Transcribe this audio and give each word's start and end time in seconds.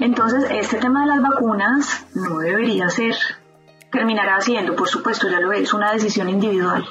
Entonces, 0.00 0.44
este 0.50 0.78
tema 0.78 1.02
de 1.02 1.06
las 1.06 1.22
vacunas 1.22 2.06
no 2.14 2.38
debería 2.38 2.88
ser, 2.90 3.14
terminará 3.90 4.40
siendo, 4.40 4.76
por 4.76 4.88
supuesto, 4.88 5.28
ya 5.28 5.40
lo 5.40 5.52
es, 5.52 5.72
una 5.72 5.92
decisión 5.92 6.28
individual. 6.28 6.86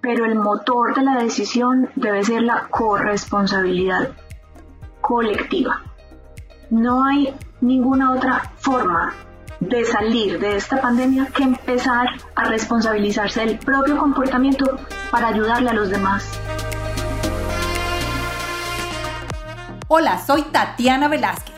Pero 0.00 0.24
el 0.24 0.34
motor 0.34 0.94
de 0.94 1.02
la 1.02 1.16
decisión 1.22 1.90
debe 1.94 2.24
ser 2.24 2.42
la 2.42 2.68
corresponsabilidad 2.68 4.10
colectiva. 5.00 5.82
No 6.70 7.04
hay 7.04 7.34
ninguna 7.60 8.12
otra 8.12 8.52
forma 8.56 9.14
de 9.60 9.84
salir 9.84 10.38
de 10.38 10.56
esta 10.56 10.80
pandemia 10.80 11.26
que 11.26 11.42
empezar 11.42 12.08
a 12.34 12.44
responsabilizarse 12.44 13.40
del 13.40 13.58
propio 13.58 13.96
comportamiento 13.96 14.78
para 15.10 15.28
ayudarle 15.28 15.70
a 15.70 15.74
los 15.74 15.88
demás. 15.88 16.38
Hola, 19.88 20.18
soy 20.18 20.42
Tatiana 20.42 21.08
Velázquez. 21.08 21.57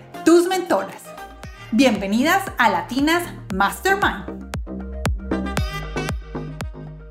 tus 0.23 0.47
mentoras. 0.47 1.03
Bienvenidas 1.71 2.43
a 2.57 2.69
Latinas 2.69 3.23
Mastermind. 3.53 4.51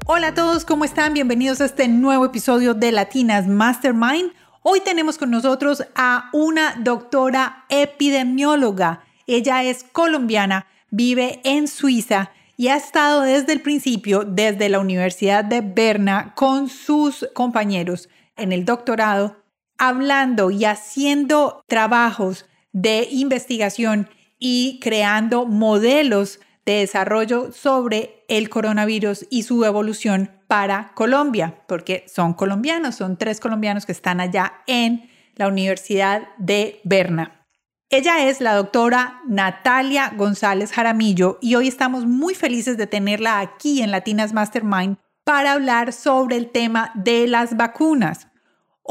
Hola 0.07 0.29
a 0.29 0.35
todos, 0.35 0.65
¿cómo 0.65 0.85
están? 0.85 1.15
Bienvenidos 1.15 1.61
a 1.61 1.65
este 1.65 1.89
nuevo 1.89 2.25
episodio 2.25 2.75
de 2.75 2.93
Latinas 2.93 3.47
Mastermind. 3.47 4.33
Hoy 4.63 4.81
tenemos 4.81 5.19
con 5.19 5.31
nosotros 5.31 5.85
a 5.95 6.31
una 6.33 6.77
doctora 6.79 7.65
epidemióloga. 7.69 9.03
Ella 9.27 9.65
es 9.65 9.85
colombiana, 9.85 10.67
vive 10.91 11.41
en 11.45 11.69
Suiza 11.69 12.31
y 12.57 12.69
ha 12.69 12.77
estado 12.77 13.23
desde 13.23 13.53
el 13.53 13.63
principio, 13.63 14.25
desde 14.25 14.69
la 14.69 14.79
Universidad 14.79 15.45
de 15.45 15.63
Berna, 15.63 16.35
con 16.35 16.69
sus 16.69 17.27
compañeros 17.35 18.09
en 18.37 18.53
el 18.53 18.65
doctorado, 18.65 19.37
hablando 19.79 20.51
y 20.51 20.65
haciendo 20.65 21.65
trabajos 21.67 22.45
de 22.73 23.09
investigación 23.11 24.09
y 24.39 24.79
creando 24.81 25.47
modelos 25.47 26.41
de 26.65 26.75
desarrollo 26.75 27.53
sobre 27.53 28.25
el 28.29 28.49
coronavirus 28.49 29.27
y 29.31 29.43
su 29.43 29.65
evolución 29.65 30.31
para 30.47 30.93
Colombia, 30.95 31.63
porque 31.67 32.05
son 32.07 32.35
colombianos, 32.35 32.97
son 32.97 33.17
tres 33.17 33.41
colombianos 33.41 33.87
que 33.87 33.93
están 33.93 34.21
allá 34.21 34.63
en 34.67 35.11
la 35.37 35.49
Universidad 35.49 36.29
de 36.39 36.81
Berna. 36.85 37.47
Ella 37.89 38.29
es 38.29 38.41
la 38.41 38.55
doctora 38.55 39.21
Natalia 39.27 40.13
González 40.17 40.71
Jaramillo 40.71 41.39
y 41.41 41.57
hoy 41.57 41.67
estamos 41.67 42.07
muy 42.07 42.35
felices 42.35 42.77
de 42.77 42.87
tenerla 42.87 43.41
aquí 43.41 43.83
en 43.83 43.91
Latinas 43.91 44.33
Mastermind 44.33 44.97
para 45.25 45.53
hablar 45.53 45.93
sobre 45.93 46.37
el 46.37 46.51
tema 46.51 46.93
de 46.95 47.27
las 47.27 47.57
vacunas. 47.57 48.30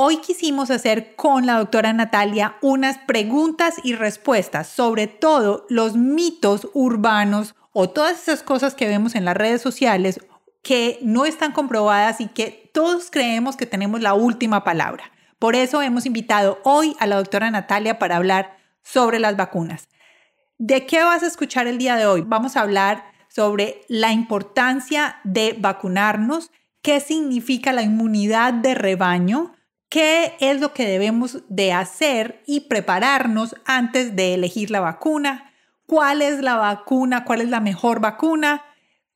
Hoy 0.02 0.22
quisimos 0.22 0.72
hacer 0.72 1.18
con 1.18 1.46
la 1.46 1.58
doctora 1.58 1.92
Natalia 1.92 2.56
unas 2.62 2.98
preguntas 3.00 3.76
y 3.84 3.96
respuestas 3.96 4.70
sobre 4.70 5.08
todo 5.08 5.66
los 5.68 5.98
mitos 5.98 6.70
urbanos 6.74 7.54
o 7.74 7.90
todas 7.90 8.22
esas 8.22 8.42
cosas 8.42 8.76
que 8.76 8.88
vemos 8.88 9.14
en 9.14 9.26
las 9.26 9.36
redes 9.36 9.62
sociales 9.62 10.22
que 10.62 11.00
no 11.02 11.26
están 11.26 11.52
comprobadas 11.52 12.22
y 12.22 12.28
que 12.28 12.72
todos 12.74 13.12
creemos 13.12 13.58
que 13.58 13.66
tenemos 13.66 14.00
la 14.00 14.14
última 14.14 14.64
palabra. 14.64 15.12
Por 15.38 15.54
eso 15.54 15.82
hemos 15.82 16.06
invitado 16.06 16.60
hoy 16.64 16.96
a 17.02 17.06
la 17.06 17.18
doctora 17.18 17.52
Natalia 17.52 18.00
para 18.00 18.16
hablar 18.16 18.56
sobre 18.82 19.20
las 19.20 19.36
vacunas. 19.36 19.90
¿De 20.58 20.86
qué 20.86 21.04
vas 21.04 21.24
a 21.24 21.28
escuchar 21.28 21.68
el 21.68 21.78
día 21.78 21.98
de 21.98 22.06
hoy? 22.06 22.24
Vamos 22.26 22.56
a 22.56 22.62
hablar 22.62 23.04
sobre 23.28 23.82
la 23.90 24.14
importancia 24.14 25.18
de 25.26 25.58
vacunarnos, 25.60 26.52
qué 26.82 27.02
significa 27.02 27.74
la 27.74 27.82
inmunidad 27.82 28.54
de 28.54 28.76
rebaño, 28.76 29.56
qué 29.90 30.36
es 30.40 30.62
lo 30.62 30.74
que 30.74 30.88
debemos 30.88 31.40
de 31.50 31.74
hacer 31.74 32.44
y 32.46 32.62
prepararnos 32.62 33.56
antes 33.66 34.16
de 34.16 34.36
elegir 34.36 34.72
la 34.72 34.80
vacuna, 34.80 35.54
cuál 35.86 36.22
es 36.22 36.40
la 36.40 36.56
vacuna, 36.56 37.26
cuál 37.26 37.42
es 37.42 37.50
la 37.50 37.60
mejor 37.60 38.00
vacuna, 38.00 38.64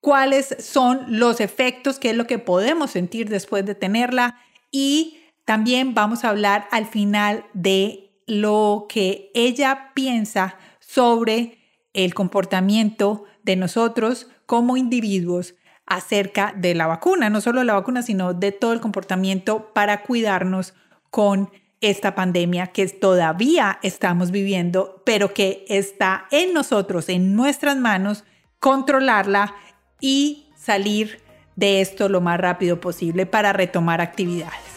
cuáles 0.02 0.56
son 0.60 1.06
los 1.08 1.40
efectos, 1.40 2.00
qué 2.00 2.10
es 2.10 2.18
lo 2.18 2.28
que 2.28 2.40
podemos 2.40 2.92
sentir 2.92 3.30
después 3.30 3.66
de 3.66 3.76
tenerla 3.76 4.40
y 4.72 5.20
también 5.46 5.94
vamos 5.94 6.24
a 6.24 6.30
hablar 6.30 6.68
al 6.72 6.86
final 6.88 7.46
de 7.54 8.12
lo 8.26 8.88
que 8.90 9.32
ella 9.34 9.92
piensa 9.94 10.58
sobre 10.80 11.60
el 11.94 12.14
comportamiento 12.14 13.26
de 13.44 13.56
nosotros 13.56 14.28
como 14.46 14.78
individuos 14.78 15.56
acerca 15.86 16.54
de 16.56 16.76
la 16.76 16.88
vacuna, 16.88 17.30
no 17.30 17.42
solo 17.42 17.64
la 17.64 17.74
vacuna, 17.74 18.02
sino 18.02 18.34
de 18.34 18.52
todo 18.52 18.74
el 18.74 18.82
comportamiento 18.82 19.72
para 19.74 20.04
cuidarnos 20.04 20.74
con 21.10 21.52
esta 21.82 22.16
pandemia 22.16 22.68
que 22.68 22.88
todavía 22.88 23.80
estamos 23.84 24.32
viviendo, 24.32 25.02
pero 25.06 25.34
que 25.34 25.66
está 25.68 26.26
en 26.32 26.54
nosotros, 26.54 27.10
en 27.10 27.36
nuestras 27.36 27.78
manos, 27.78 28.24
controlarla 28.60 29.54
y 30.00 30.48
salir 30.56 31.22
de 31.56 31.82
esto 31.82 32.10
lo 32.10 32.22
más 32.22 32.40
rápido 32.40 32.80
posible 32.80 33.26
para 33.26 33.54
retomar 33.54 34.02
actividades. 34.02 34.74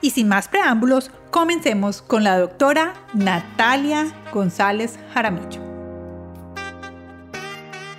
Y 0.00 0.10
sin 0.10 0.28
más 0.28 0.48
preámbulos, 0.48 1.10
comencemos 1.30 2.02
con 2.02 2.24
la 2.24 2.38
doctora 2.38 2.94
Natalia 3.14 4.12
González 4.32 4.98
Jaramillo. 5.12 5.73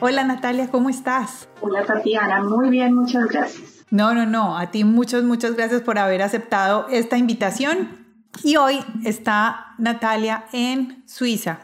Hola 0.07 0.23
Natalia, 0.23 0.67
¿cómo 0.69 0.91
estás? 0.91 1.49
Hola 1.61 1.83
Tatiana, 1.83 2.43
muy 2.43 2.69
bien, 2.69 2.93
muchas 2.93 3.25
gracias. 3.25 3.83
No, 3.89 4.13
no, 4.13 4.27
no, 4.27 4.55
a 4.55 4.69
ti 4.69 4.83
muchas, 4.83 5.23
muchas 5.23 5.55
gracias 5.55 5.81
por 5.81 5.97
haber 5.97 6.21
aceptado 6.21 6.85
esta 6.91 7.17
invitación. 7.17 8.05
Y 8.43 8.57
hoy 8.57 8.81
está 9.03 9.73
Natalia 9.79 10.45
en 10.53 11.03
Suiza, 11.07 11.57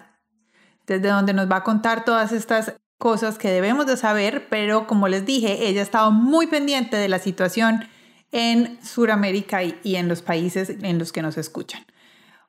desde 0.87 1.09
donde 1.09 1.33
nos 1.33 1.51
va 1.51 1.57
a 1.57 1.63
contar 1.63 2.03
todas 2.03 2.31
estas 2.31 2.73
cosas 2.97 3.37
que 3.37 3.51
debemos 3.51 3.85
de 3.85 3.95
saber, 3.95 4.47
pero 4.49 4.87
como 4.87 5.07
les 5.07 5.23
dije, 5.23 5.67
ella 5.67 5.81
ha 5.81 5.83
estado 5.83 6.09
muy 6.09 6.47
pendiente 6.47 6.97
de 6.97 7.09
la 7.09 7.19
situación 7.19 7.87
en 8.31 8.83
Sudamérica 8.83 9.61
y, 9.63 9.77
en 9.83 10.07
los 10.07 10.23
países 10.23 10.71
en 10.81 10.97
los 10.97 11.11
que 11.11 11.21
nos 11.21 11.37
escuchan. 11.37 11.85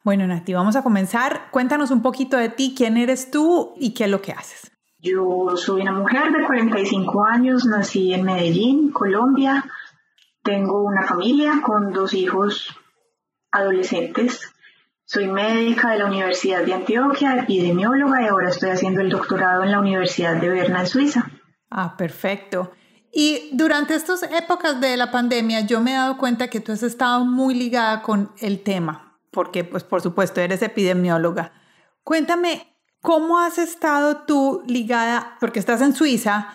Bueno, 0.04 0.26
Nati, 0.26 0.54
vamos 0.54 0.74
a 0.74 0.82
comenzar. 0.82 1.50
Cuéntanos 1.50 1.90
un 1.90 2.00
poquito 2.00 2.38
de 2.38 2.48
ti, 2.48 2.72
quién 2.74 2.96
eres 2.96 3.30
tú 3.30 3.74
y 3.76 3.92
qué 3.92 4.04
es 4.04 4.10
lo 4.10 4.22
que 4.22 4.32
haces. 4.32 4.71
Yo 5.02 5.56
soy 5.56 5.80
una 5.82 5.90
mujer 5.90 6.30
de 6.30 6.46
45 6.46 7.24
años, 7.24 7.66
nací 7.66 8.14
en 8.14 8.22
Medellín, 8.22 8.92
Colombia. 8.92 9.64
Tengo 10.44 10.84
una 10.84 11.02
familia 11.02 11.60
con 11.60 11.92
dos 11.92 12.14
hijos 12.14 12.68
adolescentes. 13.50 14.54
Soy 15.04 15.26
médica 15.26 15.90
de 15.90 15.98
la 15.98 16.04
Universidad 16.04 16.64
de 16.64 16.74
Antioquia, 16.74 17.34
epidemióloga 17.34 18.22
y 18.22 18.28
ahora 18.28 18.50
estoy 18.50 18.70
haciendo 18.70 19.00
el 19.00 19.10
doctorado 19.10 19.64
en 19.64 19.72
la 19.72 19.80
Universidad 19.80 20.36
de 20.36 20.48
Berna, 20.48 20.80
en 20.82 20.86
Suiza. 20.86 21.28
Ah, 21.68 21.96
perfecto. 21.96 22.70
Y 23.12 23.50
durante 23.54 23.96
estas 23.96 24.22
épocas 24.22 24.80
de 24.80 24.96
la 24.96 25.10
pandemia 25.10 25.62
yo 25.62 25.80
me 25.80 25.90
he 25.90 25.96
dado 25.96 26.16
cuenta 26.16 26.48
que 26.48 26.60
tú 26.60 26.70
has 26.70 26.84
estado 26.84 27.24
muy 27.24 27.56
ligada 27.56 28.02
con 28.02 28.30
el 28.38 28.62
tema, 28.62 29.18
porque 29.32 29.64
pues 29.64 29.82
por 29.82 30.00
supuesto 30.00 30.40
eres 30.40 30.62
epidemióloga. 30.62 31.50
Cuéntame, 32.04 32.71
¿cómo 33.02 33.38
has 33.38 33.58
estado 33.58 34.22
tú 34.26 34.62
ligada, 34.66 35.36
porque 35.38 35.58
estás 35.58 35.82
en 35.82 35.94
Suiza, 35.94 36.48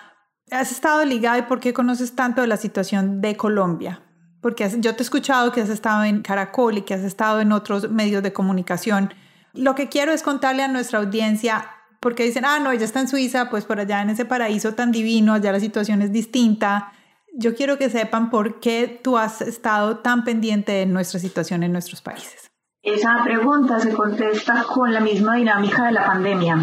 has 0.50 0.72
estado 0.72 1.06
ligada 1.06 1.38
y 1.38 1.42
por 1.44 1.60
qué 1.60 1.74
conoces 1.74 2.16
tanto 2.16 2.42
de 2.42 2.48
la 2.48 2.58
situación 2.58 3.22
de 3.22 3.38
Colombia? 3.38 4.02
porque 4.42 4.70
yo 4.80 4.96
te 4.96 5.02
he 5.02 5.04
escuchado 5.04 5.52
que 5.52 5.62
has 5.62 5.70
estado 5.70 6.04
en 6.04 6.22
Caracol 6.22 6.78
y 6.78 6.82
que 6.82 6.94
has 6.94 7.02
estado 7.02 7.42
en 7.42 7.52
otros 7.52 7.90
medios 7.90 8.24
de 8.24 8.34
comunicación. 8.34 9.14
Lo 9.54 9.76
que 9.76 9.90
quiero 9.90 10.12
es 10.12 10.24
contarle 10.24 10.64
a 10.64 10.68
nuestra 10.68 11.00
audiencia, 11.00 11.70
porque 12.00 12.24
dicen, 12.24 12.46
ah, 12.46 12.60
no, 12.60 12.72
ella 12.72 12.86
está 12.86 13.00
en 13.00 13.08
Suiza, 13.08 13.50
pues 13.50 13.66
por 13.66 13.80
allá 13.80 14.02
en 14.02 14.10
ese 14.10 14.26
paraíso 14.26 14.74
tan 14.74 14.92
divino, 14.92 15.34
allá 15.34 15.52
la 15.52 15.60
situación 15.60 16.02
es 16.02 16.12
distinta. 16.12 16.94
Yo 17.34 17.56
quiero 17.56 17.78
que 17.78 17.90
sepan 17.90 18.30
por 18.30 18.60
qué 18.60 19.02
tú 19.04 19.18
has 19.18 19.42
estado 19.42 19.98
tan 19.98 20.24
pendiente 20.24 20.72
de 20.72 20.86
nuestra 20.86 21.20
situación 21.20 21.64
en 21.64 21.72
nuestros 21.72 22.02
países. 22.02 22.52
Esa 22.88 23.22
pregunta 23.22 23.82
se 23.82 23.92
contesta 23.92 24.64
con 24.64 24.94
la 24.94 25.02
misma 25.02 25.36
dinámica 25.36 25.88
de 25.88 25.92
la 25.92 26.06
pandemia. 26.06 26.58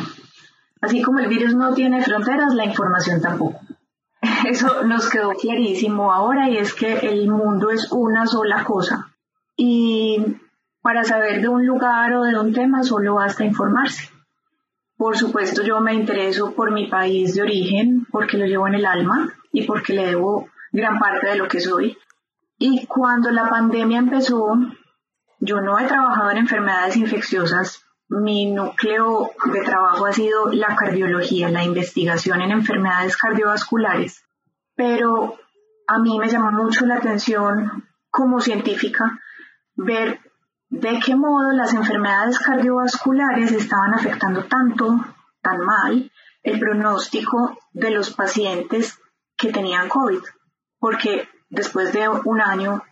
Así 0.81 1.03
como 1.03 1.19
el 1.19 1.29
virus 1.29 1.55
no 1.55 1.75
tiene 1.75 2.01
fronteras, 2.01 2.55
la 2.55 2.65
información 2.65 3.21
tampoco. 3.21 3.61
Eso 4.49 4.85
nos 4.85 5.11
quedó 5.11 5.33
clarísimo 5.35 6.11
ahora 6.11 6.49
y 6.49 6.57
es 6.57 6.73
que 6.73 6.95
el 6.95 7.29
mundo 7.29 7.69
es 7.69 7.93
una 7.93 8.27
sola 8.27 8.65
cosa. 8.65 9.13
Y 9.55 10.39
para 10.81 11.05
saber 11.05 11.43
de 11.43 11.49
un 11.49 11.67
lugar 11.67 12.15
o 12.15 12.23
de 12.23 12.41
un 12.41 12.55
tema 12.55 12.83
solo 12.85 13.17
basta 13.17 13.45
informarse. 13.45 14.09
Por 14.97 15.19
supuesto, 15.19 15.63
yo 15.63 15.79
me 15.81 15.93
intereso 15.93 16.55
por 16.55 16.73
mi 16.73 16.87
país 16.87 17.35
de 17.35 17.43
origen, 17.43 18.07
porque 18.11 18.39
lo 18.39 18.47
llevo 18.47 18.67
en 18.67 18.77
el 18.77 18.87
alma 18.87 19.31
y 19.53 19.67
porque 19.67 19.93
le 19.93 20.07
debo 20.07 20.49
gran 20.73 20.99
parte 20.99 21.27
de 21.27 21.37
lo 21.37 21.49
que 21.49 21.61
soy. 21.61 21.99
Y 22.57 22.87
cuando 22.87 23.31
la 23.31 23.47
pandemia 23.51 23.99
empezó, 23.99 24.57
yo 25.45 25.61
no 25.61 25.79
he 25.79 25.87
trabajado 25.87 26.31
en 26.31 26.39
enfermedades 26.39 26.97
infecciosas. 26.97 27.85
Mi 28.09 28.51
núcleo 28.51 29.31
de 29.53 29.61
trabajo 29.63 30.07
ha 30.07 30.13
sido 30.13 30.51
la 30.51 30.75
cardiología, 30.75 31.51
la 31.51 31.65
investigación 31.65 32.41
en 32.41 32.51
enfermedades 32.51 33.17
cardiovasculares. 33.17 34.25
Pero 34.75 35.37
a 35.87 35.99
mí 35.99 36.19
me 36.19 36.29
llamó 36.29 36.51
mucho 36.51 36.87
la 36.87 36.97
atención 36.97 37.85
como 38.11 38.41
científica 38.41 39.19
ver 39.77 40.21
de 40.71 40.99
qué 41.05 41.15
modo 41.15 41.51
las 41.53 41.75
enfermedades 41.75 42.39
cardiovasculares 42.39 43.53
estaban 43.53 43.95
afectando 43.95 44.45
tanto, 44.45 45.05
tan 45.43 45.59
mal, 45.59 46.11
el 46.43 46.59
pronóstico 46.59 47.59
de 47.73 47.91
los 47.91 48.15
pacientes 48.15 48.99
que 49.37 49.53
tenían 49.53 49.89
COVID. 49.89 50.23
Porque 50.79 51.29
después 51.51 51.93
de 51.93 52.09
un 52.09 52.41
año 52.41 52.83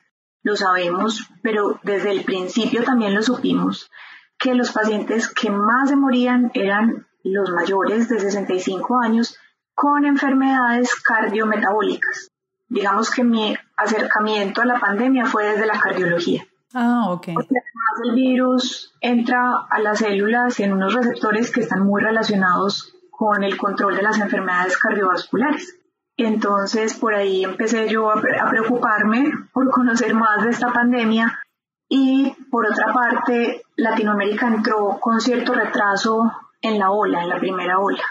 lo 0.42 0.56
sabemos, 0.56 1.28
pero 1.42 1.78
desde 1.82 2.10
el 2.10 2.24
principio 2.24 2.82
también 2.84 3.14
lo 3.14 3.22
supimos, 3.22 3.90
que 4.38 4.54
los 4.54 4.72
pacientes 4.72 5.28
que 5.28 5.50
más 5.50 5.88
se 5.88 5.96
morían 5.96 6.50
eran 6.54 7.06
los 7.22 7.50
mayores 7.50 8.08
de 8.08 8.18
65 8.18 9.00
años 9.00 9.38
con 9.74 10.04
enfermedades 10.04 10.94
cardiometabólicas. 10.96 12.30
Digamos 12.68 13.10
que 13.10 13.22
mi 13.22 13.56
acercamiento 13.76 14.62
a 14.62 14.66
la 14.66 14.80
pandemia 14.80 15.26
fue 15.26 15.46
desde 15.46 15.66
la 15.66 15.78
cardiología. 15.78 16.44
Ah, 16.74 17.04
ok. 17.10 17.28
Porque 17.34 17.54
además 17.54 18.00
el 18.04 18.14
virus 18.14 18.94
entra 19.00 19.58
a 19.68 19.78
las 19.78 19.98
células 19.98 20.58
en 20.60 20.72
unos 20.72 20.94
receptores 20.94 21.52
que 21.52 21.60
están 21.60 21.84
muy 21.84 22.02
relacionados 22.02 22.94
con 23.10 23.44
el 23.44 23.56
control 23.56 23.94
de 23.94 24.02
las 24.02 24.18
enfermedades 24.18 24.78
cardiovasculares. 24.78 25.78
Entonces 26.24 26.94
por 26.98 27.14
ahí 27.14 27.44
empecé 27.44 27.88
yo 27.88 28.10
a, 28.10 28.20
preocuparme 28.20 29.30
por 29.52 29.70
conocer 29.70 30.14
más 30.14 30.42
de 30.44 30.50
esta 30.50 30.72
pandemia 30.72 31.40
y 31.88 32.34
por 32.50 32.66
otra 32.66 32.92
parte 32.92 33.62
Latinoamérica 33.76 34.46
entró 34.46 34.98
con 35.00 35.20
cierto 35.20 35.54
retraso 35.54 36.32
en 36.60 36.78
la 36.78 36.90
ola, 36.90 37.22
en 37.22 37.28
la 37.28 37.38
primera 37.38 37.78
ola. 37.78 38.04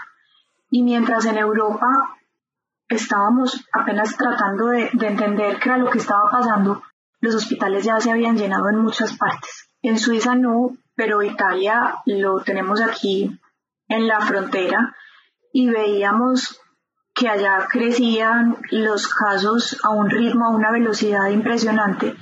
Y 0.70 0.82
mientras 0.82 1.24
en 1.26 1.38
Europa 1.38 1.86
estábamos 2.88 3.66
apenas 3.72 4.16
tratando 4.16 4.66
de, 4.66 4.90
de 4.92 5.06
entender 5.08 5.58
qué 5.58 5.70
era 5.70 5.78
lo 5.78 5.90
que 5.90 5.98
estaba 5.98 6.30
pasando, 6.30 6.82
los 7.20 7.34
hospitales 7.34 7.84
ya 7.84 8.00
se 8.00 8.10
habían 8.10 8.36
llenado 8.36 8.68
en 8.68 8.78
muchas 8.78 9.16
partes. 9.16 9.68
En 9.80 9.98
Suiza 9.98 10.34
no, 10.34 10.76
pero 10.94 11.22
Italia 11.22 11.96
lo 12.06 12.40
tenemos 12.42 12.80
aquí 12.80 13.40
en 13.88 14.06
la 14.06 14.20
frontera 14.20 14.94
y 15.52 15.68
veíamos 15.68 16.61
que 17.14 17.28
allá 17.28 17.66
crecían 17.70 18.56
los 18.70 19.06
casos 19.08 19.78
a 19.82 19.90
un 19.90 20.08
ritmo, 20.08 20.46
a 20.46 20.50
una 20.50 20.70
velocidad 20.70 21.28
impresionante. 21.28 22.16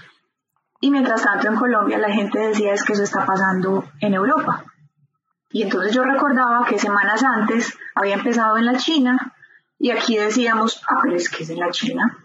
Y 0.81 0.91
mientras 0.91 1.23
tanto 1.23 1.49
en 1.49 1.57
Colombia 1.57 1.99
la 1.99 2.13
gente 2.13 2.39
decía 2.39 2.73
es 2.73 2.85
que 2.85 2.95
eso 2.95 3.05
está 3.05 3.25
pasando 3.25 3.85
en 4.01 4.15
Europa. 4.15 4.65
Y 5.53 5.63
entonces 5.63 5.93
yo 5.93 6.05
recordaba 6.05 6.65
que 6.67 6.79
semanas 6.79 7.23
antes 7.25 7.77
había 7.95 8.15
empezado 8.15 8.57
en 8.57 8.67
la 8.67 8.77
China 8.77 9.35
y 9.79 9.91
aquí 9.91 10.17
decíamos, 10.17 10.83
ah, 10.89 10.99
pero 11.03 11.17
es 11.17 11.29
que 11.29 11.43
es 11.43 11.51
en 11.51 11.59
la 11.59 11.71
China. 11.71 12.19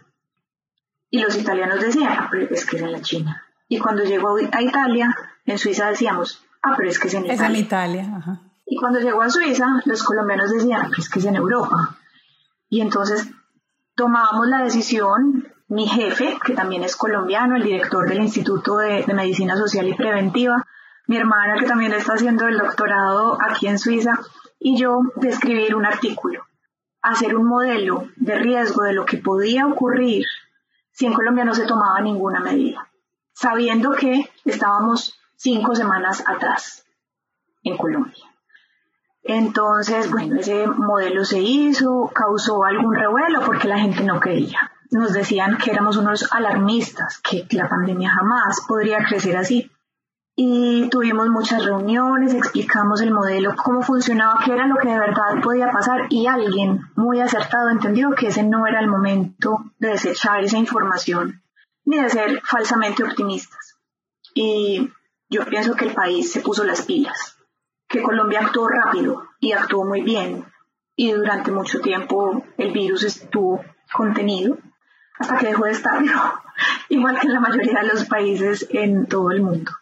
Y 1.10 1.20
los 1.20 1.36
italianos 1.36 1.80
decían, 1.80 2.12
ah, 2.18 2.28
pero 2.30 2.48
es 2.50 2.64
que 2.66 2.76
es 2.76 2.82
en 2.82 2.92
la 2.92 3.00
China. 3.00 3.42
Y 3.68 3.78
cuando 3.78 4.04
llegó 4.04 4.36
a 4.36 4.62
Italia, 4.62 5.14
en 5.44 5.58
Suiza 5.58 5.88
decíamos, 5.88 6.44
ah, 6.62 6.74
pero 6.76 6.88
es 6.88 6.98
que 6.98 7.08
es 7.08 7.14
en 7.14 7.24
Italia. 7.24 7.42
Es 7.42 7.50
en 7.50 7.56
Italia, 7.56 8.40
Y 8.66 8.76
cuando 8.76 9.00
llegó 9.00 9.22
a 9.22 9.30
Suiza, 9.30 9.82
los 9.84 10.02
colombianos 10.02 10.52
decían, 10.52 10.82
ah, 10.84 10.90
es 10.96 11.08
que 11.08 11.18
es 11.18 11.24
en 11.24 11.36
Europa. 11.36 11.96
Y 12.68 12.80
entonces 12.80 13.28
tomábamos 13.94 14.48
la 14.48 14.62
decisión, 14.62 15.52
mi 15.68 15.86
jefe, 15.86 16.38
que 16.44 16.54
también 16.54 16.82
es 16.82 16.96
colombiano, 16.96 17.56
el 17.56 17.62
director 17.62 18.08
del 18.08 18.22
Instituto 18.22 18.78
de, 18.78 19.04
Medicina 19.14 19.56
Social 19.56 19.88
y 19.88 19.94
Preventiva, 19.94 20.66
mi 21.06 21.16
hermana, 21.16 21.56
que 21.58 21.66
también 21.66 21.92
está 21.92 22.14
haciendo 22.14 22.46
el 22.46 22.58
doctorado 22.58 23.38
aquí 23.40 23.66
en 23.66 23.78
Suiza, 23.78 24.18
y 24.58 24.76
yo 24.76 24.98
de 25.16 25.28
escribir 25.28 25.74
un 25.74 25.86
artículo, 25.86 26.44
hacer 27.02 27.36
un 27.36 27.46
modelo 27.46 28.08
de 28.16 28.36
riesgo 28.36 28.82
de 28.82 28.94
lo 28.94 29.04
que 29.04 29.18
podía 29.18 29.66
ocurrir 29.66 30.24
si 30.90 31.06
en 31.06 31.12
Colombia 31.12 31.44
no 31.44 31.54
se 31.54 31.66
tomaba 31.66 32.00
ninguna 32.00 32.40
medida, 32.40 32.90
sabiendo 33.32 33.92
que 33.92 34.30
estábamos 34.44 35.18
cinco 35.36 35.74
semanas 35.74 36.24
atrás 36.26 36.84
en 37.62 37.76
Colombia. 37.76 38.24
Entonces, 39.28 40.08
bueno, 40.10 40.36
ese 40.36 40.68
modelo 40.68 41.24
se 41.24 41.40
hizo, 41.40 42.10
causó 42.14 42.62
algún 42.64 42.94
revuelo 42.94 43.40
porque 43.44 43.66
la 43.66 43.78
gente 43.78 44.04
no 44.04 44.20
creía. 44.20 44.70
Nos 44.90 45.12
decían 45.12 45.58
que 45.58 45.72
éramos 45.72 45.96
unos 45.96 46.32
alarmistas, 46.32 47.18
que 47.18 47.44
la 47.50 47.68
pandemia 47.68 48.10
jamás 48.10 48.60
podría 48.68 48.98
crecer 48.98 49.36
así. 49.36 49.70
Y 50.36 50.88
tuvimos 50.90 51.28
muchas 51.28 51.64
reuniones, 51.64 52.34
explicamos 52.34 53.00
el 53.00 53.10
modelo, 53.10 53.56
cómo 53.56 53.82
funcionaba, 53.82 54.38
qué 54.44 54.52
era 54.52 54.68
lo 54.68 54.76
que 54.76 54.90
de 54.90 54.98
verdad 54.98 55.42
podía 55.42 55.72
pasar 55.72 56.06
y 56.10 56.28
alguien 56.28 56.82
muy 56.94 57.20
acertado 57.20 57.70
entendió 57.70 58.10
que 58.10 58.28
ese 58.28 58.44
no 58.44 58.66
era 58.66 58.78
el 58.78 58.86
momento 58.86 59.72
de 59.78 59.88
desechar 59.88 60.44
esa 60.44 60.58
información 60.58 61.42
ni 61.84 61.98
de 62.00 62.10
ser 62.10 62.40
falsamente 62.44 63.02
optimistas. 63.02 63.76
Y 64.34 64.92
yo 65.30 65.44
pienso 65.46 65.74
que 65.74 65.86
el 65.86 65.94
país 65.94 66.30
se 66.30 66.42
puso 66.42 66.62
las 66.62 66.82
pilas 66.82 67.35
que 67.88 68.02
Colombia 68.02 68.40
actuó 68.42 68.68
rápido 68.68 69.22
y 69.40 69.52
actuó 69.52 69.84
muy 69.84 70.02
bien 70.02 70.44
y 70.96 71.12
durante 71.12 71.52
mucho 71.52 71.80
tiempo 71.80 72.42
el 72.56 72.72
virus 72.72 73.04
estuvo 73.04 73.62
contenido 73.92 74.56
hasta 75.18 75.36
que 75.36 75.46
dejó 75.46 75.64
de 75.64 75.72
estarlo, 75.72 76.12
igual 76.88 77.18
que 77.20 77.26
en 77.26 77.34
la 77.34 77.40
mayoría 77.40 77.80
de 77.80 77.88
los 77.88 78.04
países 78.06 78.66
en 78.70 79.06
todo 79.06 79.30
el 79.30 79.42
mundo. 79.42 79.72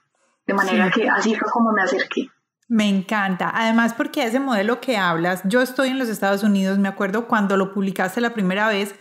De 0.46 0.54
manera 0.54 0.90
que 0.90 1.08
así 1.08 1.34
fue 1.34 1.50
como 1.50 1.72
me 1.72 1.82
acerqué. 1.82 2.28
Me 2.68 2.88
encanta. 2.88 3.50
Además, 3.54 3.94
porque 3.94 4.24
ese 4.24 4.40
modelo 4.40 4.80
que 4.80 4.96
hablas, 4.96 5.42
yo 5.44 5.62
estoy 5.62 5.88
en 5.88 5.98
los 5.98 6.08
Estados 6.08 6.42
Unidos, 6.42 6.78
me 6.78 6.88
acuerdo 6.88 7.26
cuando 7.26 7.56
lo 7.56 7.72
publicaste 7.72 8.20
la 8.20 8.34
primera 8.34 8.68
vez, 8.68 8.94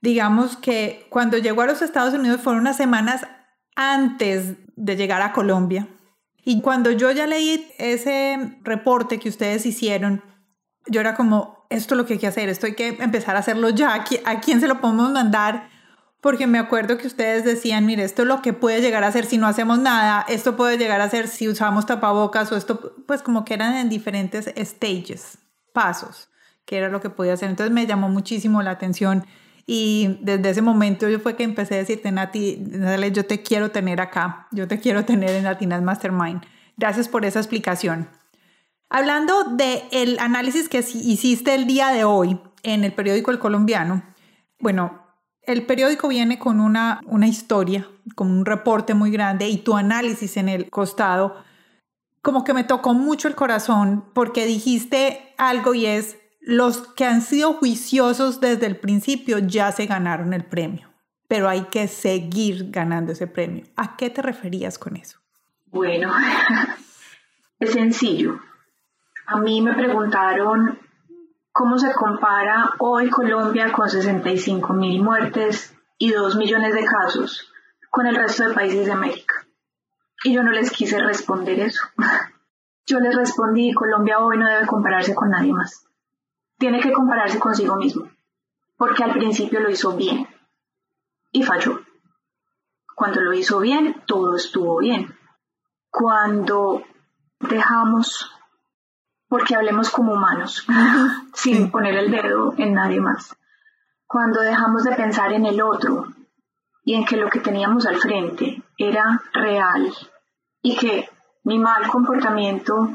digamos 0.00 0.56
que 0.56 1.06
cuando 1.10 1.38
llegó 1.38 1.62
a 1.62 1.66
los 1.66 1.82
Estados 1.82 2.14
Unidos 2.14 2.40
fueron 2.40 2.62
unas 2.62 2.76
semanas 2.76 3.26
antes 3.76 4.56
de 4.76 4.96
llegar 4.96 5.22
a 5.22 5.32
Colombia. 5.32 5.88
Y 6.44 6.60
cuando 6.60 6.90
yo 6.90 7.10
ya 7.12 7.26
leí 7.26 7.72
ese 7.78 8.58
reporte 8.62 9.18
que 9.18 9.28
ustedes 9.28 9.64
hicieron, 9.64 10.22
yo 10.86 11.00
era 11.00 11.14
como, 11.14 11.66
esto 11.70 11.94
es 11.94 11.98
lo 11.98 12.06
que 12.06 12.14
hay 12.14 12.18
que 12.18 12.26
hacer, 12.26 12.48
esto 12.48 12.66
hay 12.66 12.74
que 12.74 12.88
empezar 13.00 13.36
a 13.36 13.40
hacerlo 13.40 13.68
ya, 13.68 14.04
¿a 14.24 14.40
quién 14.40 14.60
se 14.60 14.66
lo 14.66 14.80
podemos 14.80 15.12
mandar? 15.12 15.68
Porque 16.20 16.46
me 16.46 16.58
acuerdo 16.58 16.98
que 16.98 17.06
ustedes 17.06 17.44
decían, 17.44 17.86
mire, 17.86 18.04
esto 18.04 18.22
es 18.22 18.28
lo 18.28 18.42
que 18.42 18.52
puede 18.52 18.80
llegar 18.80 19.04
a 19.04 19.12
ser 19.12 19.24
si 19.24 19.38
no 19.38 19.46
hacemos 19.46 19.78
nada, 19.78 20.24
esto 20.28 20.56
puede 20.56 20.78
llegar 20.78 21.00
a 21.00 21.08
ser 21.08 21.28
si 21.28 21.48
usamos 21.48 21.86
tapabocas 21.86 22.50
o 22.50 22.56
esto, 22.56 22.94
pues 23.06 23.22
como 23.22 23.44
que 23.44 23.54
eran 23.54 23.74
en 23.76 23.88
diferentes 23.88 24.52
stages, 24.56 25.38
pasos, 25.72 26.28
que 26.64 26.76
era 26.76 26.88
lo 26.88 27.00
que 27.00 27.10
podía 27.10 27.34
hacer. 27.34 27.50
Entonces 27.50 27.72
me 27.72 27.86
llamó 27.86 28.08
muchísimo 28.08 28.62
la 28.62 28.72
atención 28.72 29.26
y 29.66 30.18
desde 30.22 30.50
ese 30.50 30.62
momento 30.62 31.08
yo 31.08 31.20
fue 31.20 31.36
que 31.36 31.44
empecé 31.44 31.74
a 31.74 31.78
decirte, 31.78 32.10
Nati, 32.10 32.62
yo 33.12 33.26
te 33.26 33.42
quiero 33.42 33.70
tener 33.70 34.00
acá, 34.00 34.48
yo 34.50 34.66
te 34.66 34.80
quiero 34.80 35.04
tener 35.04 35.30
en 35.30 35.44
Latinas 35.44 35.82
Mastermind. 35.82 36.42
Gracias 36.76 37.08
por 37.08 37.24
esa 37.24 37.38
explicación. 37.38 38.08
Hablando 38.88 39.44
del 39.44 39.82
el 39.90 40.18
análisis 40.18 40.68
que 40.68 40.80
hiciste 40.80 41.54
el 41.54 41.66
día 41.66 41.88
de 41.88 42.04
hoy 42.04 42.38
en 42.62 42.84
el 42.84 42.92
periódico 42.92 43.30
El 43.30 43.38
Colombiano, 43.38 44.02
bueno, 44.58 45.02
el 45.42 45.64
periódico 45.66 46.08
viene 46.08 46.38
con 46.38 46.60
una, 46.60 47.00
una 47.06 47.26
historia, 47.26 47.88
con 48.14 48.30
un 48.30 48.44
reporte 48.44 48.94
muy 48.94 49.10
grande 49.10 49.48
y 49.48 49.58
tu 49.58 49.76
análisis 49.76 50.36
en 50.36 50.48
el 50.48 50.70
costado, 50.70 51.36
como 52.20 52.44
que 52.44 52.54
me 52.54 52.64
tocó 52.64 52.94
mucho 52.94 53.28
el 53.28 53.34
corazón 53.34 54.04
porque 54.14 54.46
dijiste 54.46 55.34
algo 55.38 55.74
y 55.74 55.86
es, 55.86 56.16
los 56.42 56.88
que 56.94 57.04
han 57.04 57.22
sido 57.22 57.54
juiciosos 57.54 58.40
desde 58.40 58.66
el 58.66 58.76
principio 58.76 59.38
ya 59.38 59.70
se 59.70 59.86
ganaron 59.86 60.34
el 60.34 60.44
premio, 60.44 60.88
pero 61.28 61.48
hay 61.48 61.62
que 61.66 61.86
seguir 61.86 62.70
ganando 62.70 63.12
ese 63.12 63.28
premio. 63.28 63.64
¿A 63.76 63.96
qué 63.96 64.10
te 64.10 64.22
referías 64.22 64.76
con 64.76 64.96
eso? 64.96 65.20
Bueno, 65.66 66.12
es 67.60 67.70
sencillo. 67.70 68.40
A 69.26 69.38
mí 69.38 69.62
me 69.62 69.72
preguntaron 69.74 70.80
cómo 71.52 71.78
se 71.78 71.92
compara 71.92 72.72
hoy 72.78 73.08
Colombia 73.08 73.72
con 73.72 73.88
65 73.88 74.72
mil 74.72 75.00
muertes 75.00 75.72
y 75.96 76.10
2 76.10 76.36
millones 76.36 76.74
de 76.74 76.84
casos 76.84 77.52
con 77.88 78.06
el 78.06 78.16
resto 78.16 78.48
de 78.48 78.54
países 78.54 78.86
de 78.86 78.92
América. 78.92 79.46
Y 80.24 80.34
yo 80.34 80.42
no 80.42 80.50
les 80.50 80.72
quise 80.72 80.98
responder 81.00 81.60
eso. 81.60 81.82
Yo 82.84 82.98
les 82.98 83.14
respondí, 83.14 83.72
Colombia 83.72 84.18
hoy 84.18 84.36
no 84.36 84.44
debe 84.44 84.66
compararse 84.66 85.14
con 85.14 85.30
nadie 85.30 85.52
más 85.52 85.86
tiene 86.62 86.78
que 86.78 86.92
compararse 86.92 87.40
consigo 87.40 87.74
mismo, 87.74 88.08
porque 88.76 89.02
al 89.02 89.10
principio 89.10 89.58
lo 89.58 89.68
hizo 89.68 89.96
bien 89.96 90.28
y 91.32 91.42
falló. 91.42 91.80
Cuando 92.94 93.20
lo 93.20 93.32
hizo 93.32 93.58
bien, 93.58 94.00
todo 94.06 94.36
estuvo 94.36 94.78
bien. 94.78 95.12
Cuando 95.90 96.84
dejamos 97.40 98.30
porque 99.26 99.56
hablemos 99.56 99.90
como 99.90 100.12
humanos, 100.12 100.64
sin 101.34 101.72
poner 101.72 101.96
el 101.96 102.12
dedo 102.12 102.54
en 102.56 102.74
nadie 102.74 103.00
más. 103.00 103.36
Cuando 104.06 104.40
dejamos 104.40 104.84
de 104.84 104.94
pensar 104.94 105.32
en 105.32 105.46
el 105.46 105.60
otro 105.60 106.14
y 106.84 106.94
en 106.94 107.04
que 107.04 107.16
lo 107.16 107.28
que 107.28 107.40
teníamos 107.40 107.86
al 107.86 107.96
frente 107.96 108.62
era 108.78 109.20
real 109.32 109.92
y 110.62 110.76
que 110.76 111.10
mi 111.42 111.58
mal 111.58 111.88
comportamiento 111.88 112.94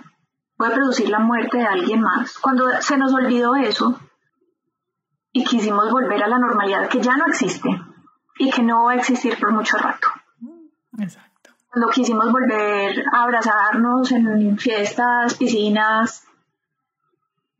puede 0.57 0.73
producir 0.73 1.09
la 1.09 1.19
muerte 1.19 1.57
de 1.57 1.65
alguien 1.65 2.01
más, 2.01 2.37
cuando 2.39 2.81
se 2.81 2.97
nos 2.97 3.13
olvidó 3.13 3.55
eso 3.55 3.99
y 5.31 5.43
quisimos 5.43 5.91
volver 5.91 6.23
a 6.23 6.27
la 6.27 6.39
normalidad 6.39 6.89
que 6.89 6.99
ya 6.99 7.15
no 7.15 7.27
existe 7.27 7.69
y 8.39 8.51
que 8.51 8.63
no 8.63 8.85
va 8.85 8.93
a 8.93 8.95
existir 8.95 9.37
por 9.39 9.51
mucho 9.51 9.77
rato. 9.77 10.07
Exacto. 10.99 11.51
Cuando 11.71 11.89
quisimos 11.91 12.31
volver 12.31 13.05
a 13.13 13.23
abrazarnos 13.23 14.11
en 14.11 14.57
fiestas, 14.57 15.35
piscinas, 15.35 16.27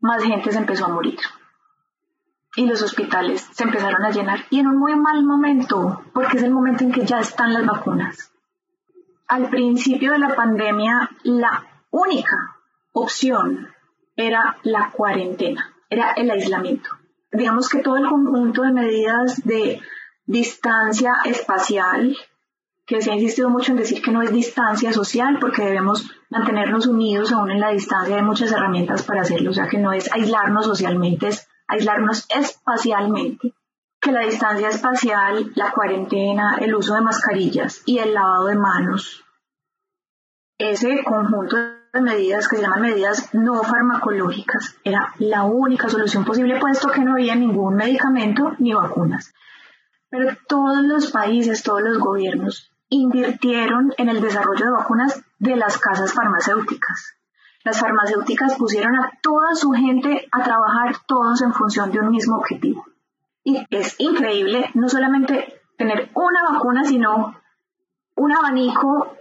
más 0.00 0.22
gente 0.22 0.50
se 0.50 0.58
empezó 0.58 0.86
a 0.86 0.88
morir. 0.88 1.18
Y 2.56 2.66
los 2.66 2.82
hospitales 2.82 3.48
se 3.52 3.62
empezaron 3.62 4.04
a 4.04 4.10
llenar. 4.10 4.40
Y 4.50 4.58
en 4.58 4.66
un 4.66 4.78
muy 4.78 4.96
mal 4.96 5.22
momento, 5.24 6.02
porque 6.12 6.38
es 6.38 6.42
el 6.42 6.50
momento 6.50 6.82
en 6.82 6.90
que 6.90 7.04
ya 7.04 7.20
están 7.20 7.52
las 7.52 7.64
vacunas. 7.64 8.32
Al 9.28 9.48
principio 9.50 10.12
de 10.12 10.18
la 10.18 10.34
pandemia, 10.34 11.10
la 11.22 11.64
única 11.90 12.57
opción 12.98 13.68
era 14.16 14.56
la 14.62 14.90
cuarentena, 14.90 15.74
era 15.88 16.12
el 16.12 16.30
aislamiento. 16.30 16.90
Digamos 17.32 17.68
que 17.68 17.80
todo 17.80 17.96
el 17.96 18.08
conjunto 18.08 18.62
de 18.62 18.72
medidas 18.72 19.44
de 19.44 19.80
distancia 20.26 21.12
espacial, 21.24 22.16
que 22.86 23.00
se 23.02 23.10
ha 23.10 23.14
insistido 23.14 23.50
mucho 23.50 23.72
en 23.72 23.78
decir 23.78 24.02
que 24.02 24.10
no 24.10 24.22
es 24.22 24.32
distancia 24.32 24.92
social 24.92 25.38
porque 25.40 25.64
debemos 25.64 26.10
mantenernos 26.30 26.86
unidos 26.86 27.32
aún 27.32 27.50
en 27.50 27.60
la 27.60 27.70
distancia, 27.70 28.16
hay 28.16 28.22
muchas 28.22 28.50
herramientas 28.50 29.02
para 29.02 29.22
hacerlo, 29.22 29.50
o 29.50 29.54
sea 29.54 29.68
que 29.68 29.78
no 29.78 29.92
es 29.92 30.10
aislarnos 30.12 30.66
socialmente, 30.66 31.28
es 31.28 31.48
aislarnos 31.66 32.26
espacialmente, 32.34 33.54
que 34.00 34.12
la 34.12 34.24
distancia 34.24 34.68
espacial, 34.68 35.52
la 35.54 35.70
cuarentena, 35.70 36.56
el 36.60 36.74
uso 36.74 36.94
de 36.94 37.02
mascarillas 37.02 37.82
y 37.84 37.98
el 37.98 38.14
lavado 38.14 38.46
de 38.46 38.56
manos, 38.56 39.24
ese 40.58 41.04
conjunto 41.04 41.56
medidas 41.92 42.48
que 42.48 42.56
se 42.56 42.62
llaman 42.62 42.82
medidas 42.82 43.34
no 43.34 43.62
farmacológicas 43.62 44.76
era 44.84 45.14
la 45.18 45.44
única 45.44 45.88
solución 45.88 46.24
posible 46.24 46.58
puesto 46.60 46.88
que 46.88 47.02
no 47.02 47.12
había 47.12 47.34
ningún 47.34 47.74
medicamento 47.74 48.54
ni 48.58 48.72
vacunas. 48.72 49.32
Pero 50.10 50.36
todos 50.46 50.82
los 50.84 51.10
países, 51.10 51.62
todos 51.62 51.82
los 51.82 51.98
gobiernos 51.98 52.70
invirtieron 52.88 53.92
en 53.98 54.08
el 54.08 54.20
desarrollo 54.20 54.64
de 54.64 54.72
vacunas 54.72 55.22
de 55.38 55.56
las 55.56 55.78
casas 55.78 56.12
farmacéuticas. 56.12 57.14
Las 57.64 57.80
farmacéuticas 57.80 58.54
pusieron 58.56 58.96
a 58.96 59.12
toda 59.20 59.54
su 59.54 59.72
gente 59.72 60.28
a 60.32 60.42
trabajar 60.42 60.96
todos 61.06 61.42
en 61.42 61.52
función 61.52 61.90
de 61.90 62.00
un 62.00 62.10
mismo 62.10 62.36
objetivo. 62.36 62.86
Y 63.44 63.66
es 63.70 63.96
increíble 63.98 64.70
no 64.74 64.88
solamente 64.88 65.60
tener 65.76 66.10
una 66.14 66.52
vacuna, 66.52 66.84
sino 66.84 67.34
un 68.14 68.32
abanico 68.32 69.16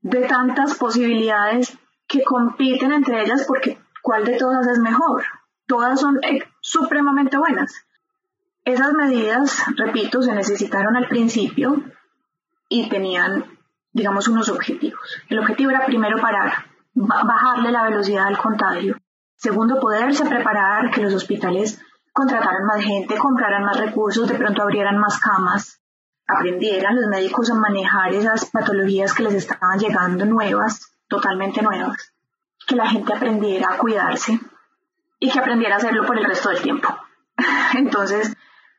de 0.00 0.26
tantas 0.26 0.76
posibilidades 0.76 1.78
que 2.12 2.22
compiten 2.22 2.92
entre 2.92 3.22
ellas 3.22 3.44
porque 3.48 3.78
cuál 4.02 4.24
de 4.26 4.36
todas 4.36 4.66
es 4.66 4.78
mejor. 4.78 5.24
Todas 5.66 5.98
son 5.98 6.22
eh, 6.22 6.42
supremamente 6.60 7.38
buenas. 7.38 7.86
Esas 8.66 8.92
medidas, 8.92 9.64
repito, 9.76 10.20
se 10.20 10.34
necesitaron 10.34 10.94
al 10.94 11.08
principio 11.08 11.82
y 12.68 12.90
tenían, 12.90 13.58
digamos, 13.92 14.28
unos 14.28 14.50
objetivos. 14.50 15.00
El 15.30 15.38
objetivo 15.38 15.70
era 15.70 15.86
primero 15.86 16.20
parar, 16.20 16.66
bajarle 16.94 17.72
la 17.72 17.84
velocidad 17.84 18.26
al 18.26 18.38
contagio. 18.38 18.96
Segundo, 19.36 19.80
poderse 19.80 20.26
preparar, 20.26 20.90
que 20.90 21.00
los 21.00 21.14
hospitales 21.14 21.80
contrataran 22.12 22.66
más 22.66 22.84
gente, 22.84 23.16
compraran 23.16 23.64
más 23.64 23.78
recursos, 23.78 24.28
de 24.28 24.34
pronto 24.34 24.62
abrieran 24.62 24.98
más 24.98 25.18
camas, 25.18 25.80
aprendieran 26.26 26.94
los 26.94 27.06
médicos 27.06 27.50
a 27.50 27.54
manejar 27.54 28.12
esas 28.12 28.50
patologías 28.50 29.14
que 29.14 29.22
les 29.22 29.34
estaban 29.34 29.78
llegando 29.78 30.26
nuevas, 30.26 30.91
totalmente 31.12 31.62
nuevas. 31.62 32.12
Que 32.66 32.74
la 32.74 32.88
gente 32.88 33.12
aprendiera 33.12 33.74
a 33.74 33.78
cuidarse 33.78 34.40
y 35.18 35.30
que 35.30 35.38
aprendiera 35.38 35.74
a 35.74 35.78
hacerlo 35.78 36.06
por 36.06 36.18
el 36.18 36.24
resto 36.24 36.48
del 36.48 36.62
tiempo. 36.62 36.88
Entonces, 37.74 38.34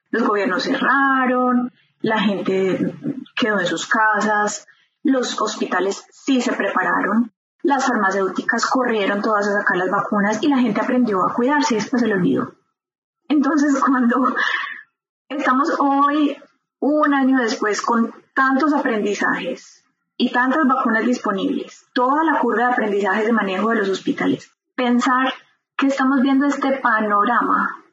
los 0.09 0.23
gobiernos 0.23 0.63
cerraron, 0.63 1.71
la 2.01 2.19
gente 2.19 2.95
quedó 3.35 3.59
en 3.59 3.67
sus 3.67 3.85
casas, 3.85 4.67
los 5.03 5.39
hospitales 5.39 6.05
sí 6.11 6.41
se 6.41 6.53
prepararon, 6.53 7.31
las 7.61 7.85
farmacéuticas 7.85 8.65
corrieron 8.65 9.21
todas 9.21 9.47
a 9.47 9.59
sacar 9.59 9.77
las 9.77 9.91
vacunas 9.91 10.41
y 10.41 10.47
la 10.47 10.57
gente 10.57 10.81
aprendió 10.81 11.21
a 11.25 11.33
cuidarse 11.33 11.75
y 11.75 11.77
después 11.77 12.01
se 12.01 12.07
lo 12.07 12.15
olvidó. 12.15 12.55
Entonces, 13.27 13.79
cuando 13.85 14.35
estamos 15.29 15.71
hoy, 15.79 16.35
un 16.79 17.13
año 17.13 17.39
después, 17.39 17.81
con 17.81 18.13
tantos 18.33 18.73
aprendizajes 18.73 19.82
y 20.17 20.31
tantas 20.31 20.65
vacunas 20.67 21.05
disponibles, 21.05 21.85
toda 21.93 22.23
la 22.23 22.39
curva 22.39 22.67
de 22.67 22.73
aprendizaje 22.73 23.25
de 23.25 23.31
manejo 23.31 23.69
de 23.69 23.77
los 23.77 23.89
hospitales, 23.89 24.51
pensar 24.75 25.33
que 25.77 25.87
estamos 25.87 26.21
viendo 26.21 26.45
este 26.45 26.77
panorama 26.77 27.83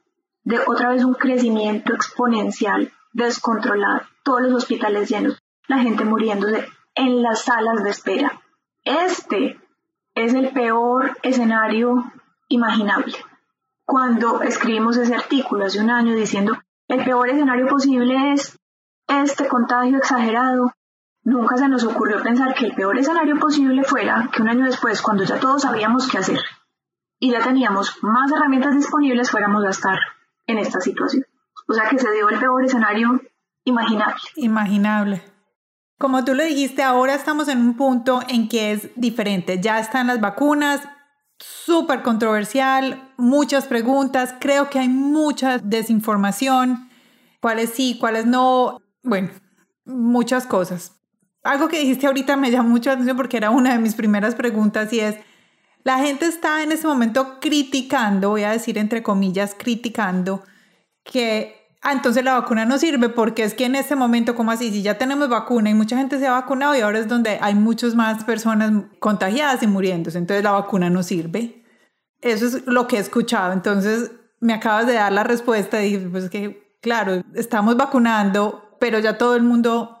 de 0.43 0.59
otra 0.65 0.89
vez 0.89 1.03
un 1.03 1.13
crecimiento 1.13 1.93
exponencial 1.93 2.91
descontrolado, 3.13 4.01
todos 4.23 4.41
los 4.41 4.53
hospitales 4.53 5.09
llenos, 5.09 5.41
la 5.67 5.79
gente 5.79 6.05
muriéndose 6.05 6.67
en 6.95 7.21
las 7.21 7.43
salas 7.43 7.83
de 7.83 7.89
espera. 7.89 8.41
Este 8.83 9.59
es 10.15 10.33
el 10.33 10.49
peor 10.49 11.17
escenario 11.23 12.11
imaginable. 12.47 13.15
Cuando 13.85 14.41
escribimos 14.41 14.97
ese 14.97 15.15
artículo 15.15 15.65
hace 15.65 15.79
un 15.79 15.89
año 15.89 16.15
diciendo 16.15 16.57
el 16.87 17.03
peor 17.03 17.29
escenario 17.29 17.67
posible 17.67 18.33
es 18.33 18.57
este 19.07 19.47
contagio 19.47 19.97
exagerado, 19.97 20.71
nunca 21.23 21.57
se 21.57 21.67
nos 21.67 21.83
ocurrió 21.83 22.21
pensar 22.21 22.53
que 22.53 22.67
el 22.67 22.75
peor 22.75 22.97
escenario 22.97 23.39
posible 23.39 23.83
fuera 23.83 24.29
que 24.31 24.41
un 24.41 24.49
año 24.49 24.65
después, 24.65 25.01
cuando 25.01 25.23
ya 25.23 25.39
todos 25.39 25.61
sabíamos 25.61 26.07
qué 26.07 26.17
hacer 26.17 26.39
y 27.19 27.31
ya 27.31 27.39
teníamos 27.39 27.97
más 28.01 28.31
herramientas 28.31 28.75
disponibles, 28.75 29.29
fuéramos 29.29 29.63
a 29.65 29.69
estar 29.69 29.99
en 30.47 30.57
esta 30.57 30.79
situación. 30.79 31.23
O 31.67 31.73
sea 31.73 31.87
que 31.89 31.99
se 31.99 32.11
dio 32.11 32.29
el 32.29 32.39
peor 32.39 32.65
escenario 32.65 33.21
imaginable. 33.63 34.21
Imaginable. 34.35 35.23
Como 35.99 36.25
tú 36.25 36.33
lo 36.33 36.43
dijiste, 36.43 36.81
ahora 36.81 37.13
estamos 37.13 37.47
en 37.47 37.59
un 37.59 37.77
punto 37.77 38.21
en 38.27 38.49
que 38.49 38.71
es 38.71 38.89
diferente. 38.95 39.59
Ya 39.61 39.79
están 39.79 40.07
las 40.07 40.19
vacunas, 40.19 40.81
súper 41.37 42.01
controversial, 42.01 43.13
muchas 43.17 43.67
preguntas, 43.67 44.33
creo 44.39 44.69
que 44.69 44.79
hay 44.79 44.89
mucha 44.89 45.59
desinformación, 45.59 46.89
cuáles 47.39 47.71
sí, 47.71 47.97
cuáles 47.99 48.25
no, 48.25 48.79
bueno, 49.03 49.29
muchas 49.85 50.47
cosas. 50.47 51.00
Algo 51.43 51.67
que 51.67 51.79
dijiste 51.79 52.07
ahorita 52.07 52.37
me 52.37 52.51
llamó 52.51 52.69
mucho 52.69 52.89
la 52.89 52.93
atención 52.93 53.17
porque 53.17 53.37
era 53.37 53.49
una 53.49 53.73
de 53.73 53.79
mis 53.79 53.95
primeras 53.95 54.35
preguntas 54.35 54.93
y 54.93 54.99
es, 54.99 55.15
la 55.83 55.97
gente 55.99 56.25
está 56.27 56.61
en 56.61 56.71
ese 56.71 56.87
momento 56.87 57.39
criticando, 57.39 58.29
voy 58.29 58.43
a 58.43 58.51
decir 58.51 58.77
entre 58.77 59.01
comillas, 59.01 59.55
criticando 59.57 60.43
que 61.03 61.55
ah, 61.81 61.93
entonces 61.93 62.23
la 62.23 62.33
vacuna 62.33 62.65
no 62.65 62.77
sirve 62.77 63.09
porque 63.09 63.43
es 63.43 63.53
que 63.53 63.65
en 63.65 63.75
este 63.75 63.95
momento, 63.95 64.35
como 64.35 64.51
así? 64.51 64.71
Si 64.71 64.81
ya 64.81 64.97
tenemos 64.97 65.29
vacuna 65.29 65.69
y 65.69 65.73
mucha 65.73 65.97
gente 65.97 66.19
se 66.19 66.27
ha 66.27 66.31
vacunado 66.31 66.75
y 66.75 66.81
ahora 66.81 66.99
es 66.99 67.07
donde 67.07 67.39
hay 67.41 67.55
muchas 67.55 67.95
más 67.95 68.23
personas 68.23 68.71
contagiadas 68.99 69.63
y 69.63 69.67
muriéndose, 69.67 70.17
entonces 70.17 70.43
la 70.43 70.51
vacuna 70.51 70.89
no 70.89 71.03
sirve. 71.03 71.63
Eso 72.21 72.45
es 72.45 72.67
lo 72.67 72.87
que 72.87 72.97
he 72.97 72.99
escuchado. 72.99 73.51
Entonces 73.51 74.11
me 74.39 74.53
acabas 74.53 74.87
de 74.87 74.93
dar 74.93 75.11
la 75.11 75.23
respuesta 75.23 75.81
y 75.81 75.93
dije, 75.93 76.07
pues 76.09 76.29
que, 76.29 76.77
claro, 76.81 77.23
estamos 77.33 77.77
vacunando, 77.77 78.77
pero 78.79 78.99
ya 78.99 79.17
todo 79.17 79.35
el 79.35 79.43
mundo 79.43 80.00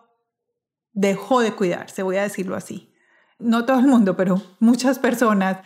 dejó 0.93 1.41
de 1.41 1.53
cuidarse, 1.53 2.03
voy 2.03 2.17
a 2.17 2.23
decirlo 2.23 2.55
así. 2.55 2.93
No 3.39 3.65
todo 3.65 3.79
el 3.79 3.87
mundo, 3.87 4.15
pero 4.15 4.41
muchas 4.59 4.99
personas 4.99 5.57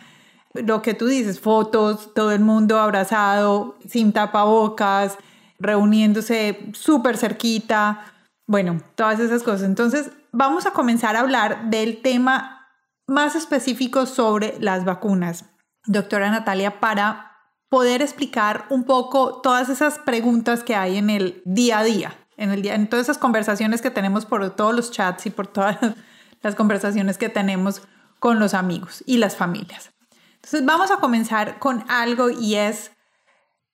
lo 0.54 0.82
que 0.82 0.94
tú 0.94 1.06
dices, 1.06 1.40
fotos, 1.40 2.14
todo 2.14 2.32
el 2.32 2.40
mundo 2.40 2.78
abrazado, 2.78 3.76
sin 3.88 4.12
tapabocas, 4.12 5.18
reuniéndose 5.58 6.70
súper 6.72 7.16
cerquita, 7.16 8.12
bueno, 8.46 8.80
todas 8.94 9.20
esas 9.20 9.42
cosas. 9.42 9.62
Entonces, 9.62 10.10
vamos 10.32 10.66
a 10.66 10.72
comenzar 10.72 11.16
a 11.16 11.20
hablar 11.20 11.70
del 11.70 12.00
tema 12.00 12.68
más 13.06 13.34
específico 13.34 14.06
sobre 14.06 14.56
las 14.60 14.84
vacunas. 14.84 15.46
Doctora 15.84 16.30
Natalia, 16.30 16.80
para 16.80 17.32
poder 17.68 18.02
explicar 18.02 18.66
un 18.70 18.84
poco 18.84 19.40
todas 19.40 19.68
esas 19.68 19.98
preguntas 19.98 20.62
que 20.62 20.74
hay 20.74 20.96
en 20.96 21.10
el 21.10 21.42
día 21.44 21.80
a 21.80 21.84
día, 21.84 22.14
en, 22.36 22.50
el 22.50 22.62
día, 22.62 22.74
en 22.74 22.88
todas 22.88 23.06
esas 23.06 23.18
conversaciones 23.18 23.82
que 23.82 23.90
tenemos 23.90 24.26
por 24.26 24.48
todos 24.54 24.74
los 24.74 24.90
chats 24.90 25.26
y 25.26 25.30
por 25.30 25.46
todas 25.46 25.78
las 26.42 26.54
conversaciones 26.54 27.18
que 27.18 27.28
tenemos 27.28 27.82
con 28.18 28.38
los 28.38 28.54
amigos 28.54 29.02
y 29.06 29.18
las 29.18 29.36
familias. 29.36 29.92
Entonces 30.36 30.64
vamos 30.64 30.90
a 30.90 30.98
comenzar 30.98 31.58
con 31.58 31.84
algo 31.88 32.30
y 32.30 32.54
es, 32.54 32.92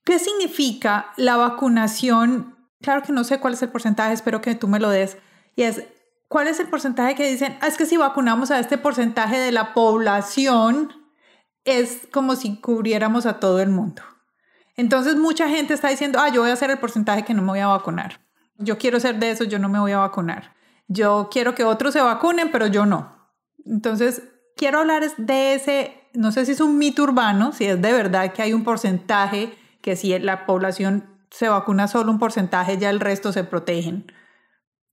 ¿qué 0.04 0.18
significa 0.18 1.12
la 1.16 1.36
vacunación? 1.36 2.56
Claro 2.80 3.02
que 3.02 3.12
no 3.12 3.24
sé 3.24 3.40
cuál 3.40 3.54
es 3.54 3.62
el 3.62 3.68
porcentaje, 3.68 4.14
espero 4.14 4.40
que 4.40 4.54
tú 4.54 4.68
me 4.68 4.80
lo 4.80 4.88
des. 4.90 5.18
Y 5.54 5.62
es, 5.62 5.84
¿cuál 6.28 6.48
es 6.48 6.60
el 6.60 6.68
porcentaje 6.68 7.14
que 7.14 7.30
dicen? 7.30 7.58
Ah, 7.60 7.66
es 7.66 7.76
que 7.76 7.86
si 7.86 7.96
vacunamos 7.96 8.50
a 8.50 8.58
este 8.58 8.78
porcentaje 8.78 9.38
de 9.38 9.52
la 9.52 9.74
población, 9.74 10.92
es 11.64 12.08
como 12.12 12.36
si 12.36 12.56
cubriéramos 12.56 13.26
a 13.26 13.38
todo 13.38 13.60
el 13.60 13.68
mundo. 13.68 14.02
Entonces 14.76 15.16
mucha 15.16 15.48
gente 15.48 15.74
está 15.74 15.88
diciendo, 15.88 16.18
ah, 16.20 16.30
yo 16.30 16.40
voy 16.40 16.50
a 16.50 16.54
hacer 16.54 16.70
el 16.70 16.78
porcentaje 16.78 17.24
que 17.24 17.34
no 17.34 17.42
me 17.42 17.48
voy 17.48 17.60
a 17.60 17.66
vacunar. 17.66 18.20
Yo 18.62 18.78
quiero 18.78 19.00
ser 19.00 19.18
de 19.18 19.30
eso, 19.30 19.44
yo 19.44 19.58
no 19.58 19.68
me 19.68 19.78
voy 19.78 19.92
a 19.92 19.98
vacunar. 19.98 20.54
Yo 20.88 21.28
quiero 21.30 21.54
que 21.54 21.64
otros 21.64 21.92
se 21.92 22.00
vacunen, 22.00 22.50
pero 22.50 22.66
yo 22.66 22.86
no. 22.86 23.30
Entonces, 23.64 24.22
quiero 24.56 24.80
hablar 24.80 25.04
de 25.16 25.54
ese, 25.54 26.08
no 26.14 26.32
sé 26.32 26.44
si 26.44 26.52
es 26.52 26.60
un 26.60 26.78
mito 26.78 27.02
urbano, 27.02 27.52
si 27.52 27.64
es 27.64 27.80
de 27.80 27.92
verdad 27.92 28.32
que 28.32 28.42
hay 28.42 28.52
un 28.52 28.64
porcentaje, 28.64 29.56
que 29.80 29.96
si 29.96 30.18
la 30.18 30.46
población 30.46 31.12
se 31.30 31.48
vacuna 31.48 31.88
solo 31.88 32.12
un 32.12 32.18
porcentaje, 32.18 32.78
ya 32.78 32.90
el 32.90 33.00
resto 33.00 33.32
se 33.32 33.44
protegen. 33.44 34.06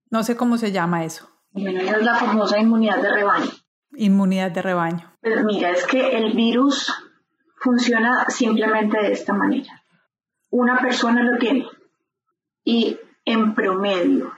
No 0.10 0.24
sé 0.24 0.36
cómo 0.36 0.58
se 0.58 0.72
llama 0.72 1.04
eso. 1.04 1.30
Bueno, 1.52 1.82
es 1.82 2.04
la 2.04 2.16
famosa 2.16 2.60
inmunidad 2.60 3.02
de 3.02 3.12
rebaño. 3.12 3.50
Inmunidad 3.96 4.52
de 4.52 4.62
rebaño. 4.62 5.18
Pues 5.22 5.44
mira, 5.44 5.72
es 5.72 5.86
que 5.86 6.18
el 6.18 6.34
virus 6.34 6.94
funciona 7.58 8.26
simplemente 8.30 8.98
de 9.00 9.12
esta 9.12 9.34
manera. 9.34 9.84
Una 10.50 10.80
persona 10.80 11.24
lo 11.24 11.38
tiene 11.38 11.66
y 12.64 12.98
en 13.32 13.54
promedio, 13.54 14.34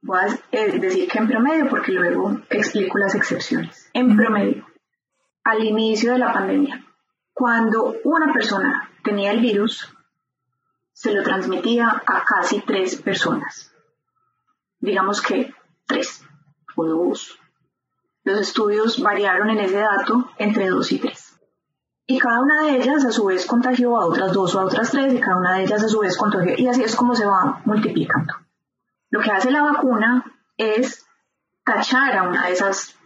voy 0.00 0.18
a 0.18 0.38
eh, 0.50 0.78
decir 0.78 1.06
que 1.10 1.18
en 1.18 1.28
promedio 1.28 1.68
porque 1.68 1.92
luego 1.92 2.40
explico 2.48 2.96
las 2.96 3.14
excepciones, 3.14 3.90
en 3.92 4.16
promedio, 4.16 4.66
al 5.44 5.62
inicio 5.62 6.12
de 6.12 6.18
la 6.18 6.32
pandemia, 6.32 6.86
cuando 7.34 7.96
una 8.04 8.32
persona 8.32 8.90
tenía 9.04 9.32
el 9.32 9.40
virus, 9.40 9.94
se 10.94 11.12
lo 11.12 11.22
transmitía 11.22 12.02
a 12.06 12.24
casi 12.24 12.60
tres 12.60 12.96
personas. 12.96 13.74
Digamos 14.78 15.20
que 15.20 15.54
tres 15.86 16.24
o 16.76 16.86
dos. 16.86 17.38
Los 18.24 18.40
estudios 18.40 19.02
variaron 19.02 19.50
en 19.50 19.58
ese 19.58 19.78
dato 19.78 20.30
entre 20.38 20.68
dos 20.68 20.92
y 20.92 20.98
tres 20.98 21.21
y 22.06 22.18
cada 22.18 22.40
una 22.40 22.62
de 22.62 22.76
ellas 22.76 23.04
a 23.04 23.12
su 23.12 23.26
vez 23.26 23.46
contagió 23.46 23.96
a 23.96 24.06
otras 24.06 24.32
dos 24.32 24.54
o 24.54 24.60
a 24.60 24.64
otras 24.64 24.90
tres 24.90 25.14
y 25.14 25.20
cada 25.20 25.38
una 25.38 25.56
de 25.56 25.64
ellas 25.64 25.82
a 25.82 25.88
su 25.88 26.00
vez 26.00 26.16
contagió 26.16 26.54
y 26.56 26.68
así 26.68 26.82
es 26.82 26.96
como 26.96 27.14
se 27.14 27.26
va 27.26 27.60
multiplicando. 27.64 28.34
Lo 29.10 29.20
que 29.20 29.30
hace 29.30 29.50
la 29.50 29.62
vacuna 29.62 30.24
es 30.56 31.06
tachar 31.64 32.16
a 32.16 32.22
una 32.24 32.46
de 32.46 32.52
esas, 32.52 32.96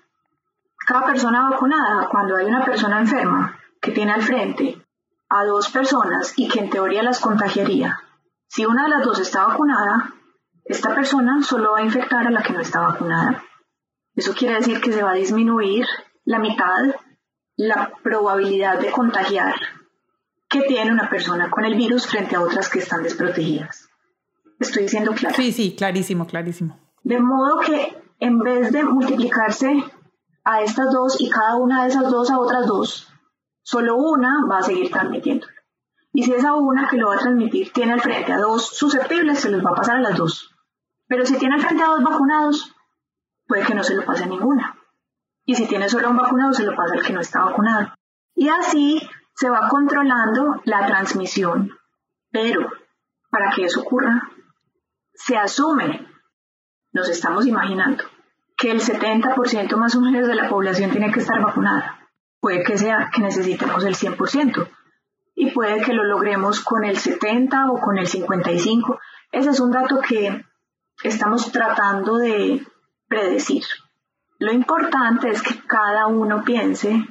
cada 0.87 1.07
persona 1.07 1.51
vacunada, 1.51 2.09
cuando 2.09 2.37
hay 2.37 2.47
una 2.47 2.65
persona 2.65 3.01
enferma 3.01 3.59
que 3.81 3.93
tiene 3.93 4.13
al 4.13 4.23
frente 4.23 4.83
a 5.29 5.45
dos 5.45 5.69
personas 5.71 6.33
y 6.37 6.49
que 6.49 6.61
en 6.61 6.71
teoría 6.71 7.03
las 7.03 7.21
contagiaría, 7.21 8.01
si 8.47 8.65
una 8.65 8.85
de 8.85 8.91
las 8.91 9.05
dos 9.05 9.19
está 9.19 9.47
vacunada, 9.47 10.15
esta 10.65 10.95
persona 10.95 11.43
solo 11.43 11.73
va 11.73 11.79
a 11.79 11.85
infectar 11.85 12.27
a 12.27 12.31
la 12.31 12.43
que 12.43 12.53
no 12.53 12.61
está 12.61 12.81
vacunada. 12.81 13.43
Eso 14.15 14.35
quiere 14.35 14.55
decir 14.55 14.81
que 14.81 14.93
se 14.93 15.03
va 15.03 15.11
a 15.11 15.15
disminuir 15.15 15.87
la 16.25 16.39
mitad 16.39 16.95
la 17.57 17.93
probabilidad 18.03 18.79
de 18.79 18.91
contagiar 18.91 19.55
que 20.49 20.63
tiene 20.63 20.93
una 20.93 21.09
persona 21.09 21.51
con 21.51 21.65
el 21.65 21.75
virus 21.75 22.07
frente 22.07 22.37
a 22.37 22.43
otras 22.43 22.69
que 22.69 22.79
están 22.79 23.03
desprotegidas. 23.03 23.89
Estoy 24.61 24.85
diciendo 24.85 25.13
claro. 25.13 25.35
Sí, 25.35 25.53
sí, 25.53 25.75
clarísimo, 25.77 26.27
clarísimo. 26.27 26.79
De 27.03 27.19
modo 27.19 27.61
que 27.61 27.97
en 28.21 28.39
vez 28.39 28.73
de 28.73 28.85
multiplicarse 28.85 29.85
a 30.45 30.63
estas 30.63 30.93
dos 30.93 31.21
y 31.21 31.29
cada 31.31 31.57
una 31.57 31.83
de 31.83 31.89
esas 31.89 32.11
dos 32.11 32.31
a 32.31 32.39
otras 32.39 32.67
dos, 32.67 33.13
solo 33.63 33.97
una 33.97 34.47
va 34.51 34.59
a 34.59 34.63
seguir 34.63 34.91
transmitiéndolo. 34.91 35.53
Y 36.13 36.23
si 36.23 36.33
esa 36.33 36.55
una 36.55 36.89
que 36.89 36.97
lo 36.97 37.09
va 37.09 37.17
a 37.17 37.19
transmitir 37.19 37.73
tiene 37.73 37.93
al 37.93 38.01
frente 38.01 38.33
a 38.33 38.39
dos 38.39 38.77
susceptibles, 38.77 39.41
se 39.41 39.51
los 39.51 39.65
va 39.65 39.71
a 39.71 39.75
pasar 39.75 39.97
a 39.97 40.01
las 40.01 40.17
dos. 40.17 40.55
Pero 41.09 41.27
si 41.27 41.37
tiene 41.39 41.57
al 41.57 41.61
frente 41.61 41.83
a 41.83 41.89
dos 41.89 42.03
vacunados, 42.03 42.75
puede 43.47 43.65
que 43.65 43.75
no 43.75 43.83
se 43.83 43.95
lo 43.95 44.05
pase 44.05 44.25
a 44.25 44.29
ninguna 44.29 44.76
y 45.47 45.55
si 45.55 45.67
tiene 45.67 45.89
solo 45.89 46.11
un 46.11 46.17
vacunado 46.17 46.53
se 46.53 46.65
lo 46.65 46.77
pasa 46.77 46.95
al 46.95 47.03
que 47.03 47.13
no 47.13 47.21
está 47.21 47.45
vacunado. 47.45 47.95
Y 48.35 48.49
así 48.49 49.01
se 49.35 49.49
va 49.49 49.69
controlando 49.69 50.61
la 50.65 50.87
transmisión. 50.87 51.71
Pero 52.31 52.69
para 53.31 53.51
que 53.53 53.65
eso 53.65 53.81
ocurra, 53.81 54.29
se 55.15 55.37
asume, 55.37 56.07
nos 56.93 57.09
estamos 57.09 57.47
imaginando, 57.47 58.05
que 58.57 58.73
el 58.73 58.81
70% 58.81 59.77
más 59.77 59.95
o 59.95 60.01
menos 60.01 60.27
de 60.27 60.35
la 60.35 60.49
población 60.49 60.91
tiene 60.91 61.13
que 61.13 61.21
estar 61.21 61.41
vacunada. 61.41 62.01
Puede 62.41 62.65
que 62.65 62.77
sea 62.77 63.11
que 63.15 63.23
necesitemos 63.23 63.85
el 63.85 63.95
100% 63.95 64.69
y 65.35 65.51
puede 65.51 65.83
que 65.83 65.93
lo 65.93 66.03
logremos 66.05 66.61
con 66.61 66.85
el 66.85 66.97
70 66.97 67.71
o 67.71 67.81
con 67.81 67.99
el 67.99 68.07
55. 68.07 68.99
Ese 69.31 69.51
es 69.51 69.61
un 69.61 69.71
dato 69.71 70.01
que 70.01 70.45
estamos 71.03 71.53
tratando 71.53 72.17
de 72.17 72.67
predecir. 73.07 73.65
Lo 74.39 74.53
importante 74.53 75.31
es 75.31 75.43
que 75.43 75.63
cada 75.67 76.09
uno 76.09 76.45
piense, 76.45 77.07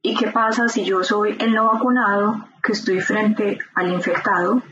¿y 0.00 0.14
qué 0.14 0.28
pasa 0.28 0.68
si 0.68 0.84
yo 0.84 1.02
soy 1.02 1.36
el 1.40 1.52
no 1.52 1.66
vacunado, 1.66 2.48
que 2.62 2.72
estoy 2.72 3.00
frente 3.00 3.58
al 3.74 3.92
infectado, 3.92 4.62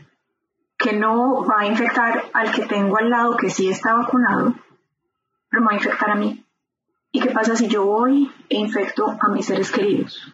que 0.77 0.93
no 0.93 1.45
va 1.45 1.61
a 1.61 1.65
infectar 1.65 2.25
al 2.33 2.51
que 2.51 2.65
tengo 2.65 2.97
al 2.97 3.09
lado, 3.09 3.35
que 3.35 3.49
sí 3.49 3.69
está 3.69 3.93
vacunado, 3.93 4.53
pero 5.49 5.61
me 5.61 5.67
va 5.67 5.73
a 5.73 5.75
infectar 5.75 6.11
a 6.11 6.15
mí? 6.15 6.45
¿Y 7.11 7.19
qué 7.19 7.31
pasa 7.31 7.57
si 7.57 7.67
yo 7.67 7.85
voy 7.85 8.31
e 8.49 8.57
infecto 8.57 9.17
a 9.19 9.27
mis 9.27 9.45
seres 9.45 9.69
queridos, 9.69 10.33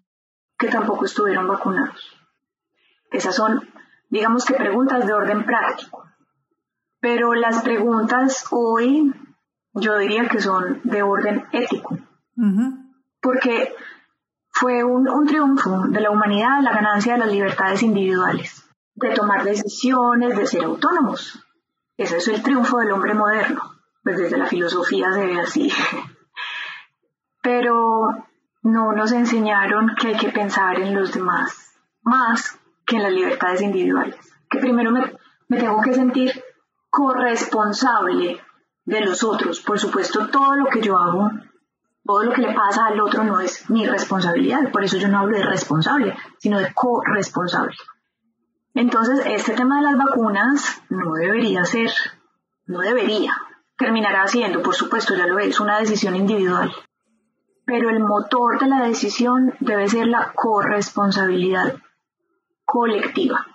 que 0.56 0.68
tampoco 0.68 1.06
estuvieron 1.06 1.48
vacunados? 1.48 2.16
Esas 3.10 3.34
son, 3.34 3.68
digamos 4.10 4.44
que 4.44 4.54
preguntas 4.54 5.06
de 5.06 5.12
orden 5.12 5.44
práctico. 5.44 6.04
Pero 7.00 7.34
las 7.34 7.62
preguntas 7.62 8.46
hoy 8.52 9.12
yo 9.74 9.98
diría 9.98 10.28
que 10.28 10.40
son 10.40 10.80
de 10.84 11.02
orden 11.02 11.46
ético, 11.52 11.98
porque 13.20 13.74
fue 14.50 14.84
un, 14.84 15.26
triunfo 15.26 15.88
de 15.88 16.00
la 16.00 16.10
humanidad 16.10 16.62
la 16.62 16.72
ganancia 16.72 17.14
de 17.14 17.20
las 17.20 17.32
libertades 17.32 17.82
individuales, 17.82 18.64
de 18.94 19.10
tomar 19.10 19.44
decisiones, 19.44 20.36
de 20.36 20.46
ser 20.46 20.64
autónomos. 20.64 21.42
Ese 21.96 22.18
es 22.18 22.28
el 22.28 22.42
triunfo 22.42 22.78
del 22.78 22.92
hombre 22.92 23.14
moderno, 23.14 23.62
pues 24.02 24.18
desde 24.18 24.36
la 24.36 24.46
filosofía 24.46 25.12
se 25.12 25.26
ve 25.26 25.40
así. 25.40 25.72
Pero 27.42 28.08
no 28.62 28.92
nos 28.92 29.12
enseñaron 29.12 29.94
que 29.98 30.08
hay 30.08 30.16
que 30.16 30.30
pensar 30.30 30.78
en 30.78 30.94
los 30.94 31.12
demás, 31.12 31.74
más 32.02 32.58
que 32.86 32.96
en 32.96 33.02
las 33.04 33.12
libertades 33.12 33.62
individuales. 33.62 34.16
Que 34.50 34.58
primero 34.58 34.90
me, 34.90 35.16
me 35.48 35.58
tengo 35.58 35.80
que 35.80 35.94
sentir 35.94 36.32
corresponsable 36.90 38.40
de 38.84 39.00
los 39.00 39.22
otros. 39.22 39.60
Por 39.60 39.78
supuesto, 39.78 40.28
todo 40.28 40.56
lo 40.56 40.66
que 40.66 40.80
yo 40.80 40.98
hago, 40.98 41.30
todo 42.04 42.24
lo 42.24 42.32
que 42.32 42.42
le 42.42 42.54
pasa 42.54 42.86
al 42.86 43.00
otro 43.00 43.24
no 43.24 43.40
es 43.40 43.68
mi 43.70 43.86
responsabilidad. 43.86 44.70
Por 44.72 44.84
eso 44.84 44.96
yo 44.96 45.08
no 45.08 45.20
hablo 45.20 45.36
de 45.36 45.44
responsable, 45.44 46.16
sino 46.38 46.58
de 46.58 46.72
corresponsable. 46.74 47.76
Entonces, 48.74 49.22
este 49.26 49.54
tema 49.54 49.76
de 49.76 49.82
las 49.82 49.98
vacunas 49.98 50.82
no 50.88 51.14
debería 51.14 51.64
ser, 51.64 51.90
no 52.66 52.80
debería. 52.80 53.36
Terminará 53.76 54.26
siendo, 54.26 54.62
por 54.62 54.74
supuesto, 54.74 55.14
ya 55.14 55.26
lo 55.26 55.38
es, 55.38 55.60
una 55.60 55.78
decisión 55.78 56.16
individual. 56.16 56.72
Pero 57.64 57.90
el 57.90 58.00
motor 58.00 58.58
de 58.58 58.68
la 58.68 58.82
decisión 58.82 59.54
debe 59.60 59.88
ser 59.88 60.06
la 60.06 60.32
corresponsabilidad 60.34 61.76
colectiva. 62.64 63.46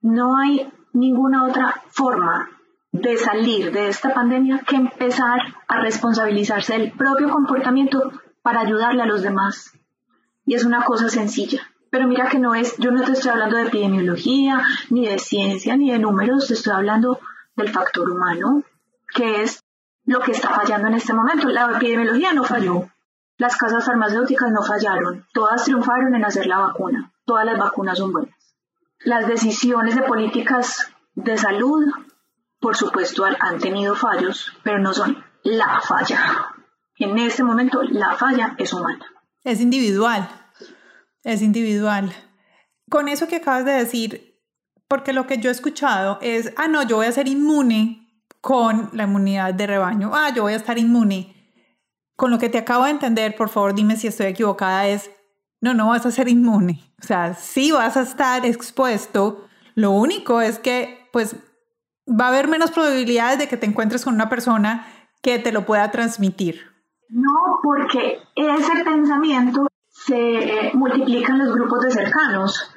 No 0.00 0.36
hay 0.38 0.72
ninguna 0.92 1.44
otra 1.44 1.82
forma 1.88 2.48
de 2.92 3.16
salir 3.16 3.72
de 3.72 3.88
esta 3.88 4.12
pandemia 4.12 4.60
que 4.66 4.76
empezar 4.76 5.40
a 5.68 5.80
responsabilizarse 5.80 6.76
del 6.76 6.92
propio 6.92 7.30
comportamiento 7.30 8.12
para 8.42 8.60
ayudarle 8.60 9.02
a 9.02 9.06
los 9.06 9.22
demás. 9.22 9.72
Y 10.44 10.54
es 10.54 10.64
una 10.64 10.84
cosa 10.84 11.08
sencilla. 11.08 11.60
Pero 11.90 12.06
mira 12.06 12.28
que 12.28 12.38
no 12.38 12.54
es, 12.54 12.76
yo 12.78 12.90
no 12.90 13.02
te 13.02 13.12
estoy 13.12 13.32
hablando 13.32 13.56
de 13.56 13.64
epidemiología, 13.64 14.62
ni 14.90 15.06
de 15.06 15.18
ciencia, 15.18 15.76
ni 15.76 15.90
de 15.90 15.98
números, 15.98 16.48
te 16.48 16.54
estoy 16.54 16.72
hablando 16.72 17.18
del 17.56 17.68
factor 17.70 18.08
humano, 18.10 18.62
que 19.14 19.42
es 19.42 19.64
lo 20.04 20.20
que 20.20 20.32
está 20.32 20.50
fallando 20.50 20.88
en 20.88 20.94
este 20.94 21.12
momento. 21.12 21.48
La 21.48 21.72
epidemiología 21.76 22.32
no 22.32 22.44
falló, 22.44 22.88
las 23.38 23.56
casas 23.56 23.84
farmacéuticas 23.84 24.50
no 24.52 24.62
fallaron, 24.62 25.26
todas 25.32 25.64
triunfaron 25.64 26.14
en 26.14 26.24
hacer 26.24 26.46
la 26.46 26.58
vacuna, 26.58 27.12
todas 27.24 27.44
las 27.44 27.58
vacunas 27.58 27.98
son 27.98 28.12
buenas. 28.12 28.34
Las 29.00 29.26
decisiones 29.26 29.96
de 29.96 30.02
políticas 30.02 30.92
de 31.14 31.38
salud 31.38 31.84
por 32.60 32.76
supuesto 32.76 33.24
han 33.24 33.58
tenido 33.58 33.94
fallos, 33.94 34.52
pero 34.62 34.78
no 34.78 34.92
son 34.92 35.24
la 35.42 35.80
falla. 35.80 36.54
En 36.96 37.18
este 37.18 37.42
momento 37.42 37.82
la 37.82 38.14
falla 38.14 38.54
es 38.58 38.72
humana. 38.72 39.06
Es 39.42 39.60
individual, 39.60 40.28
es 41.24 41.40
individual. 41.40 42.12
Con 42.90 43.08
eso 43.08 43.26
que 43.26 43.36
acabas 43.36 43.64
de 43.64 43.72
decir, 43.72 44.38
porque 44.86 45.12
lo 45.12 45.26
que 45.26 45.38
yo 45.38 45.48
he 45.48 45.52
escuchado 45.52 46.18
es, 46.20 46.52
ah, 46.56 46.68
no, 46.68 46.82
yo 46.82 46.96
voy 46.96 47.06
a 47.06 47.12
ser 47.12 47.28
inmune 47.28 48.24
con 48.42 48.90
la 48.92 49.04
inmunidad 49.04 49.54
de 49.54 49.66
rebaño, 49.66 50.10
ah, 50.14 50.30
yo 50.34 50.42
voy 50.42 50.52
a 50.52 50.56
estar 50.56 50.78
inmune. 50.78 51.36
Con 52.16 52.30
lo 52.30 52.38
que 52.38 52.50
te 52.50 52.58
acabo 52.58 52.84
de 52.84 52.90
entender, 52.90 53.34
por 53.34 53.48
favor 53.48 53.74
dime 53.74 53.96
si 53.96 54.06
estoy 54.06 54.26
equivocada, 54.26 54.86
es, 54.88 55.10
no, 55.62 55.72
no 55.72 55.88
vas 55.88 56.04
a 56.04 56.10
ser 56.10 56.28
inmune. 56.28 56.92
O 57.02 57.06
sea, 57.06 57.34
sí 57.34 57.70
vas 57.70 57.96
a 57.96 58.02
estar 58.02 58.44
expuesto. 58.44 59.46
Lo 59.74 59.92
único 59.92 60.42
es 60.42 60.58
que, 60.58 61.08
pues, 61.12 61.36
va 62.08 62.26
a 62.26 62.28
haber 62.28 62.48
menos 62.48 62.70
probabilidades 62.70 63.38
de 63.38 63.48
que 63.48 63.56
te 63.56 63.66
encuentres 63.66 64.04
con 64.04 64.14
una 64.14 64.28
persona 64.28 64.86
que 65.22 65.38
te 65.38 65.52
lo 65.52 65.66
pueda 65.66 65.90
transmitir. 65.90 66.62
No, 67.08 67.58
porque 67.62 68.18
ese 68.34 68.84
pensamiento 68.84 69.66
se 69.88 70.16
eh, 70.16 70.70
multiplican 70.74 71.38
los 71.38 71.54
grupos 71.54 71.80
de 71.82 71.90
cercanos. 71.90 72.76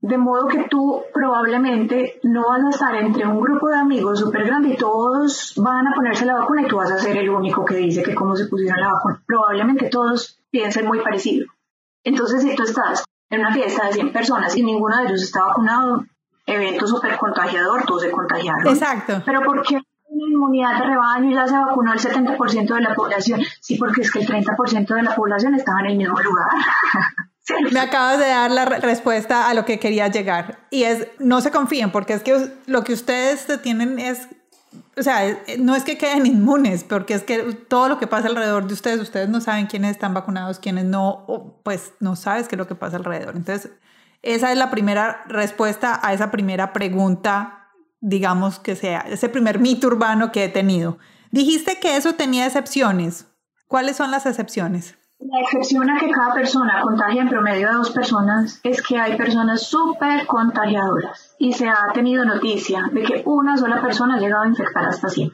De 0.00 0.18
modo 0.18 0.46
que 0.46 0.66
tú 0.68 1.02
probablemente 1.12 2.20
no 2.22 2.48
vas 2.48 2.64
a 2.64 2.70
estar 2.70 2.94
entre 2.96 3.26
un 3.26 3.40
grupo 3.40 3.68
de 3.68 3.76
amigos 3.76 4.20
súper 4.20 4.46
grande 4.46 4.70
y 4.70 4.76
todos 4.76 5.54
van 5.56 5.86
a 5.86 5.94
ponerse 5.94 6.26
la 6.26 6.34
vacuna 6.34 6.62
y 6.62 6.68
tú 6.68 6.76
vas 6.76 6.90
a 6.92 6.98
ser 6.98 7.16
el 7.16 7.30
único 7.30 7.64
que 7.64 7.76
dice 7.76 8.02
que 8.02 8.14
cómo 8.14 8.36
se 8.36 8.46
pusieron 8.46 8.80
la 8.80 8.92
vacuna. 8.92 9.22
Probablemente 9.26 9.88
todos 9.88 10.38
piensen 10.50 10.86
muy 10.86 11.00
parecido. 11.00 11.46
Entonces, 12.04 12.42
si 12.42 12.54
tú 12.54 12.62
estás 12.62 13.04
en 13.30 13.40
una 13.40 13.52
fiesta 13.52 13.86
de 13.86 13.94
100 13.94 14.12
personas 14.12 14.56
y 14.56 14.62
ninguno 14.62 14.96
de 14.96 15.06
ellos 15.06 15.22
está 15.22 15.44
vacunado, 15.46 16.04
evento 16.46 16.86
súper 16.86 17.16
contagiador, 17.16 17.84
todos 17.84 18.02
se 18.02 18.10
contagiaron. 18.10 18.68
Exacto. 18.68 19.22
Pero 19.26 19.42
¿por 19.42 19.62
qué 19.62 19.74
la 19.74 20.28
inmunidad 20.30 20.78
de 20.78 20.86
rebaño 20.86 21.34
ya 21.34 21.46
se 21.46 21.58
vacunó 21.58 21.92
el 21.92 21.98
70% 21.98 22.74
de 22.74 22.80
la 22.80 22.94
población? 22.94 23.40
Sí, 23.60 23.76
porque 23.76 24.02
es 24.02 24.10
que 24.10 24.20
el 24.20 24.26
30% 24.26 24.94
de 24.94 25.02
la 25.02 25.14
población 25.14 25.54
estaba 25.54 25.80
en 25.80 25.86
el 25.86 25.96
mismo 25.96 26.18
lugar. 26.20 26.46
Me 27.72 27.78
acabas 27.78 28.18
de 28.18 28.26
dar 28.26 28.50
la 28.50 28.64
respuesta 28.64 29.48
a 29.48 29.54
lo 29.54 29.64
que 29.64 29.78
quería 29.78 30.08
llegar. 30.08 30.66
Y 30.70 30.82
es, 30.82 31.06
no 31.18 31.40
se 31.40 31.50
confíen, 31.52 31.92
porque 31.92 32.14
es 32.14 32.22
que 32.22 32.50
lo 32.66 32.82
que 32.82 32.92
ustedes 32.92 33.46
tienen 33.62 34.00
es, 34.00 34.28
o 34.96 35.02
sea, 35.02 35.20
no 35.58 35.76
es 35.76 35.84
que 35.84 35.96
queden 35.96 36.26
inmunes, 36.26 36.82
porque 36.82 37.14
es 37.14 37.22
que 37.22 37.38
todo 37.68 37.88
lo 37.88 37.98
que 37.98 38.08
pasa 38.08 38.26
alrededor 38.26 38.66
de 38.66 38.74
ustedes, 38.74 39.00
ustedes 39.00 39.28
no 39.28 39.40
saben 39.40 39.66
quiénes 39.66 39.92
están 39.92 40.12
vacunados, 40.12 40.58
quiénes 40.58 40.86
no, 40.86 41.60
pues 41.62 41.92
no 42.00 42.16
sabes 42.16 42.48
qué 42.48 42.56
es 42.56 42.58
lo 42.58 42.66
que 42.66 42.74
pasa 42.74 42.96
alrededor. 42.96 43.36
Entonces, 43.36 43.70
esa 44.26 44.50
es 44.50 44.58
la 44.58 44.70
primera 44.70 45.24
respuesta 45.28 46.00
a 46.02 46.12
esa 46.12 46.32
primera 46.32 46.72
pregunta, 46.72 47.68
digamos 48.00 48.58
que 48.58 48.74
sea, 48.74 49.00
ese 49.00 49.28
primer 49.28 49.60
mito 49.60 49.86
urbano 49.86 50.32
que 50.32 50.44
he 50.44 50.48
tenido. 50.48 50.98
Dijiste 51.30 51.78
que 51.78 51.96
eso 51.96 52.14
tenía 52.14 52.44
excepciones. 52.44 53.28
¿Cuáles 53.68 53.96
son 53.96 54.10
las 54.10 54.26
excepciones? 54.26 54.98
La 55.18 55.40
excepción 55.40 55.88
a 55.90 55.98
que 55.98 56.10
cada 56.10 56.34
persona 56.34 56.80
contagia 56.82 57.22
en 57.22 57.28
promedio 57.28 57.70
a 57.70 57.74
dos 57.74 57.90
personas 57.90 58.60
es 58.64 58.82
que 58.82 58.98
hay 58.98 59.16
personas 59.16 59.62
súper 59.62 60.26
contagiadoras 60.26 61.34
y 61.38 61.52
se 61.52 61.68
ha 61.68 61.92
tenido 61.94 62.24
noticia 62.24 62.90
de 62.92 63.02
que 63.02 63.22
una 63.24 63.56
sola 63.56 63.80
persona 63.80 64.16
ha 64.16 64.20
llegado 64.20 64.42
a 64.42 64.48
infectar 64.48 64.84
hasta 64.86 65.08
100. 65.08 65.32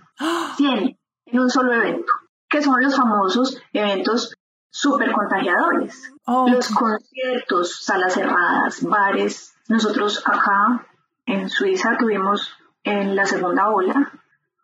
100 0.56 0.98
en 1.26 1.40
un 1.40 1.50
solo 1.50 1.72
evento, 1.72 2.12
que 2.48 2.62
son 2.62 2.80
los 2.82 2.94
famosos 2.94 3.58
eventos 3.72 4.34
súper 4.72 5.12
contagiadores. 5.12 6.12
Oh, 6.24 6.48
Los 6.48 6.68
conciertos, 6.70 7.84
salas 7.84 8.14
cerradas, 8.14 8.82
bares. 8.82 9.54
Nosotros 9.68 10.22
acá 10.26 10.86
en 11.26 11.48
Suiza 11.50 11.96
tuvimos 11.98 12.50
en 12.82 13.14
la 13.14 13.26
segunda 13.26 13.68
ola 13.70 14.10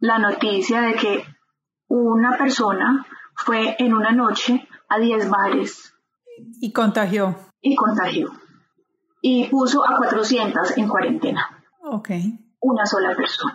la 0.00 0.18
noticia 0.18 0.80
de 0.80 0.94
que 0.94 1.24
una 1.88 2.36
persona 2.38 3.06
fue 3.34 3.76
en 3.78 3.94
una 3.94 4.10
noche 4.12 4.66
a 4.88 4.98
10 4.98 5.28
bares 5.28 5.94
Y 6.60 6.72
contagió. 6.72 7.36
y 7.60 7.76
contagió. 7.76 8.30
Y 9.20 9.48
puso 9.48 9.84
a 9.86 9.96
400 9.96 10.76
en 10.78 10.88
cuarentena. 10.88 11.62
Ok. 11.82 12.10
Una 12.60 12.86
sola 12.86 13.14
persona. 13.14 13.54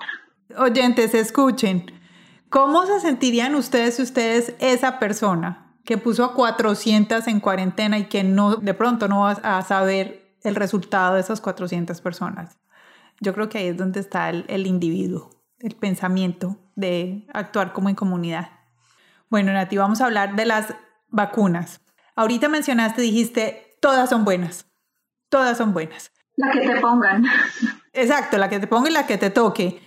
Oyentes, 0.57 1.13
escuchen. 1.15 1.85
¿Cómo 2.49 2.85
se 2.85 2.99
sentirían 2.99 3.55
ustedes 3.55 3.95
si 3.95 4.03
ustedes 4.03 4.55
esa 4.59 4.99
persona 4.99 5.62
que 5.85 5.97
puso 5.97 6.23
a 6.23 6.33
400 6.33 7.27
en 7.27 7.39
cuarentena 7.39 7.97
y 7.99 8.05
que 8.05 8.23
no 8.23 8.55
de 8.55 8.73
pronto 8.73 9.07
no 9.07 9.21
vas 9.21 9.39
a 9.43 9.61
saber 9.61 10.37
el 10.43 10.55
resultado 10.55 11.15
de 11.15 11.21
esas 11.21 11.41
400 11.41 11.99
personas? 12.01 12.57
Yo 13.19 13.33
creo 13.33 13.49
que 13.49 13.59
ahí 13.59 13.67
es 13.67 13.77
donde 13.77 13.99
está 13.99 14.29
el, 14.29 14.45
el 14.47 14.67
individuo, 14.67 15.29
el 15.59 15.75
pensamiento 15.75 16.57
de 16.75 17.27
actuar 17.33 17.73
como 17.73 17.89
en 17.89 17.95
comunidad. 17.95 18.51
Bueno, 19.29 19.53
Nati, 19.53 19.77
vamos 19.77 20.01
a 20.01 20.05
hablar 20.05 20.35
de 20.35 20.45
las 20.45 20.73
vacunas. 21.09 21.81
Ahorita 22.15 22.49
mencionaste, 22.49 23.01
dijiste, 23.01 23.77
todas 23.79 24.09
son 24.09 24.25
buenas. 24.25 24.67
Todas 25.29 25.57
son 25.57 25.73
buenas. 25.73 26.11
La 26.35 26.51
que 26.51 26.59
te 26.59 26.79
pongan. 26.79 27.25
Exacto, 27.93 28.37
la 28.37 28.49
que 28.49 28.59
te 28.59 28.67
ponga 28.67 28.89
y 28.89 28.93
la 28.93 29.07
que 29.07 29.17
te 29.17 29.29
toque. 29.29 29.81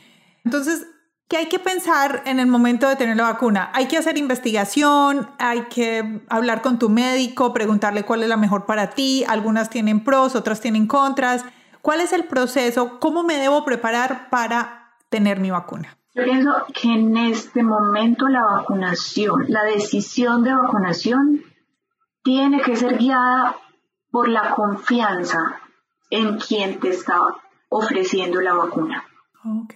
Entonces, 0.44 0.86
¿qué 1.28 1.36
hay 1.38 1.46
que 1.46 1.58
pensar 1.58 2.22
en 2.26 2.38
el 2.38 2.46
momento 2.46 2.88
de 2.88 2.96
tener 2.96 3.16
la 3.16 3.24
vacuna? 3.24 3.70
Hay 3.74 3.86
que 3.88 3.98
hacer 3.98 4.16
investigación, 4.18 5.28
hay 5.38 5.62
que 5.62 6.22
hablar 6.28 6.62
con 6.62 6.78
tu 6.78 6.88
médico, 6.88 7.52
preguntarle 7.52 8.04
cuál 8.04 8.22
es 8.22 8.28
la 8.28 8.36
mejor 8.36 8.66
para 8.66 8.90
ti. 8.90 9.24
Algunas 9.28 9.70
tienen 9.70 10.04
pros, 10.04 10.34
otras 10.34 10.60
tienen 10.60 10.86
contras. 10.86 11.44
¿Cuál 11.82 12.00
es 12.00 12.12
el 12.12 12.24
proceso? 12.24 12.98
¿Cómo 12.98 13.22
me 13.22 13.38
debo 13.38 13.64
preparar 13.64 14.28
para 14.30 14.94
tener 15.08 15.40
mi 15.40 15.50
vacuna? 15.50 15.96
Yo 16.14 16.24
pienso 16.24 16.50
que 16.72 16.88
en 16.92 17.16
este 17.16 17.62
momento 17.62 18.26
la 18.28 18.42
vacunación, 18.42 19.44
la 19.48 19.64
decisión 19.64 20.42
de 20.42 20.54
vacunación, 20.54 21.42
tiene 22.22 22.62
que 22.62 22.74
ser 22.74 22.96
guiada 22.96 23.56
por 24.10 24.28
la 24.28 24.54
confianza 24.54 25.60
en 26.10 26.38
quien 26.38 26.80
te 26.80 26.88
está 26.88 27.20
ofreciendo 27.68 28.40
la 28.40 28.54
vacuna. 28.54 29.04
Ok. 29.44 29.74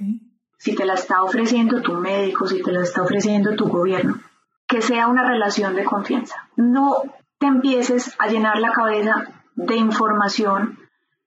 Si 0.61 0.75
te 0.75 0.85
la 0.85 0.93
está 0.93 1.23
ofreciendo 1.23 1.81
tu 1.81 1.95
médico, 1.95 2.47
si 2.47 2.63
te 2.63 2.71
la 2.71 2.83
está 2.83 3.01
ofreciendo 3.01 3.57
tu 3.57 3.67
gobierno, 3.69 4.21
que 4.69 4.83
sea 4.83 5.07
una 5.07 5.27
relación 5.27 5.75
de 5.75 5.85
confianza. 5.85 6.51
No 6.55 7.03
te 7.39 7.47
empieces 7.47 8.15
a 8.19 8.29
llenar 8.29 8.59
la 8.59 8.71
cabeza 8.71 9.43
de 9.55 9.77
información 9.77 10.79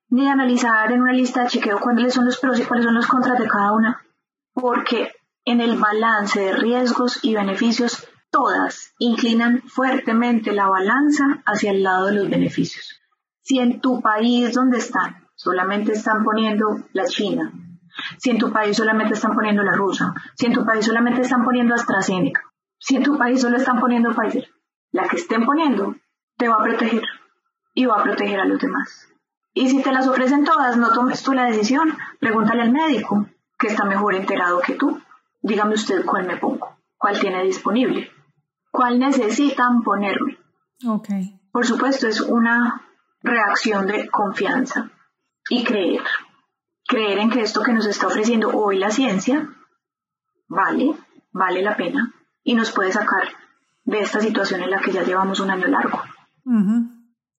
ni 0.08 0.22
de 0.22 0.30
analizar 0.30 0.92
en 0.92 1.02
una 1.02 1.12
lista 1.12 1.42
de 1.42 1.48
chequeo 1.48 1.80
cuáles 1.80 2.14
son 2.14 2.26
los 2.26 2.38
pros 2.38 2.60
y 2.60 2.62
cuáles 2.62 2.84
son 2.84 2.94
los 2.94 3.08
contras 3.08 3.40
de 3.40 3.48
cada 3.48 3.72
una, 3.72 4.06
porque 4.52 5.10
en 5.44 5.60
el 5.60 5.78
balance 5.78 6.38
de 6.38 6.52
riesgos 6.52 7.18
y 7.24 7.34
beneficios 7.34 8.06
todas 8.30 8.94
inclinan 9.00 9.62
fuertemente 9.62 10.52
la 10.52 10.68
balanza 10.68 11.42
hacia 11.44 11.72
el 11.72 11.82
lado 11.82 12.06
de 12.06 12.14
los 12.14 12.30
beneficios. 12.30 13.00
Si 13.42 13.58
en 13.58 13.80
tu 13.80 14.00
país 14.00 14.54
donde 14.54 14.78
están 14.78 15.26
solamente 15.34 15.90
están 15.90 16.22
poniendo 16.22 16.84
la 16.92 17.06
China, 17.06 17.52
si 18.18 18.30
en 18.30 18.38
tu 18.38 18.52
país 18.52 18.76
solamente 18.76 19.14
están 19.14 19.34
poniendo 19.34 19.62
la 19.62 19.72
rusa, 19.72 20.14
si 20.34 20.46
en 20.46 20.52
tu 20.52 20.64
país 20.64 20.84
solamente 20.84 21.22
están 21.22 21.44
poniendo 21.44 21.74
AstraZeneca, 21.74 22.42
si 22.78 22.96
en 22.96 23.02
tu 23.02 23.16
país 23.16 23.40
solo 23.40 23.56
están 23.56 23.80
poniendo 23.80 24.14
Pfizer, 24.14 24.48
la 24.92 25.08
que 25.08 25.16
estén 25.16 25.44
poniendo 25.44 25.96
te 26.36 26.48
va 26.48 26.56
a 26.56 26.62
proteger 26.62 27.02
y 27.74 27.86
va 27.86 28.00
a 28.00 28.02
proteger 28.02 28.40
a 28.40 28.44
los 28.44 28.60
demás. 28.60 29.08
Y 29.52 29.70
si 29.70 29.82
te 29.82 29.92
las 29.92 30.08
ofrecen 30.08 30.44
todas, 30.44 30.76
no 30.76 30.92
tomes 30.92 31.22
tú 31.22 31.32
la 31.32 31.44
decisión, 31.44 31.96
pregúntale 32.18 32.62
al 32.62 32.72
médico, 32.72 33.26
que 33.58 33.68
está 33.68 33.84
mejor 33.84 34.14
enterado 34.14 34.60
que 34.60 34.74
tú. 34.74 35.00
Dígame 35.42 35.74
usted 35.74 36.04
cuál 36.04 36.26
me 36.26 36.36
pongo, 36.36 36.76
cuál 36.96 37.18
tiene 37.20 37.44
disponible, 37.44 38.10
cuál 38.70 38.98
necesitan 38.98 39.82
ponerme. 39.82 40.38
Ok. 40.86 41.08
Por 41.52 41.64
supuesto, 41.66 42.08
es 42.08 42.20
una 42.20 42.82
reacción 43.22 43.86
de 43.86 44.08
confianza 44.08 44.90
y 45.48 45.62
creer. 45.64 46.02
Creer 46.86 47.18
en 47.18 47.30
que 47.30 47.40
esto 47.40 47.62
que 47.62 47.72
nos 47.72 47.86
está 47.86 48.06
ofreciendo 48.06 48.50
hoy 48.50 48.78
la 48.78 48.90
ciencia 48.90 49.48
vale, 50.48 50.94
vale 51.32 51.62
la 51.62 51.76
pena 51.76 52.12
y 52.42 52.54
nos 52.54 52.70
puede 52.72 52.92
sacar 52.92 53.28
de 53.84 54.00
esta 54.00 54.20
situación 54.20 54.62
en 54.62 54.70
la 54.70 54.80
que 54.80 54.92
ya 54.92 55.02
llevamos 55.02 55.40
un 55.40 55.50
año 55.50 55.66
largo. 55.66 56.00
Ujú. 56.44 56.90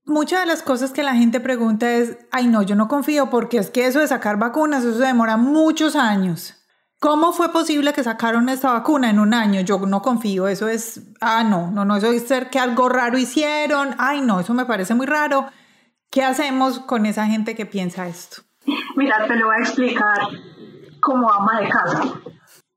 Muchas 0.05 0.41
de 0.41 0.45
las 0.45 0.61
cosas 0.61 0.91
que 0.91 1.01
la 1.01 1.15
gente 1.15 1.39
pregunta 1.39 1.91
es, 1.91 2.17
ay 2.31 2.47
no, 2.47 2.61
yo 2.61 2.75
no 2.75 2.87
confío 2.87 3.29
porque 3.29 3.57
es 3.57 3.71
que 3.71 3.87
eso 3.87 3.99
de 3.99 4.07
sacar 4.07 4.37
vacunas, 4.37 4.83
eso 4.83 4.99
demora 4.99 5.37
muchos 5.37 5.95
años. 5.95 6.61
¿Cómo 6.99 7.33
fue 7.33 7.51
posible 7.51 7.93
que 7.93 8.03
sacaron 8.03 8.47
esta 8.49 8.71
vacuna 8.71 9.09
en 9.09 9.19
un 9.19 9.33
año? 9.33 9.61
Yo 9.61 9.79
no 9.79 10.01
confío, 10.01 10.47
eso 10.47 10.67
es, 10.67 11.01
ah, 11.21 11.43
no, 11.43 11.71
no, 11.71 11.85
no, 11.85 11.97
eso 11.97 12.07
es 12.07 12.27
ser 12.27 12.49
que 12.49 12.59
algo 12.59 12.87
raro 12.87 13.17
hicieron, 13.17 13.95
ay 13.97 14.21
no, 14.21 14.39
eso 14.39 14.53
me 14.53 14.65
parece 14.65 14.95
muy 14.95 15.05
raro. 15.05 15.47
¿Qué 16.09 16.23
hacemos 16.23 16.79
con 16.79 17.05
esa 17.05 17.25
gente 17.25 17.55
que 17.55 17.65
piensa 17.65 18.07
esto? 18.07 18.43
Mira, 18.95 19.27
te 19.27 19.35
lo 19.35 19.47
voy 19.47 19.55
a 19.57 19.59
explicar 19.59 20.17
como 20.99 21.31
ama 21.31 21.61
de 21.61 21.69
casa. 21.69 22.01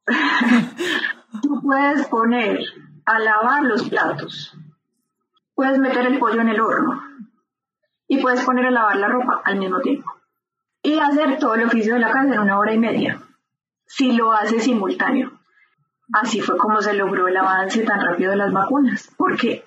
Tú 1.43 1.61
puedes 1.63 2.07
poner 2.09 2.61
a 3.05 3.19
lavar 3.19 3.63
los 3.65 3.89
platos, 3.89 4.55
puedes 5.55 5.79
meter 5.79 6.07
el 6.07 6.19
pollo 6.19 6.41
en 6.41 6.49
el 6.49 6.61
horno. 6.61 7.03
Y 8.11 8.23
puedes 8.23 8.43
poner 8.43 8.67
a 8.67 8.71
lavar 8.71 8.97
la 8.97 9.09
ropa 9.09 9.43
al 9.45 9.59
mismo 9.59 9.81
tiempo. 9.81 10.11
Y 10.83 10.99
hacer 10.99 11.39
todo 11.39 11.55
el 11.57 11.65
oficio 11.65 11.95
de 11.95 12.01
la 12.01 12.11
casa 12.11 12.33
en 12.33 12.41
una 12.41 12.59
hora 12.59 12.73
y 12.73 12.79
media, 12.79 13.21
si 13.87 14.13
lo 14.13 14.33
haces 14.33 14.65
simultáneo. 14.65 15.39
Así 16.13 16.41
fue 16.41 16.57
como 16.57 16.81
se 16.81 16.95
logró 16.95 17.29
el 17.29 17.37
avance 17.37 17.83
tan 17.83 18.01
rápido 18.01 18.31
de 18.31 18.39
las 18.39 18.53
vacunas, 18.53 19.13
porque 19.19 19.65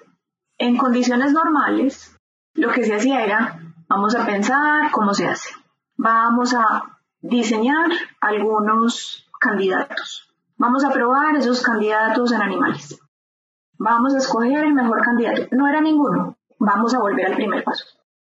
en 0.58 0.78
condiciones 0.78 1.34
normales 1.34 2.18
lo 2.54 2.72
que 2.72 2.84
se 2.84 2.96
hacía 2.96 3.24
era, 3.24 3.60
vamos 3.88 4.16
a 4.16 4.26
pensar 4.26 4.90
cómo 4.92 5.14
se 5.14 5.28
hace, 5.28 5.54
vamos 6.02 6.56
a 6.56 6.98
diseñar 7.22 7.92
algunos 8.22 9.30
candidatos, 9.40 10.34
vamos 10.58 10.84
a 10.84 10.90
probar 10.90 11.36
esos 11.36 11.62
candidatos 11.62 12.32
en 12.32 12.42
animales, 12.42 13.00
vamos 13.78 14.16
a 14.16 14.18
escoger 14.18 14.66
el 14.66 14.74
mejor 14.74 15.04
candidato, 15.04 15.44
no 15.52 15.68
era 15.68 15.80
ninguno, 15.80 16.38
vamos 16.58 16.96
a 16.96 17.00
volver 17.00 17.28
al 17.28 17.36
primer 17.36 17.64
paso, 17.64 17.86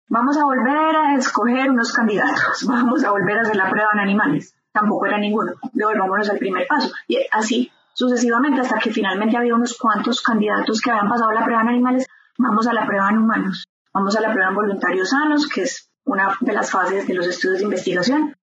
vamos 0.08 0.36
a 0.36 0.44
volver 0.44 0.94
a 0.94 1.14
escoger 1.16 1.68
unos 1.68 1.92
candidatos, 1.92 2.64
vamos 2.68 3.02
a 3.02 3.10
volver 3.10 3.36
a 3.36 3.42
hacer 3.42 3.56
la 3.56 3.68
prueba 3.68 3.90
en 3.94 4.00
animales, 4.00 4.54
tampoco 4.70 5.06
era 5.06 5.18
ninguno, 5.18 5.54
devolvámonos 5.72 6.30
al 6.30 6.38
primer 6.38 6.68
paso, 6.68 6.92
y 7.08 7.18
así 7.32 7.72
sucesivamente 7.94 8.60
hasta 8.60 8.78
que 8.78 8.92
finalmente 8.92 9.36
había 9.36 9.56
unos 9.56 9.76
cuantos 9.76 10.22
candidatos 10.22 10.80
que 10.80 10.92
habían 10.92 11.08
pasado 11.08 11.32
la 11.32 11.42
prueba 11.42 11.62
en 11.62 11.68
animales, 11.70 12.06
vamos 12.38 12.68
a 12.68 12.72
la 12.72 12.86
prueba 12.86 13.10
en 13.10 13.18
humanos, 13.18 13.66
Vamos 13.96 14.14
a 14.14 14.20
la 14.20 14.30
prueba 14.30 14.50
en 14.50 14.54
voluntarios 14.54 15.08
sanos, 15.08 15.48
que 15.48 15.62
es 15.62 15.85
una 16.06 16.38
de 16.40 16.52
las 16.52 16.70
fases 16.70 17.06
de 17.06 17.14
los 17.14 17.26
estudios 17.26 17.58
de 17.58 17.64
investigación, 17.64 18.34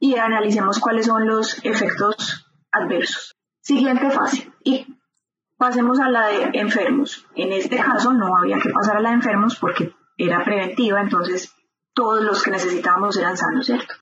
y 0.00 0.16
analicemos 0.16 0.80
cuáles 0.80 1.06
son 1.06 1.28
los 1.28 1.64
efectos 1.64 2.50
adversos. 2.72 3.36
Siguiente 3.60 4.10
fase. 4.10 4.50
Y 4.64 4.98
pasemos 5.56 6.00
a 6.00 6.08
la 6.08 6.26
de 6.26 6.50
enfermos. 6.54 7.24
En 7.36 7.52
este 7.52 7.76
caso 7.76 8.12
no 8.12 8.36
había 8.36 8.58
que 8.58 8.70
pasar 8.70 8.96
a 8.96 9.00
la 9.00 9.10
de 9.10 9.16
enfermos 9.16 9.56
porque 9.60 9.94
era 10.18 10.42
preventiva, 10.42 11.00
entonces 11.00 11.54
todos 11.94 12.24
los 12.24 12.42
que 12.42 12.50
necesitábamos 12.50 13.16
eran 13.16 13.36
sanos, 13.36 13.66
¿cierto? 13.66 13.94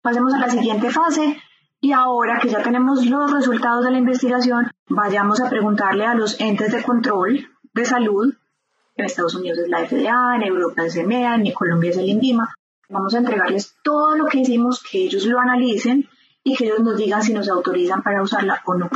Pasemos 0.00 0.32
a 0.34 0.38
la 0.38 0.48
siguiente 0.48 0.90
fase 0.90 1.42
y 1.80 1.92
ahora 1.92 2.38
que 2.40 2.48
ya 2.48 2.62
tenemos 2.62 3.04
los 3.06 3.32
resultados 3.32 3.84
de 3.84 3.90
la 3.90 3.98
investigación, 3.98 4.70
vayamos 4.88 5.40
a 5.40 5.50
preguntarle 5.50 6.06
a 6.06 6.14
los 6.14 6.40
entes 6.40 6.70
de 6.70 6.82
control 6.82 7.48
de 7.74 7.84
salud, 7.84 8.34
en 8.98 9.04
Estados 9.04 9.36
Unidos 9.36 9.58
es 9.58 9.68
la 9.68 9.86
FDA, 9.86 10.36
en 10.36 10.42
Europa 10.42 10.84
es 10.84 10.96
EMEA, 10.96 11.36
en 11.36 11.52
Colombia 11.52 11.90
es 11.90 11.96
el 11.98 12.08
INVIMA, 12.08 12.52
vamos 12.88 13.14
a 13.14 13.18
entregarles 13.18 13.76
todo 13.82 14.16
lo 14.16 14.26
que 14.26 14.40
hicimos, 14.40 14.82
que 14.82 15.04
ellos 15.04 15.24
lo 15.26 15.38
analicen 15.38 16.08
y 16.42 16.56
que 16.56 16.64
ellos 16.64 16.80
nos 16.80 16.96
digan 16.96 17.22
si 17.22 17.32
nos 17.32 17.48
autorizan 17.48 18.02
para 18.02 18.22
usarla 18.22 18.60
o 18.66 18.74
no. 18.74 18.90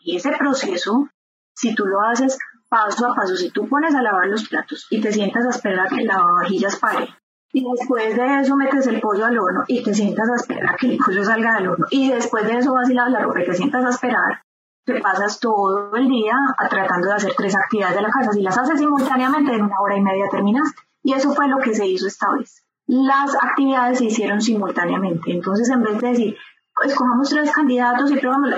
Y 0.00 0.16
ese 0.16 0.32
proceso, 0.32 1.08
si 1.54 1.74
tú 1.74 1.86
lo 1.86 2.02
haces 2.02 2.38
paso 2.68 3.06
a 3.06 3.14
paso, 3.14 3.36
si 3.36 3.50
tú 3.50 3.66
pones 3.68 3.94
a 3.94 4.02
lavar 4.02 4.28
los 4.28 4.46
platos 4.46 4.86
y 4.90 5.00
te 5.00 5.12
sientas 5.12 5.46
a 5.46 5.50
esperar 5.50 5.88
que 5.88 6.04
la 6.04 6.22
vajillas 6.22 6.76
pare, 6.76 7.08
y 7.50 7.64
después 7.64 8.14
de 8.14 8.40
eso 8.40 8.54
metes 8.54 8.86
el 8.86 9.00
pollo 9.00 9.24
al 9.24 9.38
horno 9.38 9.64
y 9.66 9.82
te 9.82 9.94
sientas 9.94 10.28
a 10.28 10.36
esperar 10.36 10.76
que 10.76 10.88
el 10.92 10.98
pollo 10.98 11.24
salga 11.24 11.54
del 11.54 11.68
horno, 11.68 11.86
y 11.90 12.10
después 12.10 12.46
de 12.46 12.58
eso 12.58 12.74
vas 12.74 12.90
y 12.90 12.94
lavas 12.94 13.12
la 13.12 13.20
ropa 13.20 13.40
y 13.40 13.46
te 13.46 13.54
sientas 13.54 13.84
a 13.86 13.88
esperar, 13.88 14.42
te 14.88 15.00
pasas 15.00 15.38
todo 15.38 15.94
el 15.94 16.08
día 16.08 16.34
tratando 16.70 17.08
de 17.08 17.14
hacer 17.14 17.32
tres 17.36 17.54
actividades 17.54 17.96
de 17.96 18.02
la 18.02 18.10
casa. 18.10 18.32
Si 18.32 18.42
las 18.42 18.56
haces 18.56 18.78
simultáneamente, 18.78 19.54
en 19.54 19.64
una 19.64 19.80
hora 19.80 19.96
y 19.96 20.00
media 20.00 20.24
terminaste. 20.30 20.80
Y 21.02 21.12
eso 21.12 21.32
fue 21.32 21.46
lo 21.48 21.58
que 21.58 21.74
se 21.74 21.86
hizo 21.86 22.06
esta 22.06 22.26
vez. 22.32 22.64
Las 22.86 23.34
actividades 23.34 23.98
se 23.98 24.06
hicieron 24.06 24.40
simultáneamente. 24.40 25.30
Entonces, 25.30 25.68
en 25.68 25.82
vez 25.82 26.00
de 26.00 26.08
decir, 26.08 26.36
escojamos 26.84 27.28
tres 27.28 27.52
candidatos 27.52 28.10
y 28.10 28.16
probamos, 28.16 28.54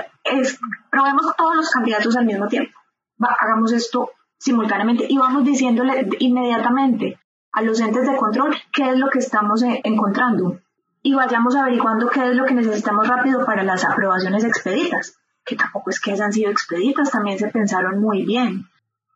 probemos 0.89 1.35
todos 1.35 1.55
los 1.57 1.69
candidatos 1.69 2.15
al 2.15 2.25
mismo 2.25 2.47
tiempo. 2.47 2.71
hagamos 3.19 3.73
esto 3.73 4.11
simultáneamente 4.37 5.05
y 5.07 5.17
vamos 5.17 5.43
diciéndole 5.43 6.07
inmediatamente 6.19 7.19
a 7.51 7.61
los 7.61 7.79
entes 7.81 8.07
de 8.07 8.15
control 8.15 8.55
qué 8.71 8.89
es 8.89 8.97
lo 8.97 9.09
que 9.09 9.19
estamos 9.19 9.61
eh, 9.63 9.81
encontrando 9.83 10.59
y 11.03 11.13
vayamos 11.13 11.55
averiguando 11.55 12.09
qué 12.09 12.29
es 12.29 12.35
lo 12.35 12.45
que 12.45 12.53
necesitamos 12.53 13.07
rápido 13.07 13.45
para 13.45 13.63
las 13.63 13.83
aprobaciones 13.83 14.43
expeditas, 14.43 15.20
que 15.45 15.55
tampoco 15.55 15.89
es 15.89 15.99
que 15.99 16.11
hayan 16.11 16.31
sido 16.31 16.51
expeditas, 16.51 17.11
también 17.11 17.37
se 17.37 17.47
pensaron 17.47 18.01
muy 18.01 18.25
bien. 18.25 18.67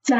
Se, 0.03 0.13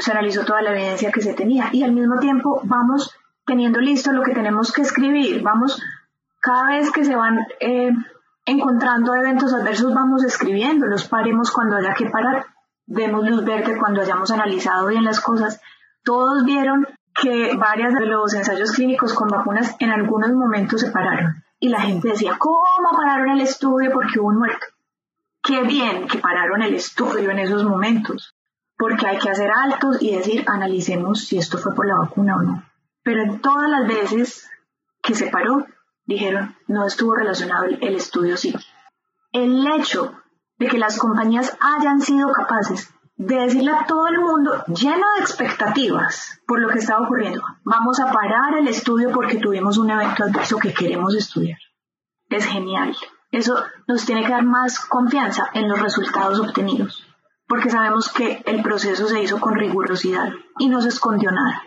se 0.00 0.10
analizó 0.12 0.44
toda 0.44 0.62
la 0.62 0.70
evidencia 0.70 1.10
que 1.10 1.20
se 1.20 1.34
tenía 1.34 1.70
y 1.72 1.82
al 1.82 1.92
mismo 1.92 2.18
tiempo 2.18 2.60
vamos 2.64 3.16
teniendo 3.44 3.80
listo 3.80 4.12
lo 4.12 4.22
que 4.22 4.34
tenemos 4.34 4.72
que 4.72 4.82
escribir, 4.82 5.42
vamos 5.42 5.82
cada 6.40 6.76
vez 6.76 6.90
que 6.90 7.04
se 7.04 7.14
van 7.14 7.38
eh, 7.60 7.92
encontrando 8.44 9.14
eventos 9.14 9.54
adversos 9.54 9.94
vamos 9.94 10.24
escribiéndolos, 10.24 11.08
paremos 11.08 11.50
cuando 11.52 11.76
haya 11.76 11.94
que 11.94 12.10
parar, 12.10 12.46
demos 12.86 13.28
luz 13.28 13.44
verde 13.44 13.78
cuando 13.78 14.02
hayamos 14.02 14.30
analizado 14.30 14.88
bien 14.88 15.04
las 15.04 15.20
cosas. 15.20 15.60
Todos 16.02 16.44
vieron 16.44 16.86
que 17.14 17.56
varias 17.56 17.94
de 17.94 18.06
los 18.06 18.34
ensayos 18.34 18.72
clínicos 18.72 19.14
con 19.14 19.28
vacunas 19.28 19.76
en 19.78 19.90
algunos 19.90 20.32
momentos 20.32 20.80
se 20.80 20.90
pararon 20.90 21.44
y 21.60 21.68
la 21.68 21.80
gente 21.80 22.08
decía, 22.08 22.36
¿cómo 22.38 22.90
pararon 22.96 23.30
el 23.30 23.42
estudio 23.42 23.90
porque 23.92 24.18
hubo 24.18 24.28
un 24.28 24.38
muerto? 24.38 24.66
Qué 25.42 25.62
bien 25.62 26.06
que 26.06 26.18
pararon 26.18 26.62
el 26.62 26.74
estudio 26.74 27.30
en 27.30 27.40
esos 27.40 27.64
momentos, 27.64 28.34
porque 28.76 29.06
hay 29.06 29.18
que 29.18 29.30
hacer 29.30 29.50
altos 29.50 30.00
y 30.00 30.14
decir, 30.14 30.44
analicemos 30.46 31.24
si 31.24 31.38
esto 31.38 31.58
fue 31.58 31.74
por 31.74 31.86
la 31.86 31.98
vacuna 31.98 32.36
o 32.36 32.42
no. 32.42 32.64
Pero 33.02 33.22
en 33.22 33.40
todas 33.40 33.68
las 33.68 33.88
veces 33.88 34.48
que 35.02 35.14
se 35.14 35.30
paró, 35.30 35.66
dijeron, 36.06 36.56
no 36.68 36.86
estuvo 36.86 37.14
relacionado 37.14 37.64
el, 37.64 37.96
estudio 37.96 38.36
sí. 38.36 38.54
El 39.32 39.66
hecho 39.66 40.14
de 40.58 40.68
que 40.68 40.78
las 40.78 40.98
compañías 40.98 41.56
hayan 41.60 42.00
sido 42.00 42.30
capaces 42.30 42.94
de 43.16 43.36
decirle 43.36 43.72
a 43.72 43.86
todo 43.86 44.06
el 44.06 44.20
mundo 44.20 44.64
lleno 44.68 45.06
de 45.16 45.22
expectativas 45.22 46.40
por 46.46 46.60
lo 46.60 46.68
que 46.68 46.78
estaba 46.78 47.04
ocurriendo, 47.04 47.42
vamos 47.64 47.98
a 47.98 48.12
parar 48.12 48.58
el 48.58 48.68
estudio 48.68 49.10
porque 49.10 49.38
tuvimos 49.38 49.76
un 49.76 49.90
evento 49.90 50.24
adverso 50.24 50.58
que 50.58 50.72
queremos 50.72 51.14
estudiar. 51.16 51.58
Es 52.28 52.46
genial. 52.46 52.96
Eso 53.32 53.56
nos 53.88 54.04
tiene 54.04 54.24
que 54.24 54.30
dar 54.30 54.44
más 54.44 54.78
confianza 54.78 55.48
en 55.54 55.66
los 55.66 55.80
resultados 55.80 56.38
obtenidos, 56.38 57.06
porque 57.48 57.70
sabemos 57.70 58.12
que 58.12 58.42
el 58.44 58.62
proceso 58.62 59.08
se 59.08 59.22
hizo 59.22 59.40
con 59.40 59.54
rigurosidad 59.54 60.28
y 60.58 60.68
no 60.68 60.82
se 60.82 60.90
escondió 60.90 61.30
nada. 61.30 61.62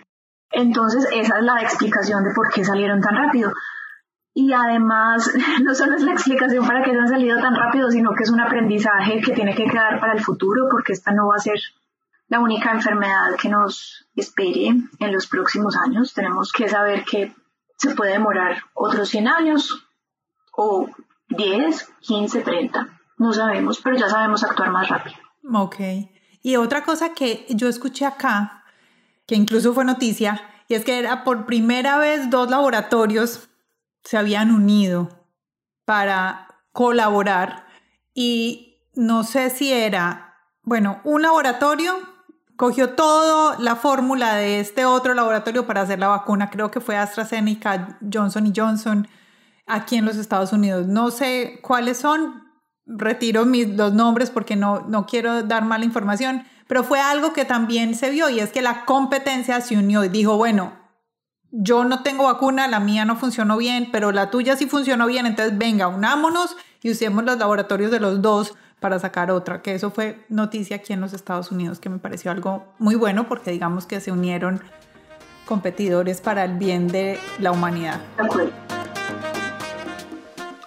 Entonces, 0.51 1.07
esa 1.11 1.39
es 1.39 1.43
la 1.43 1.61
explicación 1.61 2.23
de 2.23 2.33
por 2.35 2.53
qué 2.53 2.63
salieron 2.63 3.01
tan 3.01 3.15
rápido. 3.15 3.51
Y 4.35 4.53
además, 4.53 5.33
no 5.63 5.73
solo 5.73 5.95
es 5.95 6.03
la 6.03 6.13
explicación 6.13 6.67
para 6.67 6.83
que 6.83 6.91
hayan 6.91 7.07
salido 7.07 7.39
tan 7.41 7.55
rápido, 7.55 7.89
sino 7.89 8.13
que 8.13 8.23
es 8.23 8.29
un 8.29 8.41
aprendizaje 8.41 9.19
que 9.21 9.33
tiene 9.33 9.55
que 9.55 9.65
quedar 9.65 9.99
para 9.99 10.13
el 10.13 10.23
futuro, 10.23 10.67
porque 10.69 10.93
esta 10.93 11.11
no 11.13 11.29
va 11.29 11.35
a 11.37 11.39
ser 11.39 11.59
la 12.27 12.39
única 12.39 12.71
enfermedad 12.71 13.35
que 13.41 13.49
nos 13.49 14.07
espere 14.15 14.67
en 14.99 15.13
los 15.13 15.25
próximos 15.25 15.75
años. 15.75 16.13
Tenemos 16.13 16.51
que 16.51 16.69
saber 16.69 17.03
que 17.03 17.33
se 17.77 17.95
puede 17.95 18.11
demorar 18.11 18.61
otros 18.75 19.09
100 19.09 19.27
años 19.27 19.87
o 20.55 20.89
10, 21.29 21.89
15, 22.01 22.41
30. 22.41 22.99
No 23.17 23.33
sabemos, 23.33 23.79
pero 23.81 23.97
ya 23.97 24.09
sabemos 24.09 24.43
actuar 24.43 24.71
más 24.71 24.89
rápido. 24.89 25.15
Ok. 25.53 25.75
Y 26.41 26.57
otra 26.57 26.83
cosa 26.83 27.13
que 27.13 27.45
yo 27.49 27.67
escuché 27.67 28.05
acá, 28.05 28.63
que 29.25 29.35
incluso 29.35 29.73
fue 29.73 29.85
noticia, 29.85 30.41
y 30.67 30.75
es 30.75 30.83
que 30.85 30.99
era 30.99 31.23
por 31.23 31.45
primera 31.45 31.97
vez 31.97 32.29
dos 32.29 32.49
laboratorios 32.49 33.49
se 34.03 34.17
habían 34.17 34.51
unido 34.51 35.09
para 35.85 36.47
colaborar 36.71 37.65
y 38.13 38.81
no 38.93 39.23
sé 39.23 39.49
si 39.49 39.71
era, 39.71 40.35
bueno, 40.63 41.01
un 41.03 41.21
laboratorio 41.21 41.93
cogió 42.55 42.91
toda 42.91 43.57
la 43.59 43.75
fórmula 43.75 44.35
de 44.35 44.59
este 44.59 44.85
otro 44.85 45.13
laboratorio 45.13 45.67
para 45.67 45.81
hacer 45.81 45.99
la 45.99 46.07
vacuna, 46.07 46.49
creo 46.49 46.71
que 46.71 46.79
fue 46.79 46.97
AstraZeneca, 46.97 47.99
Johnson 48.11 48.53
Johnson, 48.55 49.07
aquí 49.65 49.97
en 49.97 50.05
los 50.05 50.17
Estados 50.17 50.53
Unidos. 50.53 50.87
No 50.87 51.11
sé 51.11 51.59
cuáles 51.61 51.97
son, 51.97 52.43
retiro 52.85 53.45
mis, 53.45 53.67
los 53.69 53.93
nombres 53.93 54.29
porque 54.29 54.55
no, 54.55 54.81
no 54.81 55.05
quiero 55.05 55.43
dar 55.43 55.65
mala 55.65 55.85
información, 55.85 56.43
pero 56.67 56.83
fue 56.83 56.99
algo 56.99 57.33
que 57.33 57.45
también 57.45 57.95
se 57.95 58.09
vio 58.09 58.29
y 58.29 58.39
es 58.39 58.51
que 58.51 58.61
la 58.61 58.85
competencia 58.85 59.61
se 59.61 59.77
unió 59.77 60.03
y 60.03 60.09
dijo, 60.09 60.37
bueno, 60.37 60.73
yo 61.51 61.85
no 61.85 62.03
tengo 62.03 62.25
vacuna, 62.25 62.67
la 62.67 62.79
mía 62.79 63.05
no 63.05 63.15
funcionó 63.15 63.57
bien, 63.57 63.89
pero 63.91 64.11
la 64.11 64.29
tuya 64.29 64.57
sí 64.57 64.65
funcionó 64.65 65.07
bien, 65.07 65.25
entonces 65.25 65.57
venga, 65.57 65.87
unámonos 65.87 66.57
y 66.81 66.91
usemos 66.91 67.23
los 67.23 67.37
laboratorios 67.37 67.91
de 67.91 67.99
los 67.99 68.21
dos 68.21 68.55
para 68.79 68.99
sacar 68.99 69.31
otra, 69.31 69.61
que 69.61 69.73
eso 69.73 69.89
fue 69.89 70.25
noticia 70.27 70.77
aquí 70.77 70.93
en 70.93 71.01
los 71.01 71.13
Estados 71.13 71.51
Unidos, 71.51 71.79
que 71.79 71.89
me 71.89 71.97
pareció 71.97 72.31
algo 72.31 72.65
muy 72.77 72.95
bueno 72.95 73.27
porque 73.27 73.51
digamos 73.51 73.85
que 73.85 74.01
se 74.01 74.11
unieron 74.11 74.61
competidores 75.45 76.21
para 76.21 76.43
el 76.43 76.57
bien 76.57 76.87
de 76.87 77.19
la 77.39 77.51
humanidad. 77.51 78.01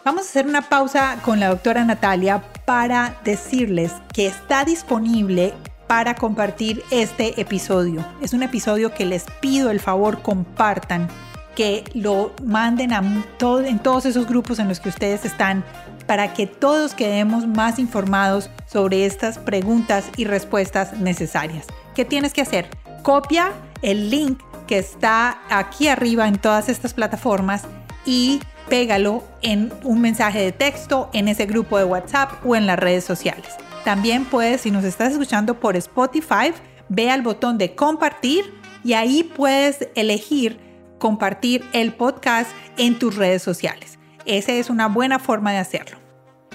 Vamos 0.08 0.24
a 0.24 0.30
hacer 0.30 0.46
una 0.46 0.62
pausa 0.62 1.18
con 1.22 1.38
la 1.38 1.48
doctora 1.48 1.84
Natalia 1.84 2.42
para 2.64 3.18
decirles 3.24 3.92
que 4.14 4.26
está 4.26 4.64
disponible 4.64 5.52
para 5.86 6.14
compartir 6.14 6.82
este 6.90 7.38
episodio. 7.38 8.02
Es 8.22 8.32
un 8.32 8.42
episodio 8.42 8.94
que 8.94 9.04
les 9.04 9.26
pido 9.42 9.68
el 9.70 9.80
favor 9.80 10.22
compartan, 10.22 11.08
que 11.54 11.84
lo 11.92 12.32
manden 12.42 12.94
a 12.94 13.00
en 13.00 13.78
todos 13.80 14.06
esos 14.06 14.26
grupos 14.26 14.58
en 14.58 14.68
los 14.68 14.80
que 14.80 14.88
ustedes 14.88 15.26
están 15.26 15.62
para 16.06 16.32
que 16.32 16.46
todos 16.46 16.94
quedemos 16.94 17.46
más 17.46 17.78
informados 17.78 18.48
sobre 18.64 19.04
estas 19.04 19.36
preguntas 19.36 20.06
y 20.16 20.24
respuestas 20.24 20.94
necesarias. 20.94 21.66
¿Qué 21.94 22.06
tienes 22.06 22.32
que 22.32 22.40
hacer? 22.40 22.70
Copia 23.02 23.52
el 23.82 24.08
link 24.08 24.40
que 24.66 24.78
está 24.78 25.42
aquí 25.50 25.86
arriba 25.86 26.26
en 26.26 26.38
todas 26.38 26.70
estas 26.70 26.94
plataformas 26.94 27.64
y 28.06 28.40
pégalo 28.68 29.24
en 29.42 29.72
un 29.82 30.00
mensaje 30.00 30.40
de 30.40 30.52
texto 30.52 31.10
en 31.12 31.28
ese 31.28 31.46
grupo 31.46 31.78
de 31.78 31.84
WhatsApp 31.84 32.44
o 32.44 32.56
en 32.56 32.66
las 32.66 32.78
redes 32.78 33.04
sociales. 33.04 33.48
También 33.84 34.24
puedes, 34.24 34.60
si 34.60 34.70
nos 34.70 34.84
estás 34.84 35.12
escuchando 35.12 35.58
por 35.58 35.76
Spotify, 35.76 36.52
ve 36.88 37.10
al 37.10 37.22
botón 37.22 37.58
de 37.58 37.74
compartir 37.74 38.54
y 38.84 38.92
ahí 38.92 39.22
puedes 39.22 39.88
elegir 39.94 40.60
compartir 40.98 41.64
el 41.72 41.94
podcast 41.94 42.50
en 42.76 42.98
tus 42.98 43.16
redes 43.16 43.42
sociales. 43.42 43.98
Esa 44.24 44.52
es 44.52 44.68
una 44.68 44.88
buena 44.88 45.18
forma 45.18 45.52
de 45.52 45.58
hacerlo. 45.58 45.98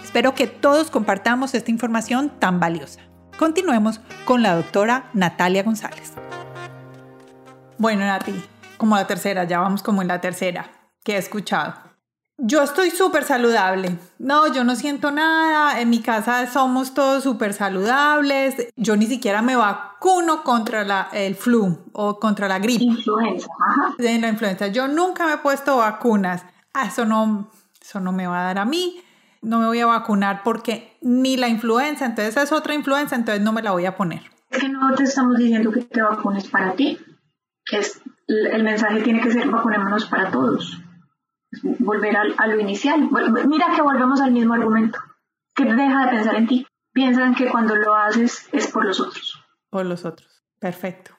Espero 0.04 0.36
que 0.36 0.48
todos 0.48 0.92
compartamos 0.92 1.56
esta 1.56 1.72
información 1.72 2.30
tan 2.40 2.60
valiosa. 2.60 3.02
Continuemos 3.40 4.00
con 4.26 4.44
la 4.44 4.56
doctora 4.56 5.10
Natalia 5.14 5.64
González. 5.64 6.14
Bueno, 7.78 8.06
Nati, 8.06 8.34
como 8.78 8.96
la 8.96 9.08
tercera, 9.08 9.46
ya 9.46 9.60
vamos 9.60 9.82
como 9.82 10.02
en 10.02 10.08
la 10.08 10.22
tercera 10.22 10.70
que 11.04 11.14
he 11.14 11.18
escuchado. 11.18 11.93
Yo 12.38 12.64
estoy 12.64 12.90
súper 12.90 13.24
saludable. 13.24 13.98
No, 14.18 14.52
yo 14.52 14.64
no 14.64 14.76
siento 14.76 15.12
nada. 15.12 15.80
En 15.80 15.90
mi 15.90 16.02
casa 16.02 16.48
somos 16.48 16.94
todos 16.94 17.24
súper 17.24 17.54
saludables. 17.54 18.70
Yo 18.76 18.96
ni 18.96 19.06
siquiera 19.06 19.42
me 19.42 19.56
va, 19.56 19.94
vacuno 20.04 20.44
contra 20.44 20.84
la, 20.84 21.10
el 21.14 21.36
flu 21.36 21.78
o 21.94 22.20
contra 22.20 22.48
la 22.48 22.60
gripe. 22.60 22.84
Influenza, 22.84 23.48
ajá. 23.60 23.96
De 23.98 24.20
la 24.20 24.28
influenza. 24.28 24.68
Yo 24.68 24.88
nunca 24.88 25.26
me 25.26 25.34
he 25.34 25.38
puesto 25.38 25.78
vacunas. 25.78 26.46
Ah, 26.74 26.88
eso 26.88 27.06
no, 27.06 27.50
eso 27.82 28.00
no 28.00 28.12
me 28.12 28.28
va 28.28 28.42
a 28.42 28.44
dar 28.46 28.58
a 28.60 28.66
mí. 28.66 29.02
No 29.42 29.60
me 29.60 29.68
voy 29.68 29.80
a 29.80 29.86
vacunar 29.86 30.42
porque 30.44 30.98
ni 31.02 31.38
la 31.38 31.48
influenza, 31.48 32.06
entonces 32.06 32.36
es 32.38 32.52
otra 32.52 32.74
influenza, 32.74 33.16
entonces 33.16 33.44
no 33.44 33.52
me 33.52 33.62
la 33.62 33.72
voy 33.72 33.86
a 33.86 33.96
poner. 33.96 34.22
Es 34.50 34.60
que 34.60 34.70
no 34.70 34.94
te 34.96 35.04
estamos 35.04 35.38
diciendo 35.38 35.72
que 35.72 35.82
te 35.82 36.02
vacunes 36.02 36.48
para 36.48 36.74
ti. 36.74 36.98
Es, 37.72 38.02
el 38.28 38.64
mensaje 38.64 39.02
tiene 39.02 39.22
que 39.22 39.32
ser 39.32 39.50
vacunémonos 39.50 40.06
para 40.06 40.32
todos. 40.32 40.83
Volver 41.80 42.16
a, 42.16 42.22
a 42.38 42.48
lo 42.48 42.60
inicial. 42.60 43.10
Mira 43.48 43.68
que 43.76 43.82
volvemos 43.82 44.22
al 44.22 44.32
mismo 44.32 44.54
argumento. 44.54 45.00
Que 45.56 45.66
deja 45.66 46.06
de 46.06 46.12
pensar 46.12 46.36
en 46.36 46.48
ti. 46.48 46.68
Piensan 46.94 47.36
que 47.36 47.50
cuando 47.50 47.76
lo 47.76 47.96
haces 47.96 48.48
es 48.52 48.68
por 48.68 48.86
los 48.86 49.00
otros. 49.00 49.44
Por 49.70 49.86
los 49.86 50.06
otros. 50.06 50.44
Perfecto. 50.60 51.16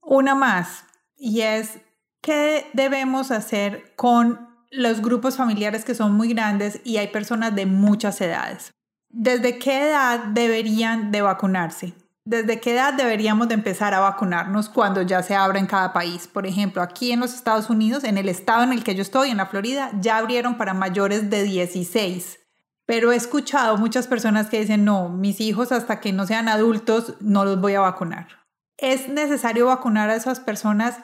Una 0.00 0.34
más. 0.34 0.84
Y 1.16 1.42
es, 1.42 1.80
¿qué 2.22 2.70
debemos 2.72 3.30
hacer 3.30 3.94
con 3.96 4.48
los 4.70 5.02
grupos 5.02 5.36
familiares 5.36 5.84
que 5.84 5.94
son 5.94 6.14
muy 6.14 6.32
grandes 6.32 6.80
y 6.84 6.96
hay 6.96 7.08
personas 7.08 7.54
de 7.54 7.66
muchas 7.66 8.20
edades? 8.20 8.72
¿Desde 9.08 9.58
qué 9.58 9.88
edad 9.88 10.20
deberían 10.26 11.10
de 11.10 11.22
vacunarse? 11.22 11.94
¿Desde 12.24 12.60
qué 12.60 12.74
edad 12.74 12.94
deberíamos 12.94 13.48
de 13.48 13.54
empezar 13.54 13.94
a 13.94 14.00
vacunarnos 14.00 14.68
cuando 14.68 15.00
ya 15.02 15.22
se 15.22 15.34
abra 15.34 15.58
en 15.58 15.66
cada 15.66 15.92
país? 15.92 16.28
Por 16.28 16.46
ejemplo, 16.46 16.82
aquí 16.82 17.12
en 17.12 17.20
los 17.20 17.34
Estados 17.34 17.70
Unidos, 17.70 18.04
en 18.04 18.18
el 18.18 18.28
estado 18.28 18.62
en 18.62 18.72
el 18.72 18.84
que 18.84 18.94
yo 18.94 19.02
estoy, 19.02 19.30
en 19.30 19.38
la 19.38 19.46
Florida, 19.46 19.90
ya 20.00 20.18
abrieron 20.18 20.58
para 20.58 20.74
mayores 20.74 21.30
de 21.30 21.42
16. 21.42 22.38
Pero 22.84 23.12
he 23.12 23.16
escuchado 23.16 23.78
muchas 23.78 24.06
personas 24.06 24.50
que 24.50 24.60
dicen, 24.60 24.84
no, 24.84 25.08
mis 25.08 25.40
hijos 25.40 25.72
hasta 25.72 26.00
que 26.00 26.12
no 26.12 26.26
sean 26.26 26.48
adultos 26.48 27.14
no 27.20 27.44
los 27.44 27.60
voy 27.60 27.74
a 27.74 27.80
vacunar. 27.80 28.28
¿Es 28.76 29.08
necesario 29.08 29.66
vacunar 29.66 30.10
a 30.10 30.16
esas 30.16 30.40
personas 30.40 30.98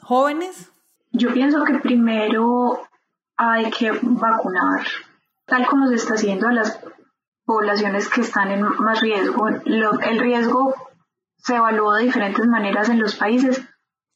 jóvenes? 0.00 0.70
Yo 1.12 1.32
pienso 1.32 1.64
que 1.64 1.78
primero 1.78 2.80
hay 3.36 3.70
que 3.70 3.90
vacunar, 3.90 4.82
tal 5.46 5.66
como 5.66 5.88
se 5.88 5.94
está 5.94 6.14
haciendo 6.14 6.48
a 6.48 6.52
las 6.52 6.80
poblaciones 7.44 8.08
que 8.08 8.20
están 8.22 8.50
en 8.50 8.62
más 8.62 9.00
riesgo. 9.00 9.48
el 9.48 10.18
riesgo 10.18 10.74
se 11.36 11.56
evaluó 11.56 11.94
de 11.94 12.04
diferentes 12.04 12.46
maneras 12.46 12.88
en 12.88 13.00
los 13.00 13.16
países. 13.16 13.62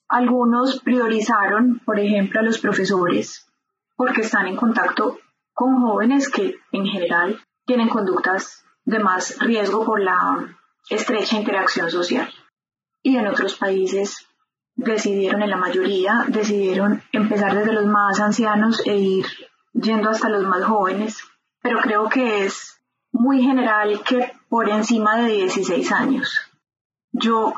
Algunos 0.09 0.81
priorizaron, 0.81 1.81
por 1.85 1.99
ejemplo, 1.99 2.41
a 2.41 2.45
los 2.45 2.59
profesores 2.59 3.47
porque 3.97 4.21
están 4.21 4.47
en 4.47 4.57
contacto 4.57 5.19
con 5.53 5.81
jóvenes 5.81 6.29
que 6.29 6.57
en 6.71 6.87
general 6.87 7.41
tienen 7.65 7.89
conductas 7.89 8.65
de 8.85 9.01
más 9.01 9.39
riesgo 9.41 9.85
por 9.85 10.01
la 10.01 10.55
estrecha 10.89 11.37
interacción 11.37 11.91
social. 11.91 12.31
Y 13.03 13.17
en 13.17 13.27
otros 13.27 13.57
países 13.57 14.27
decidieron, 14.75 15.43
en 15.43 15.51
la 15.51 15.57
mayoría, 15.57 16.25
decidieron 16.29 17.03
empezar 17.13 17.55
desde 17.55 17.73
los 17.73 17.87
más 17.87 18.21
ancianos 18.21 18.83
e 18.87 18.97
ir 18.97 19.27
yendo 19.73 20.11
hasta 20.11 20.29
los 20.29 20.45
más 20.45 20.63
jóvenes. 20.65 21.23
Pero 21.63 21.81
creo 21.81 22.09
que 22.09 22.45
es 22.45 22.81
muy 23.19 23.43
general 23.43 24.03
que 24.03 24.33
por 24.49 24.69
encima 24.69 25.17
de 25.17 25.33
16 25.33 25.93
años. 25.93 26.41
Yo 27.13 27.55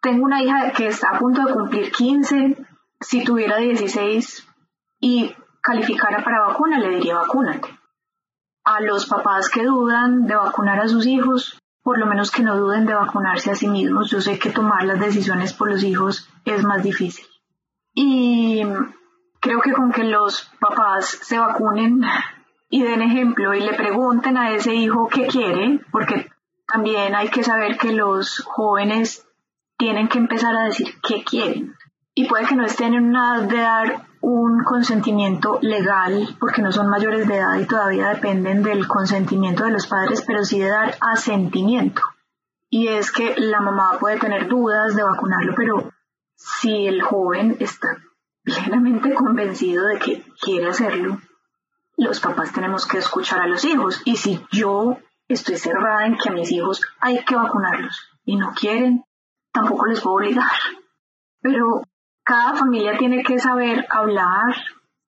tengo 0.00 0.24
una 0.24 0.42
hija 0.42 0.72
que 0.72 0.88
está 0.88 1.10
a 1.10 1.18
punto 1.18 1.44
de 1.44 1.52
cumplir 1.52 1.92
15. 1.92 2.56
Si 3.00 3.24
tuviera 3.24 3.56
16 3.56 4.46
y 5.00 5.34
calificara 5.60 6.22
para 6.24 6.46
vacuna, 6.46 6.78
le 6.78 6.90
diría 6.90 7.16
vacúnate. 7.16 7.68
A 8.64 8.80
los 8.80 9.06
papás 9.06 9.48
que 9.48 9.64
dudan 9.64 10.26
de 10.26 10.36
vacunar 10.36 10.80
a 10.80 10.88
sus 10.88 11.06
hijos, 11.06 11.58
por 11.82 11.98
lo 11.98 12.06
menos 12.06 12.30
que 12.30 12.42
no 12.42 12.56
duden 12.56 12.86
de 12.86 12.94
vacunarse 12.94 13.50
a 13.50 13.56
sí 13.56 13.68
mismos. 13.68 14.10
Yo 14.10 14.20
sé 14.20 14.38
que 14.38 14.50
tomar 14.50 14.84
las 14.84 15.00
decisiones 15.00 15.52
por 15.52 15.70
los 15.70 15.82
hijos 15.82 16.28
es 16.44 16.64
más 16.64 16.82
difícil. 16.82 17.26
Y 17.94 18.62
creo 19.40 19.60
que 19.60 19.72
con 19.72 19.92
que 19.92 20.04
los 20.04 20.50
papás 20.60 21.06
se 21.06 21.38
vacunen 21.38 22.02
y 22.72 22.82
den 22.82 23.02
ejemplo 23.02 23.52
y 23.52 23.60
le 23.60 23.74
pregunten 23.74 24.38
a 24.38 24.50
ese 24.52 24.74
hijo 24.74 25.06
qué 25.08 25.26
quiere, 25.26 25.80
porque 25.92 26.30
también 26.66 27.14
hay 27.14 27.28
que 27.28 27.44
saber 27.44 27.76
que 27.76 27.92
los 27.92 28.42
jóvenes 28.46 29.26
tienen 29.76 30.08
que 30.08 30.16
empezar 30.16 30.56
a 30.56 30.64
decir 30.64 30.94
qué 31.02 31.22
quieren. 31.22 31.76
Y 32.14 32.26
puede 32.26 32.46
que 32.46 32.56
no 32.56 32.64
estén 32.64 32.94
en 32.94 33.08
una 33.08 33.36
edad 33.36 33.48
de 33.48 33.58
dar 33.58 34.06
un 34.22 34.64
consentimiento 34.64 35.58
legal, 35.60 36.34
porque 36.40 36.62
no 36.62 36.72
son 36.72 36.88
mayores 36.88 37.28
de 37.28 37.36
edad 37.36 37.58
y 37.58 37.66
todavía 37.66 38.08
dependen 38.08 38.62
del 38.62 38.88
consentimiento 38.88 39.64
de 39.64 39.72
los 39.72 39.86
padres, 39.86 40.24
pero 40.26 40.42
sí 40.42 40.58
de 40.58 40.70
dar 40.70 40.94
asentimiento. 41.02 42.00
Y 42.70 42.88
es 42.88 43.12
que 43.12 43.34
la 43.36 43.60
mamá 43.60 43.98
puede 44.00 44.18
tener 44.18 44.48
dudas 44.48 44.96
de 44.96 45.02
vacunarlo, 45.02 45.52
pero 45.54 45.92
si 46.36 46.86
el 46.86 47.02
joven 47.02 47.58
está 47.60 47.98
plenamente 48.42 49.12
convencido 49.12 49.88
de 49.88 49.98
que 49.98 50.24
quiere 50.40 50.70
hacerlo, 50.70 51.18
los 51.96 52.20
papás 52.20 52.52
tenemos 52.52 52.86
que 52.86 52.98
escuchar 52.98 53.40
a 53.40 53.46
los 53.46 53.64
hijos. 53.64 54.02
Y 54.04 54.16
si 54.16 54.44
yo 54.50 54.98
estoy 55.28 55.56
cerrada 55.56 56.06
en 56.06 56.16
que 56.16 56.28
a 56.28 56.32
mis 56.32 56.50
hijos 56.52 56.80
hay 57.00 57.24
que 57.24 57.36
vacunarlos 57.36 58.08
y 58.24 58.36
no 58.36 58.52
quieren, 58.54 59.04
tampoco 59.52 59.86
les 59.86 60.00
puedo 60.00 60.16
obligar. 60.16 60.50
Pero 61.40 61.82
cada 62.24 62.54
familia 62.54 62.96
tiene 62.98 63.22
que 63.22 63.38
saber 63.38 63.86
hablar 63.90 64.54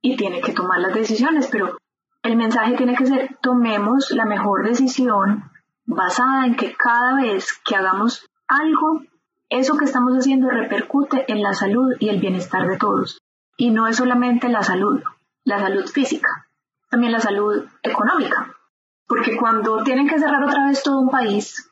y 0.00 0.16
tiene 0.16 0.40
que 0.40 0.52
tomar 0.52 0.80
las 0.80 0.94
decisiones, 0.94 1.48
pero 1.50 1.78
el 2.22 2.36
mensaje 2.36 2.76
tiene 2.76 2.94
que 2.96 3.06
ser 3.06 3.38
tomemos 3.40 4.10
la 4.10 4.24
mejor 4.24 4.66
decisión 4.66 5.50
basada 5.86 6.46
en 6.46 6.56
que 6.56 6.74
cada 6.74 7.16
vez 7.16 7.60
que 7.64 7.76
hagamos 7.76 8.26
algo, 8.48 9.02
eso 9.48 9.76
que 9.76 9.84
estamos 9.84 10.14
haciendo 10.14 10.48
repercute 10.48 11.30
en 11.30 11.42
la 11.42 11.52
salud 11.52 11.94
y 12.00 12.08
el 12.08 12.20
bienestar 12.20 12.66
de 12.66 12.78
todos. 12.78 13.18
Y 13.56 13.70
no 13.70 13.86
es 13.86 13.96
solamente 13.96 14.48
la 14.48 14.62
salud, 14.62 15.02
la 15.44 15.60
salud 15.60 15.86
física, 15.86 16.48
también 16.94 17.12
la 17.12 17.20
salud 17.20 17.64
económica. 17.82 18.54
Porque 19.08 19.36
cuando 19.36 19.82
tienen 19.82 20.06
que 20.06 20.20
cerrar 20.20 20.44
otra 20.44 20.66
vez 20.68 20.80
todo 20.80 21.00
un 21.00 21.10
país, 21.10 21.68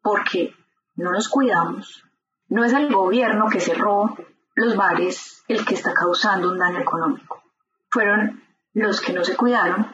porque 0.00 0.54
no 0.94 1.10
nos 1.10 1.28
cuidamos, 1.28 2.04
no 2.48 2.64
es 2.64 2.72
el 2.72 2.92
gobierno 2.92 3.48
que 3.48 3.58
cerró 3.58 4.16
los 4.54 4.76
bares 4.76 5.42
el 5.48 5.64
que 5.64 5.74
está 5.74 5.92
causando 5.92 6.48
un 6.48 6.60
daño 6.60 6.78
económico. 6.78 7.42
Fueron 7.90 8.40
los 8.72 9.00
que 9.00 9.12
no 9.12 9.24
se 9.24 9.36
cuidaron, 9.36 9.88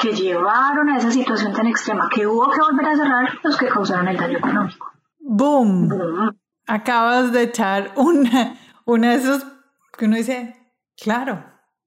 que 0.00 0.12
llevaron 0.12 0.88
a 0.88 0.98
esa 0.98 1.10
situación 1.10 1.52
tan 1.52 1.66
extrema 1.66 2.08
que 2.14 2.28
hubo 2.28 2.48
que 2.48 2.60
volver 2.60 2.86
a 2.86 2.96
cerrar 2.96 3.38
los 3.42 3.56
que 3.56 3.66
causaron 3.66 4.06
el 4.06 4.16
daño 4.16 4.38
económico. 4.38 4.92
¡Boom! 5.18 5.88
Boom. 5.88 6.38
Acabas 6.68 7.32
de 7.32 7.42
echar 7.42 7.92
una, 7.96 8.56
una 8.84 9.10
de 9.10 9.16
esos 9.16 9.44
que 9.98 10.04
uno 10.04 10.16
dice, 10.16 10.74
claro, 10.96 11.44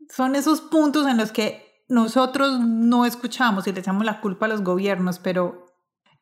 son 0.10 0.36
esos 0.36 0.60
puntos 0.60 1.08
en 1.08 1.16
los 1.16 1.32
que 1.32 1.63
nosotros 1.88 2.60
no 2.60 3.06
escuchamos 3.06 3.68
y 3.68 3.74
le 3.74 3.80
echamos 3.80 4.06
la 4.06 4.22
culpa 4.22 4.46
a 4.46 4.50
los 4.50 4.64
gobiernos, 4.64 5.20
pero 5.20 5.66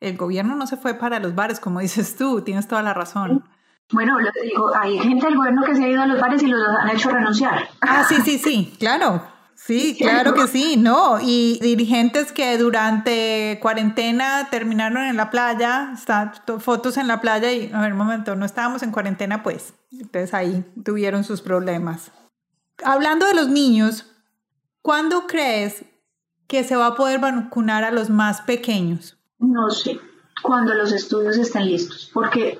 el 0.00 0.16
gobierno 0.16 0.56
no 0.56 0.66
se 0.66 0.76
fue 0.76 0.94
para 0.94 1.20
los 1.20 1.34
bares, 1.34 1.60
como 1.60 1.80
dices 1.80 2.16
tú, 2.16 2.42
tienes 2.42 2.68
toda 2.68 2.82
la 2.82 2.94
razón. 2.94 3.44
Bueno, 3.90 4.18
lo 4.18 4.30
digo, 4.42 4.74
hay 4.74 4.98
gente 4.98 5.26
del 5.26 5.36
gobierno 5.36 5.62
que 5.64 5.74
se 5.74 5.84
ha 5.84 5.88
ido 5.88 6.02
a 6.02 6.06
los 6.06 6.20
bares 6.20 6.42
y 6.42 6.46
los 6.46 6.60
han 6.80 6.96
hecho 6.96 7.10
renunciar. 7.10 7.68
Ah, 7.80 8.04
sí, 8.08 8.16
sí, 8.24 8.38
sí, 8.38 8.74
claro. 8.78 9.22
Sí, 9.54 9.94
claro 9.96 10.34
que 10.34 10.48
sí, 10.48 10.76
¿no? 10.76 11.20
Y 11.20 11.60
dirigentes 11.62 12.32
que 12.32 12.58
durante 12.58 13.58
cuarentena 13.62 14.48
terminaron 14.50 15.04
en 15.04 15.16
la 15.16 15.30
playa, 15.30 15.92
están 15.94 16.32
fotos 16.58 16.96
en 16.96 17.06
la 17.06 17.20
playa 17.20 17.52
y, 17.52 17.70
a 17.72 17.80
ver, 17.80 17.92
un 17.92 17.98
momento, 17.98 18.34
no 18.34 18.44
estábamos 18.44 18.82
en 18.82 18.90
cuarentena, 18.90 19.44
pues. 19.44 19.74
Entonces 19.92 20.34
ahí 20.34 20.64
tuvieron 20.84 21.22
sus 21.22 21.42
problemas. 21.42 22.10
Hablando 22.82 23.26
de 23.26 23.34
los 23.34 23.50
niños, 23.50 24.11
¿Cuándo 24.82 25.28
crees 25.28 25.84
que 26.48 26.64
se 26.64 26.74
va 26.74 26.88
a 26.88 26.94
poder 26.96 27.20
vacunar 27.20 27.84
a 27.84 27.92
los 27.92 28.10
más 28.10 28.40
pequeños? 28.40 29.16
No 29.38 29.70
sé, 29.70 30.00
cuando 30.42 30.74
los 30.74 30.92
estudios 30.92 31.36
estén 31.36 31.66
listos, 31.66 32.10
porque 32.12 32.58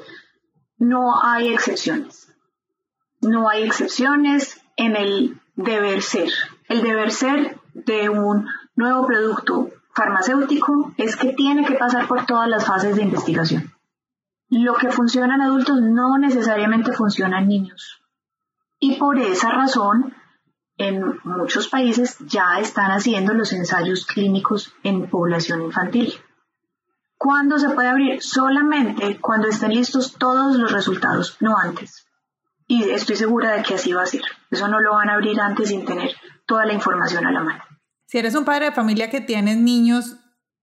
no 0.78 1.20
hay 1.20 1.52
excepciones. 1.52 2.32
No 3.20 3.48
hay 3.48 3.64
excepciones 3.64 4.60
en 4.76 4.96
el 4.96 5.40
deber 5.56 6.00
ser. 6.00 6.30
El 6.68 6.82
deber 6.82 7.10
ser 7.10 7.60
de 7.74 8.08
un 8.08 8.46
nuevo 8.76 9.06
producto 9.06 9.70
farmacéutico 9.94 10.92
es 10.96 11.16
que 11.16 11.32
tiene 11.32 11.64
que 11.64 11.74
pasar 11.74 12.06
por 12.06 12.24
todas 12.24 12.48
las 12.48 12.64
fases 12.64 12.96
de 12.96 13.02
investigación. 13.02 13.72
Lo 14.48 14.74
que 14.74 14.90
funciona 14.90 15.34
en 15.34 15.42
adultos 15.42 15.80
no 15.80 16.18
necesariamente 16.18 16.92
funciona 16.92 17.40
en 17.40 17.48
niños. 17.48 18.00
Y 18.78 18.96
por 18.96 19.18
esa 19.18 19.50
razón 19.50 20.14
en 20.78 21.20
muchos 21.24 21.68
países 21.68 22.16
ya 22.20 22.58
están 22.60 22.90
haciendo 22.90 23.34
los 23.34 23.52
ensayos 23.52 24.06
clínicos 24.06 24.74
en 24.82 25.08
población 25.08 25.62
infantil. 25.62 26.14
¿Cuándo 27.16 27.58
se 27.58 27.70
puede 27.70 27.88
abrir? 27.88 28.22
Solamente 28.22 29.20
cuando 29.20 29.48
estén 29.48 29.74
listos 29.74 30.16
todos 30.18 30.56
los 30.56 30.72
resultados, 30.72 31.36
no 31.40 31.56
antes. 31.56 32.06
Y 32.66 32.84
estoy 32.90 33.16
segura 33.16 33.52
de 33.52 33.62
que 33.62 33.74
así 33.74 33.92
va 33.92 34.02
a 34.02 34.06
ser. 34.06 34.22
Eso 34.50 34.66
no 34.66 34.80
lo 34.80 34.94
van 34.94 35.08
a 35.08 35.14
abrir 35.14 35.40
antes 35.40 35.68
sin 35.68 35.84
tener 35.84 36.10
toda 36.46 36.66
la 36.66 36.72
información 36.72 37.26
a 37.26 37.32
la 37.32 37.40
mano. 37.40 37.62
Si 38.06 38.18
eres 38.18 38.34
un 38.34 38.44
padre 38.44 38.66
de 38.66 38.72
familia 38.72 39.08
que 39.08 39.20
tienes 39.20 39.56
niños 39.56 40.16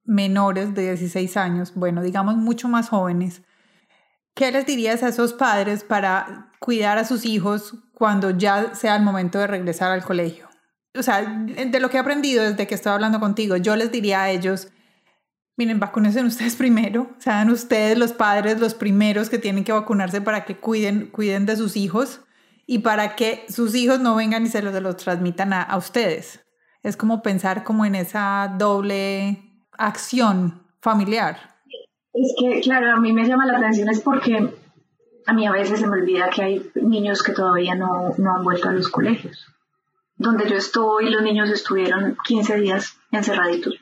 menores 0.03 0.73
de 0.75 0.93
16 0.93 1.37
años, 1.37 1.73
bueno, 1.75 2.01
digamos 2.01 2.35
mucho 2.35 2.67
más 2.67 2.89
jóvenes, 2.89 3.41
¿qué 4.39 4.53
les 4.53 4.65
dirías 4.65 5.03
a 5.03 5.09
esos 5.09 5.33
padres 5.33 5.83
para 5.83 6.53
cuidar 6.59 6.97
a 6.97 7.03
sus 7.03 7.25
hijos 7.25 7.73
cuando 7.93 8.29
ya 8.29 8.73
sea 8.73 8.95
el 8.95 9.03
momento 9.03 9.37
de 9.37 9.47
regresar 9.47 9.91
al 9.91 10.01
colegio? 10.01 10.47
O 10.97 11.03
sea, 11.03 11.21
de 11.21 11.79
lo 11.81 11.89
que 11.89 11.97
he 11.97 11.99
aprendido 11.99 12.45
desde 12.45 12.65
que 12.65 12.73
estoy 12.73 12.93
hablando 12.93 13.19
contigo, 13.19 13.57
yo 13.57 13.75
les 13.75 13.91
diría 13.91 14.21
a 14.21 14.29
ellos, 14.29 14.69
miren, 15.57 15.81
vacúnense 15.81 16.23
ustedes 16.23 16.55
primero, 16.57 17.13
sean 17.17 17.49
ustedes 17.49 17.97
los 17.97 18.13
padres 18.13 18.61
los 18.61 18.75
primeros 18.75 19.29
que 19.29 19.39
tienen 19.39 19.65
que 19.65 19.73
vacunarse 19.73 20.21
para 20.21 20.45
que 20.45 20.55
cuiden, 20.55 21.07
cuiden 21.07 21.45
de 21.45 21.57
sus 21.57 21.75
hijos 21.75 22.21
y 22.65 22.79
para 22.79 23.17
que 23.17 23.45
sus 23.49 23.75
hijos 23.75 23.99
no 23.99 24.15
vengan 24.15 24.45
y 24.45 24.47
se 24.47 24.61
los, 24.61 24.95
transmitan 24.95 25.51
a, 25.51 25.63
a 25.63 25.75
ustedes. 25.75 26.39
Es 26.81 26.95
como 26.95 27.21
pensar 27.21 27.65
como 27.65 27.83
en 27.83 27.93
esa 27.93 28.55
doble 28.57 29.65
acción 29.77 30.65
familiar. 30.79 31.58
Es 32.13 32.33
que, 32.39 32.61
claro, 32.61 32.91
a 32.91 32.99
mí 32.99 33.13
me 33.13 33.25
llama 33.25 33.45
la 33.45 33.57
atención 33.57 33.89
es 33.89 34.01
porque 34.01 34.53
a 35.25 35.33
mí 35.33 35.45
a 35.45 35.51
veces 35.51 35.79
se 35.79 35.87
me 35.87 35.97
olvida 36.01 36.29
que 36.29 36.43
hay 36.43 36.71
niños 36.75 37.21
que 37.21 37.33
todavía 37.33 37.75
no, 37.75 38.13
no 38.17 38.35
han 38.35 38.43
vuelto 38.43 38.69
a 38.69 38.73
los 38.73 38.89
colegios. 38.89 39.45
Donde 40.15 40.49
yo 40.49 40.57
estoy, 40.57 41.09
los 41.09 41.21
niños 41.21 41.49
estuvieron 41.49 42.17
15 42.25 42.57
días 42.57 42.97
encerraditos. 43.11 43.75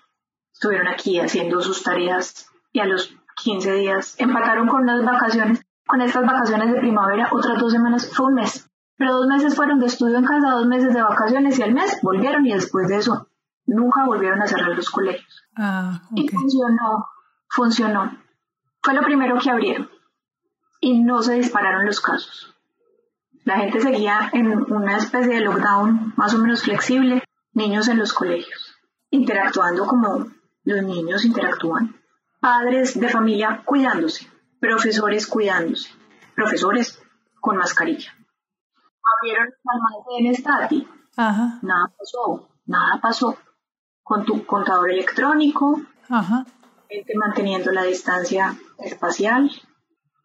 Estuvieron 0.53 0.87
aquí 0.87 1.19
haciendo 1.19 1.61
sus 1.61 1.83
tareas 1.83 2.49
y 2.73 2.79
a 2.79 2.85
los 2.85 3.15
15 3.43 3.73
días 3.73 4.15
empataron 4.19 4.67
con 4.67 4.85
las 4.85 5.03
vacaciones. 5.03 5.61
Con 5.87 6.01
estas 6.01 6.25
vacaciones 6.25 6.73
de 6.73 6.79
primavera, 6.79 7.29
otras 7.31 7.59
dos 7.59 7.71
semanas 7.71 8.11
fue 8.13 8.25
un 8.25 8.33
mes. 8.35 8.69
Pero 8.97 9.13
dos 9.13 9.27
meses 9.27 9.55
fueron 9.55 9.79
de 9.79 9.85
estudio 9.85 10.17
en 10.17 10.25
casa, 10.25 10.51
dos 10.51 10.67
meses 10.67 10.93
de 10.93 11.01
vacaciones 11.01 11.57
y 11.57 11.63
al 11.63 11.73
mes 11.73 11.99
volvieron 12.01 12.45
y 12.45 12.53
después 12.53 12.87
de 12.89 12.97
eso 12.97 13.27
nunca 13.67 14.05
volvieron 14.05 14.41
a 14.41 14.47
cerrar 14.47 14.75
los 14.75 14.89
colegios. 14.89 15.43
Ah, 15.55 16.01
Y 16.15 16.27
funcionó, 16.27 17.05
funcionó. 17.49 18.17
Fue 18.81 18.93
lo 18.93 19.01
primero 19.01 19.37
que 19.39 19.49
abrieron 19.49 19.89
y 20.79 21.01
no 21.01 21.21
se 21.21 21.33
dispararon 21.33 21.85
los 21.85 21.99
casos. 21.99 22.53
La 23.43 23.57
gente 23.57 23.79
seguía 23.79 24.29
en 24.33 24.47
una 24.71 24.97
especie 24.97 25.35
de 25.35 25.41
lockdown 25.41 26.13
más 26.17 26.33
o 26.33 26.37
menos 26.37 26.63
flexible, 26.63 27.23
niños 27.53 27.87
en 27.87 27.97
los 27.97 28.13
colegios, 28.13 28.75
interactuando 29.09 29.85
como 29.85 30.27
los 30.63 30.83
niños 30.83 31.23
interactúan, 31.23 31.95
padres 32.41 32.99
de 32.99 33.07
familia 33.07 33.63
cuidándose, 33.63 34.29
profesores 34.59 35.27
cuidándose, 35.27 35.89
profesores 36.35 37.01
con 37.39 37.57
mascarilla. 37.57 38.13
Abrieron 39.17 39.53
el 40.19 40.35
Stati, 40.35 40.87
Ajá, 41.15 41.59
nada 41.61 41.91
pasó, 41.97 42.49
nada 42.65 42.99
pasó. 43.01 43.37
Con 44.03 44.23
tu 44.23 44.45
contador 44.45 44.91
electrónico, 44.91 45.81
ajá. 46.09 46.45
Manteniendo 47.15 47.71
la 47.71 47.83
distancia 47.83 48.55
espacial, 48.79 49.49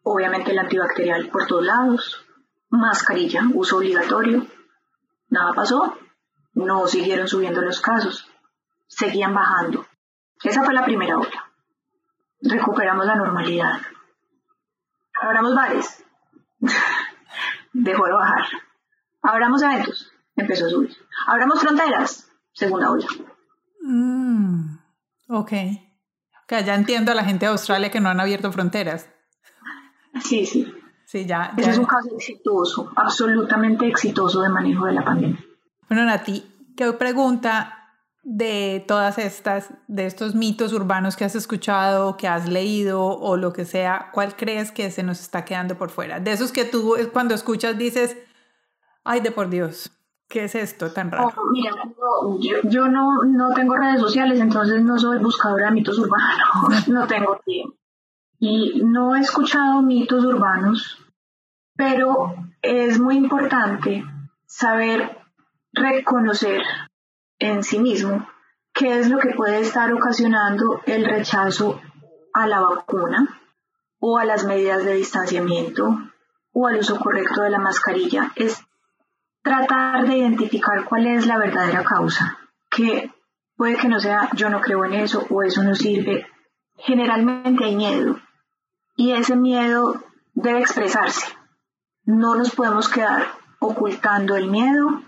obviamente 0.03 0.51
el 0.51 0.59
antibacterial 0.59 1.29
por 1.29 1.47
todos 1.47 1.65
lados, 1.65 2.25
mascarilla, 2.69 3.41
uso 3.53 3.77
obligatorio. 3.77 4.45
Nada 5.29 5.53
pasó, 5.53 5.97
no 6.53 6.87
siguieron 6.87 7.27
subiendo 7.27 7.61
los 7.61 7.81
casos, 7.81 8.27
seguían 8.87 9.33
bajando. 9.33 9.85
Esa 10.43 10.63
fue 10.63 10.73
la 10.73 10.85
primera 10.85 11.17
ola. 11.17 11.51
Recuperamos 12.41 13.05
la 13.05 13.15
normalidad. 13.15 13.81
Abramos 15.21 15.55
bares, 15.55 16.03
dejó 17.73 18.05
de 18.05 18.13
bajar. 18.13 18.45
Abramos 19.21 19.61
eventos, 19.61 20.11
empezó 20.35 20.65
a 20.65 20.69
subir. 20.69 20.97
Abramos 21.27 21.61
fronteras, 21.61 22.29
segunda 22.51 22.91
ola. 22.91 23.07
Mm, 23.81 24.77
ok. 25.29 25.51
Ok, 26.53 26.65
ya 26.65 26.75
entiendo 26.75 27.11
a 27.11 27.15
la 27.15 27.23
gente 27.23 27.45
de 27.45 27.51
Australia 27.51 27.89
que 27.89 27.99
no 27.99 28.09
han 28.09 28.19
abierto 28.19 28.51
fronteras. 28.51 29.09
Sí, 30.23 30.45
sí. 30.45 30.71
Sí, 31.05 31.25
ya. 31.25 31.53
Ese 31.57 31.65
ya. 31.65 31.71
es 31.71 31.77
un 31.77 31.85
caso 31.85 32.09
exitoso, 32.15 32.91
absolutamente 32.95 33.87
exitoso 33.87 34.41
de 34.41 34.49
manejo 34.49 34.85
de 34.85 34.93
la 34.93 35.03
pandemia. 35.03 35.43
Bueno, 35.89 36.05
Nati, 36.05 36.43
¿qué 36.77 36.91
pregunta 36.93 37.79
de 38.23 38.83
todas 38.87 39.17
estas, 39.17 39.71
de 39.87 40.05
estos 40.05 40.33
mitos 40.33 40.73
urbanos 40.73 41.15
que 41.15 41.25
has 41.25 41.35
escuchado, 41.35 42.17
que 42.17 42.27
has 42.27 42.47
leído 42.47 43.03
o 43.03 43.35
lo 43.35 43.51
que 43.51 43.65
sea, 43.65 44.09
cuál 44.13 44.35
crees 44.35 44.71
que 44.71 44.91
se 44.91 45.03
nos 45.03 45.19
está 45.19 45.45
quedando 45.45 45.77
por 45.77 45.89
fuera? 45.89 46.19
De 46.19 46.31
esos 46.31 46.51
que 46.51 46.65
tú 46.65 46.95
cuando 47.11 47.35
escuchas 47.35 47.77
dices, 47.77 48.17
ay, 49.03 49.19
de 49.19 49.31
por 49.31 49.49
Dios, 49.49 49.91
¿qué 50.33 50.45
es 50.45 50.55
esto 50.55 50.91
tan 50.91 51.11
raro? 51.11 51.31
Oh, 51.37 51.51
mira, 51.51 51.69
no, 51.75 52.39
yo, 52.39 52.57
yo 52.63 52.87
no, 52.87 53.21
no 53.23 53.53
tengo 53.53 53.75
redes 53.75 54.01
sociales, 54.01 54.39
entonces 54.39 54.83
no 54.83 54.97
soy 54.97 55.19
buscadora 55.19 55.67
de 55.67 55.73
mitos 55.73 55.99
urbanos, 55.99 56.87
no 56.87 57.05
tengo 57.05 57.39
tiempo. 57.45 57.75
Y 58.39 58.81
no 58.83 59.15
he 59.15 59.19
escuchado 59.19 59.83
mitos 59.83 60.25
urbanos, 60.25 60.97
pero 61.75 62.33
es 62.63 62.99
muy 62.99 63.15
importante 63.15 64.03
saber 64.47 65.19
reconocer 65.71 66.63
en 67.37 67.63
sí 67.63 67.77
mismo 67.77 68.27
qué 68.73 68.99
es 68.99 69.11
lo 69.11 69.19
que 69.19 69.35
puede 69.35 69.59
estar 69.59 69.93
ocasionando 69.93 70.81
el 70.87 71.05
rechazo 71.05 71.79
a 72.33 72.47
la 72.47 72.59
vacuna 72.59 73.39
o 73.99 74.17
a 74.17 74.25
las 74.25 74.45
medidas 74.45 74.83
de 74.83 74.95
distanciamiento 74.95 75.95
o 76.53 76.67
al 76.67 76.79
uso 76.79 76.99
correcto 76.99 77.43
de 77.43 77.51
la 77.51 77.59
mascarilla. 77.59 78.31
Es 78.35 78.65
tratar 79.43 80.07
de 80.07 80.17
identificar 80.17 80.85
cuál 80.85 81.05
es 81.05 81.27
la 81.27 81.37
verdadera 81.37 81.83
causa, 81.83 82.39
que 82.71 83.11
puede 83.55 83.77
que 83.77 83.89
no 83.89 83.99
sea 83.99 84.29
yo 84.33 84.49
no 84.49 84.61
creo 84.61 84.85
en 84.85 84.93
eso 84.93 85.27
o 85.29 85.43
eso 85.43 85.63
no 85.63 85.75
sirve. 85.75 86.25
Generalmente 86.77 87.65
hay 87.65 87.75
miedo 87.75 88.19
y 88.95 89.11
ese 89.11 89.35
miedo 89.35 90.03
debe 90.33 90.61
expresarse. 90.61 91.27
No 92.05 92.35
nos 92.35 92.55
podemos 92.55 92.89
quedar 92.89 93.27
ocultando 93.59 94.35
el 94.35 94.49
miedo 94.49 95.03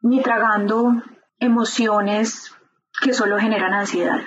ni 0.00 0.22
tragando 0.22 0.92
emociones 1.38 2.54
que 3.00 3.12
solo 3.12 3.38
generan 3.38 3.74
ansiedad. 3.74 4.20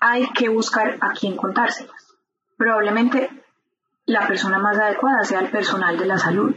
Hay 0.00 0.28
que 0.32 0.48
buscar 0.48 0.98
a 1.00 1.12
quién 1.12 1.36
contárselas. 1.36 2.16
Probablemente 2.56 3.30
la 4.04 4.26
persona 4.26 4.58
más 4.58 4.78
adecuada 4.78 5.24
sea 5.24 5.40
el 5.40 5.50
personal 5.50 5.96
de 5.96 6.06
la 6.06 6.18
salud. 6.18 6.54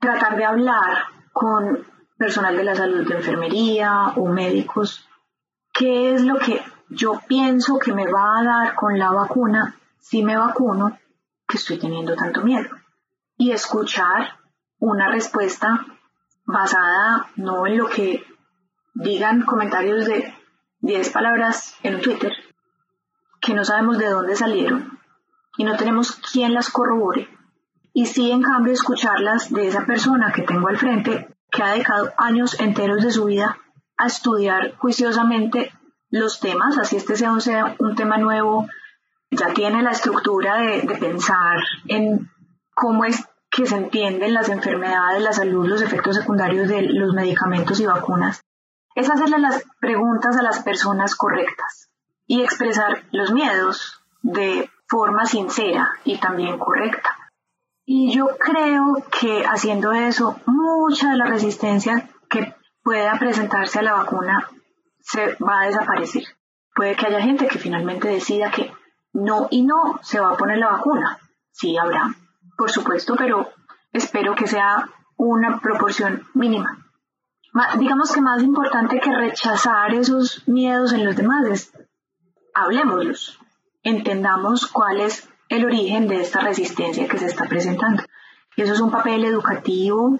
Tratar 0.00 0.36
de 0.36 0.44
hablar 0.44 1.12
con 1.32 1.86
personal 2.16 2.56
de 2.56 2.64
la 2.64 2.74
salud 2.74 3.06
de 3.06 3.16
enfermería 3.16 4.12
o 4.16 4.28
médicos. 4.28 5.08
¿Qué 5.72 6.14
es 6.14 6.22
lo 6.22 6.38
que 6.38 6.62
yo 6.88 7.20
pienso 7.26 7.78
que 7.78 7.92
me 7.92 8.06
va 8.06 8.38
a 8.38 8.44
dar 8.44 8.74
con 8.74 8.98
la 8.98 9.10
vacuna 9.10 9.76
si 9.98 10.22
me 10.22 10.36
vacuno 10.36 10.98
que 11.48 11.56
estoy 11.56 11.78
teniendo 11.78 12.14
tanto 12.14 12.42
miedo? 12.42 12.68
Y 13.36 13.50
escuchar 13.50 14.36
una 14.78 15.10
respuesta 15.10 15.86
basada 16.44 17.28
no 17.36 17.66
en 17.66 17.78
lo 17.78 17.88
que 17.88 18.24
digan 18.94 19.42
comentarios 19.42 20.04
de 20.04 20.34
10 20.80 21.10
palabras 21.10 21.76
en 21.82 22.00
Twitter, 22.00 22.32
que 23.40 23.54
no 23.54 23.64
sabemos 23.64 23.98
de 23.98 24.06
dónde 24.06 24.36
salieron 24.36 24.98
y 25.56 25.64
no 25.64 25.76
tenemos 25.76 26.12
quien 26.12 26.54
las 26.54 26.70
corrobore. 26.70 27.28
Y 27.92 28.06
sí, 28.06 28.30
en 28.30 28.42
cambio, 28.42 28.72
escucharlas 28.72 29.50
de 29.50 29.68
esa 29.68 29.84
persona 29.84 30.32
que 30.32 30.42
tengo 30.42 30.68
al 30.68 30.78
frente, 30.78 31.28
que 31.50 31.62
ha 31.62 31.72
dedicado 31.72 32.12
años 32.16 32.58
enteros 32.58 33.02
de 33.02 33.10
su 33.10 33.26
vida 33.26 33.58
a 33.98 34.06
estudiar 34.06 34.74
juiciosamente 34.76 35.72
los 36.10 36.40
temas, 36.40 36.78
así 36.78 36.96
este 36.96 37.16
sea 37.16 37.32
un, 37.32 37.94
tema 37.94 38.18
nuevo, 38.18 38.66
ya 39.30 39.52
tiene 39.54 39.82
la 39.82 39.90
estructura 39.90 40.56
de, 40.56 40.82
de 40.82 40.96
pensar 40.96 41.58
en 41.86 42.30
cómo 42.74 43.04
es 43.04 43.24
que 43.50 43.66
se 43.66 43.76
entienden 43.76 44.34
las 44.34 44.48
enfermedades, 44.48 45.22
la 45.22 45.32
salud, 45.32 45.66
los 45.66 45.82
efectos 45.82 46.16
secundarios 46.16 46.68
de 46.68 46.82
los 46.82 47.14
medicamentos 47.14 47.80
y 47.80 47.86
vacunas, 47.86 48.42
es 48.94 49.10
hacerle 49.10 49.38
las 49.38 49.64
preguntas 49.80 50.36
a 50.36 50.42
las 50.42 50.62
personas 50.62 51.14
correctas 51.14 51.90
y 52.26 52.42
expresar 52.42 53.04
los 53.10 53.32
miedos 53.32 54.02
de 54.22 54.70
forma 54.86 55.26
sincera 55.26 55.90
y 56.04 56.18
también 56.18 56.58
correcta. 56.58 57.21
Y 57.84 58.14
yo 58.14 58.28
creo 58.38 59.04
que 59.10 59.44
haciendo 59.44 59.92
eso, 59.92 60.40
mucha 60.46 61.10
de 61.10 61.16
la 61.16 61.26
resistencia 61.26 62.08
que 62.30 62.54
pueda 62.82 63.18
presentarse 63.18 63.80
a 63.80 63.82
la 63.82 63.94
vacuna 63.94 64.48
se 65.00 65.36
va 65.36 65.62
a 65.62 65.66
desaparecer. 65.66 66.24
Puede 66.74 66.96
que 66.96 67.06
haya 67.06 67.20
gente 67.20 67.48
que 67.48 67.58
finalmente 67.58 68.08
decida 68.08 68.50
que 68.50 68.72
no 69.12 69.48
y 69.50 69.62
no 69.62 69.98
se 70.02 70.20
va 70.20 70.30
a 70.30 70.36
poner 70.36 70.58
la 70.58 70.70
vacuna. 70.70 71.18
Sí, 71.50 71.76
habrá, 71.76 72.14
por 72.56 72.70
supuesto, 72.70 73.14
pero 73.16 73.50
espero 73.92 74.34
que 74.34 74.46
sea 74.46 74.88
una 75.16 75.60
proporción 75.60 76.26
mínima. 76.34 76.78
Digamos 77.78 78.12
que 78.12 78.22
más 78.22 78.42
importante 78.42 78.98
que 79.00 79.14
rechazar 79.14 79.92
esos 79.92 80.46
miedos 80.48 80.92
en 80.92 81.04
los 81.04 81.16
demás 81.16 81.46
es 81.46 81.72
hablemoslos, 82.54 83.38
entendamos 83.82 84.66
cuál 84.66 85.00
es 85.00 85.28
el 85.56 85.64
origen 85.64 86.08
de 86.08 86.20
esta 86.20 86.40
resistencia 86.40 87.08
que 87.08 87.18
se 87.18 87.26
está 87.26 87.44
presentando. 87.44 88.02
Y 88.56 88.62
eso 88.62 88.72
es 88.74 88.80
un 88.80 88.90
papel 88.90 89.24
educativo, 89.24 90.18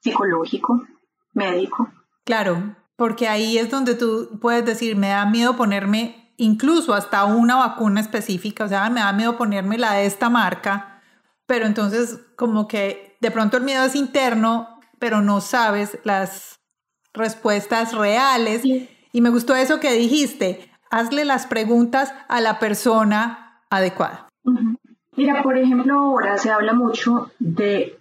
psicológico, 0.00 0.86
médico. 1.32 1.90
Claro, 2.24 2.76
porque 2.96 3.28
ahí 3.28 3.58
es 3.58 3.70
donde 3.70 3.94
tú 3.94 4.38
puedes 4.40 4.64
decir, 4.64 4.96
me 4.96 5.08
da 5.08 5.26
miedo 5.26 5.56
ponerme 5.56 6.32
incluso 6.36 6.94
hasta 6.94 7.24
una 7.24 7.56
vacuna 7.56 8.00
específica, 8.00 8.64
o 8.64 8.68
sea, 8.68 8.88
me 8.90 9.00
da 9.00 9.12
miedo 9.12 9.36
ponerme 9.36 9.78
la 9.78 9.94
de 9.94 10.06
esta 10.06 10.30
marca 10.30 10.98
pero 11.48 11.64
entonces 11.64 12.20
como 12.36 12.68
que 12.68 13.16
de 13.22 13.30
pronto 13.30 13.56
el 13.56 13.64
miedo 13.64 13.82
es 13.82 13.94
interno, 13.94 14.78
pero 14.98 15.22
no 15.22 15.40
sabes 15.40 15.98
las 16.04 16.60
respuestas 17.14 17.94
reales. 17.94 18.62
Y 18.64 19.20
me 19.22 19.30
gustó 19.30 19.56
eso 19.56 19.80
que 19.80 19.92
dijiste, 19.94 20.70
hazle 20.90 21.24
las 21.24 21.46
preguntas 21.46 22.12
a 22.28 22.42
la 22.42 22.58
persona 22.58 23.62
adecuada. 23.70 24.27
Mira, 25.16 25.42
por 25.42 25.56
ejemplo, 25.56 25.98
ahora 25.98 26.38
se 26.38 26.50
habla 26.50 26.72
mucho 26.72 27.30
de 27.38 27.98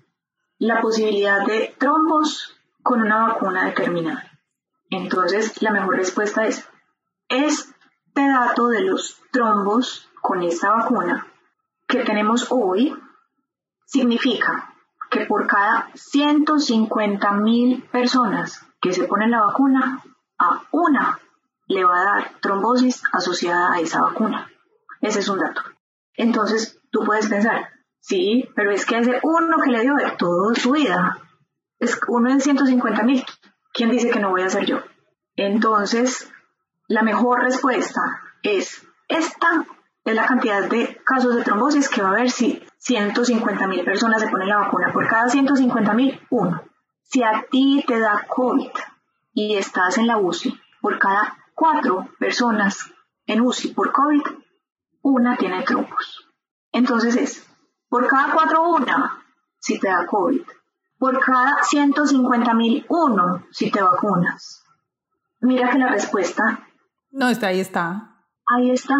la 0.60 0.82
posibilidad 0.82 1.46
de 1.46 1.76
trombos 1.78 2.56
con 2.84 3.02
una 3.02 3.28
vacuna 3.28 3.66
determinada. 3.66 4.32
Entonces, 4.90 5.62
la 5.62 5.72
mejor 5.72 5.98
respuesta 5.98 6.46
es, 6.46 6.68
este 7.30 7.72
dato 8.16 8.68
de 8.68 8.82
los 8.82 9.22
trombos 9.32 10.10
con 10.22 10.44
esta 10.44 10.74
vacuna 10.74 11.28
que 11.88 12.04
tenemos 12.04 12.48
hoy 12.50 12.96
significa 13.86 14.74
que 15.10 15.26
por 15.26 15.48
cada 15.48 15.90
150 15.94 17.32
mil 17.34 17.84
personas 17.84 18.66
que 18.82 18.94
se 18.94 19.08
ponen 19.08 19.32
la 19.32 19.46
vacuna, 19.46 20.04
a 20.38 20.64
una 20.72 21.20
le 21.68 21.84
va 21.84 22.00
a 22.00 22.04
dar 22.04 22.32
trombosis 22.42 23.02
asociada 23.12 23.74
a 23.74 23.80
esa 23.80 24.02
vacuna. 24.02 24.52
Ese 25.02 25.20
es 25.20 25.30
un 25.30 25.40
dato. 25.40 25.62
Entonces, 26.18 26.82
tú 26.92 27.06
puedes 27.06 27.30
pensar, 27.30 27.70
sí, 28.00 28.50
pero 28.56 28.72
es 28.72 28.86
que 28.86 28.98
ese 28.98 29.20
uno 29.24 29.58
que 29.64 29.72
le 29.72 29.82
dio 29.82 29.96
de 29.96 30.12
toda 30.18 30.54
su 30.56 30.72
vida, 30.72 31.18
es 31.80 32.00
uno 32.08 32.30
en 32.30 32.42
150 32.42 33.04
mil. 33.04 33.24
¿Quién 33.72 33.92
dice 33.92 34.10
que 34.10 34.20
no 34.20 34.32
voy 34.32 34.42
a 34.42 34.50
ser 34.50 34.66
yo? 34.66 34.80
Entonces, 35.36 36.30
la 36.88 37.04
mejor 37.04 37.44
respuesta 37.44 38.02
es 38.42 38.86
esta 39.08 39.66
es 40.04 40.16
la 40.16 40.26
cantidad 40.26 40.68
de 40.68 41.00
casos 41.06 41.36
de 41.36 41.44
trombosis 41.44 41.90
que 41.90 42.02
va 42.02 42.10
a 42.10 42.12
haber 42.14 42.32
si 42.32 42.66
150 42.78 43.68
mil 43.68 43.84
personas 43.84 44.22
se 44.22 44.30
ponen 44.30 44.50
la 44.50 44.60
vacuna. 44.60 44.92
Por 44.94 45.08
cada 45.08 45.28
150 45.28 45.94
mil, 45.94 46.20
uno. 46.30 46.64
Si 47.04 47.24
a 47.24 47.46
ti 47.52 47.84
te 47.86 48.00
da 48.00 48.26
COVID 48.28 48.72
y 49.34 49.56
estás 49.56 49.98
en 49.98 50.08
la 50.08 50.18
UCI, 50.18 50.60
por 50.82 50.98
cada 50.98 51.38
cuatro 51.54 52.10
personas 52.20 52.92
en 53.26 53.42
UCI 53.42 53.74
por 53.74 53.92
COVID, 53.92 54.22
una 55.10 55.38
tiene 55.38 55.64
trombos. 55.64 56.28
Entonces 56.72 57.16
es, 57.16 57.48
por 57.90 58.08
cada 58.08 58.34
cuatro, 58.34 58.70
una 58.70 59.24
si 59.60 59.80
te 59.80 59.88
da 59.88 60.06
COVID. 60.06 60.42
Por 61.00 61.20
cada 61.20 61.64
150 61.64 62.54
mil, 62.54 62.86
uno 62.90 63.46
si 63.52 63.70
te 63.70 63.82
vacunas. 63.82 64.64
Mira 65.42 65.70
que 65.70 65.78
la 65.78 65.90
respuesta... 65.90 66.68
No, 67.12 67.30
está 67.30 67.48
ahí, 67.48 67.60
está. 67.60 68.16
Ahí 68.48 68.72
está 68.72 68.96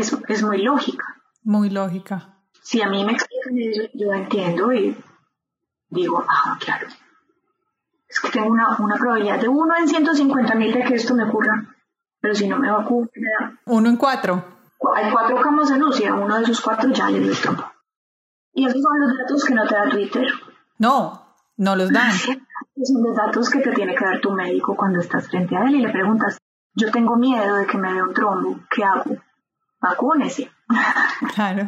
es, 0.00 0.42
muy 0.42 0.62
lógica. 0.62 1.04
Muy 1.42 1.70
lógica. 1.70 2.36
Si 2.62 2.82
a 2.82 2.88
mí 2.88 3.04
me 3.04 3.12
explican 3.12 3.58
eso, 3.58 3.82
yo 3.94 4.12
entiendo 4.12 4.72
y 4.72 4.96
digo, 5.88 6.24
ah, 6.28 6.58
claro. 6.60 6.88
Es 8.08 8.20
que 8.20 8.30
tengo 8.30 8.48
una, 8.48 8.96
probabilidad 8.98 9.40
de 9.40 9.48
uno 9.48 9.74
en 9.76 9.88
150 9.88 10.54
mil 10.54 10.72
de 10.72 10.84
que 10.84 10.94
esto 10.94 11.14
me 11.14 11.24
ocurra. 11.24 11.74
Pero 12.20 12.34
si 12.34 12.48
no 12.48 12.58
me 12.58 12.70
vacuno, 12.70 13.08
Uno 13.66 13.88
en 13.88 13.96
cuatro. 13.96 14.57
Hay 14.94 15.10
cuatro 15.10 15.40
camas 15.40 15.70
de 15.70 15.78
luz 15.78 16.00
y 16.00 16.04
a 16.06 16.14
uno 16.14 16.36
de 16.36 16.44
esos 16.44 16.60
cuatro 16.60 16.90
ya 16.90 17.10
le 17.10 17.20
doy 17.20 17.36
Y 18.54 18.66
esos 18.66 18.82
son 18.82 19.00
los 19.00 19.16
datos 19.16 19.44
que 19.44 19.54
no 19.54 19.66
te 19.66 19.74
da 19.74 19.88
Twitter. 19.88 20.26
No, 20.78 21.34
no 21.56 21.76
los 21.76 21.92
dan. 21.92 22.12
son 22.16 23.02
los 23.02 23.16
datos 23.16 23.50
que 23.50 23.60
te 23.60 23.72
tiene 23.72 23.94
que 23.94 24.04
dar 24.04 24.20
tu 24.20 24.32
médico 24.32 24.76
cuando 24.76 25.00
estás 25.00 25.28
frente 25.28 25.56
a 25.56 25.64
él 25.64 25.76
y 25.76 25.82
le 25.82 25.90
preguntas, 25.90 26.38
yo 26.74 26.90
tengo 26.90 27.16
miedo 27.16 27.56
de 27.56 27.66
que 27.66 27.78
me 27.78 27.92
dé 27.92 28.02
un 28.02 28.14
trombo, 28.14 28.60
¿qué 28.70 28.84
hago? 28.84 29.16
vacúnese. 29.80 30.50
Claro, 31.34 31.66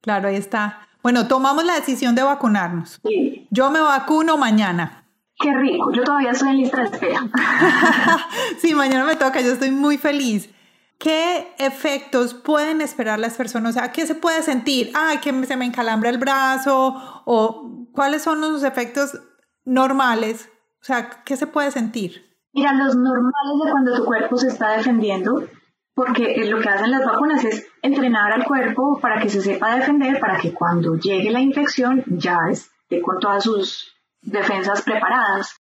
claro, 0.00 0.28
ahí 0.28 0.36
está. 0.36 0.80
Bueno, 1.02 1.28
tomamos 1.28 1.64
la 1.64 1.74
decisión 1.74 2.14
de 2.14 2.22
vacunarnos. 2.22 3.00
Sí. 3.02 3.46
Yo 3.50 3.70
me 3.70 3.80
vacuno 3.80 4.36
mañana. 4.36 5.04
Qué 5.38 5.52
rico, 5.52 5.92
yo 5.92 6.02
todavía 6.02 6.30
estoy 6.30 6.50
en 6.50 6.56
lista 6.58 6.78
de 6.78 6.84
espera. 6.84 7.20
sí, 8.58 8.74
mañana 8.74 9.04
me 9.04 9.16
toca, 9.16 9.40
yo 9.40 9.52
estoy 9.52 9.70
muy 9.70 9.98
feliz. 9.98 10.48
¿Qué 10.98 11.54
efectos 11.58 12.34
pueden 12.34 12.80
esperar 12.80 13.18
las 13.18 13.34
personas? 13.34 13.76
O 13.76 13.78
sea, 13.78 13.92
¿qué 13.92 14.06
se 14.06 14.14
puede 14.14 14.42
sentir? 14.42 14.90
Ay, 14.94 15.18
que 15.18 15.32
se 15.44 15.56
me 15.56 15.66
encalambra 15.66 16.10
el 16.10 16.18
brazo. 16.18 17.22
¿O 17.24 17.88
cuáles 17.92 18.22
son 18.22 18.40
los 18.40 18.62
efectos 18.62 19.20
normales? 19.64 20.48
O 20.80 20.84
sea, 20.84 21.22
¿qué 21.24 21.36
se 21.36 21.46
puede 21.46 21.70
sentir? 21.70 22.24
Mira, 22.52 22.72
los 22.72 22.96
normales 22.96 23.64
de 23.64 23.70
cuando 23.70 23.96
tu 23.96 24.04
cuerpo 24.04 24.36
se 24.36 24.48
está 24.48 24.76
defendiendo 24.76 25.46
porque 25.96 26.44
lo 26.44 26.60
que 26.60 26.68
hacen 26.68 26.90
las 26.90 27.06
vacunas 27.06 27.42
es 27.42 27.66
entrenar 27.80 28.30
al 28.30 28.44
cuerpo 28.44 29.00
para 29.00 29.18
que 29.18 29.30
se 29.30 29.40
sepa 29.40 29.76
defender, 29.76 30.20
para 30.20 30.38
que 30.38 30.52
cuando 30.52 30.96
llegue 30.96 31.30
la 31.30 31.40
infección 31.40 32.04
ya 32.06 32.38
esté 32.50 33.00
con 33.00 33.18
todas 33.18 33.44
sus 33.44 33.96
defensas 34.20 34.82
preparadas. 34.82 35.58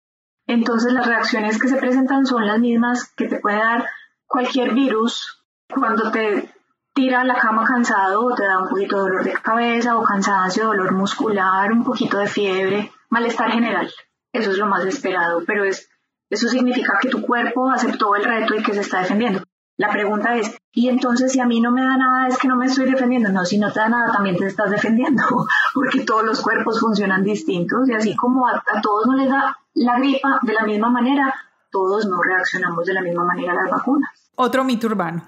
Entonces 0.49 0.93
las 0.93 1.07
reacciones 1.07 1.61
que 1.61 1.69
se 1.69 1.77
presentan 1.77 2.27
son 2.27 2.49
las 2.49 2.59
mismas 2.59 3.13
que 3.17 3.29
te 3.29 3.39
puede 3.39 3.59
dar 3.59 3.87
cualquier 4.27 4.75
virus 4.75 5.45
cuando 5.69 6.11
te 6.11 6.53
tira 6.95 7.23
a 7.23 7.25
la 7.25 7.35
cama 7.35 7.65
cansado 7.65 8.25
o 8.25 8.35
te 8.35 8.45
da 8.45 8.59
un 8.59 8.69
poquito 8.69 8.97
de 8.97 9.03
dolor 9.03 9.25
de 9.25 9.33
cabeza 9.33 9.99
o 9.99 10.05
cansancio, 10.05 10.67
dolor 10.67 10.93
muscular, 10.93 11.73
un 11.73 11.85
poquito 11.85 12.19
de 12.19 12.29
fiebre, 12.29 12.93
malestar 13.11 13.51
general. 13.51 13.91
Eso 14.33 14.51
es 14.51 14.59
lo 14.59 14.67
más 14.67 14.85
esperado, 14.85 15.43
pero 15.47 15.65
es, 15.65 15.89
eso 16.31 16.49
significa 16.49 16.99
que 17.01 17.09
tu 17.09 17.23
cuerpo 17.23 17.71
aceptó 17.71 18.15
el 18.17 18.25
reto 18.25 18.55
y 18.55 18.63
que 18.63 18.75
se 18.75 18.81
está 18.81 19.01
defendiendo. 19.01 19.43
La 19.77 19.91
pregunta 19.91 20.37
es, 20.37 20.57
¿y 20.73 20.89
entonces 20.89 21.33
si 21.33 21.41
a 21.41 21.47
mí 21.47 21.61
no 21.61 21.73
me 21.73 21.83
da 21.83 21.97
nada 21.97 22.29
es 22.29 22.39
que 22.39 22.47
no 22.47 22.57
me 22.57 22.67
estoy 22.67 22.89
defendiendo? 22.89 23.31
No, 23.31 23.45
si 23.45 23.59
no 23.59 23.73
te 23.73 23.81
da 23.81 23.89
nada 23.89 24.13
también 24.13 24.37
te 24.37 24.47
estás 24.47 24.71
defendiendo, 24.71 25.23
porque 25.75 26.01
todos 26.03 26.25
los 26.25 26.41
cuerpos 26.41 26.79
funcionan 26.79 27.25
distintos 27.25 27.89
y 27.89 27.95
así 27.95 28.15
como 28.15 28.47
a, 28.47 28.63
todos 28.81 29.07
no 29.07 29.17
les 29.17 29.29
da 29.29 29.59
la 29.75 29.99
gripa 29.99 30.39
de 30.43 30.53
la 30.53 30.65
misma 30.65 30.91
manera, 30.91 31.35
todos 31.75 32.07
no 32.07 32.23
reaccionamos 32.23 32.87
de 32.87 32.95
la 32.95 33.03
misma 33.03 33.25
manera 33.25 33.53
a 33.53 33.57
las 33.57 33.71
vacunas. 33.71 34.31
Otro 34.37 34.63
mito 34.63 34.87
urbano. 34.87 35.25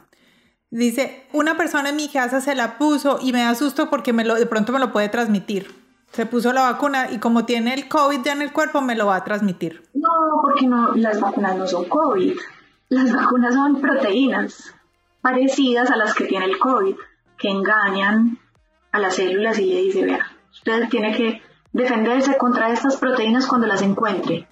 Dice, 0.70 1.26
una 1.32 1.57
persona 1.57 1.88
en 1.88 1.97
mi 1.97 2.09
casa 2.09 2.40
se 2.40 2.55
la 2.55 2.78
puso 2.78 3.18
y 3.20 3.32
me 3.32 3.42
da 3.42 3.57
susto 3.57 3.90
porque 3.90 4.12
me 4.12 4.24
lo, 4.24 4.36
de 4.36 4.47
pronto 4.47 4.72
me 4.72 4.78
lo 4.78 4.92
puede 4.92 5.09
transmitir. 5.09 5.74
Se 6.12 6.24
puso 6.24 6.53
la 6.53 6.62
vacuna 6.62 7.11
y 7.11 7.18
como 7.18 7.44
tiene 7.44 7.74
el 7.74 7.88
COVID 7.88 8.22
ya 8.22 8.32
en 8.32 8.42
el 8.42 8.53
cuerpo, 8.53 8.80
me 8.80 8.94
lo 8.94 9.07
va 9.07 9.16
a 9.16 9.24
transmitir. 9.24 9.82
No, 9.94 10.09
porque 10.40 10.68
no, 10.68 10.94
las 10.94 11.20
vacunas 11.20 11.57
no 11.57 11.66
son 11.66 11.86
COVID. 11.86 12.38
Las 12.90 13.12
vacunas 13.12 13.55
son 13.55 13.80
proteínas 13.80 14.72
parecidas 15.20 15.90
a 15.90 15.97
las 15.97 16.14
que 16.14 16.26
tiene 16.26 16.44
el 16.44 16.59
COVID, 16.59 16.94
que 17.38 17.49
engañan 17.49 18.38
a 18.92 19.01
las 19.01 19.16
células 19.16 19.59
y 19.59 19.66
le 19.66 19.82
dice, 19.82 20.05
vea, 20.05 20.30
usted 20.53 20.88
tiene 20.88 21.16
que 21.16 21.42
defenderse 21.72 22.38
contra 22.38 22.70
estas 22.70 22.97
proteínas 22.97 23.47
cuando 23.47 23.66
las 23.66 23.82
encuentre. 23.82 24.47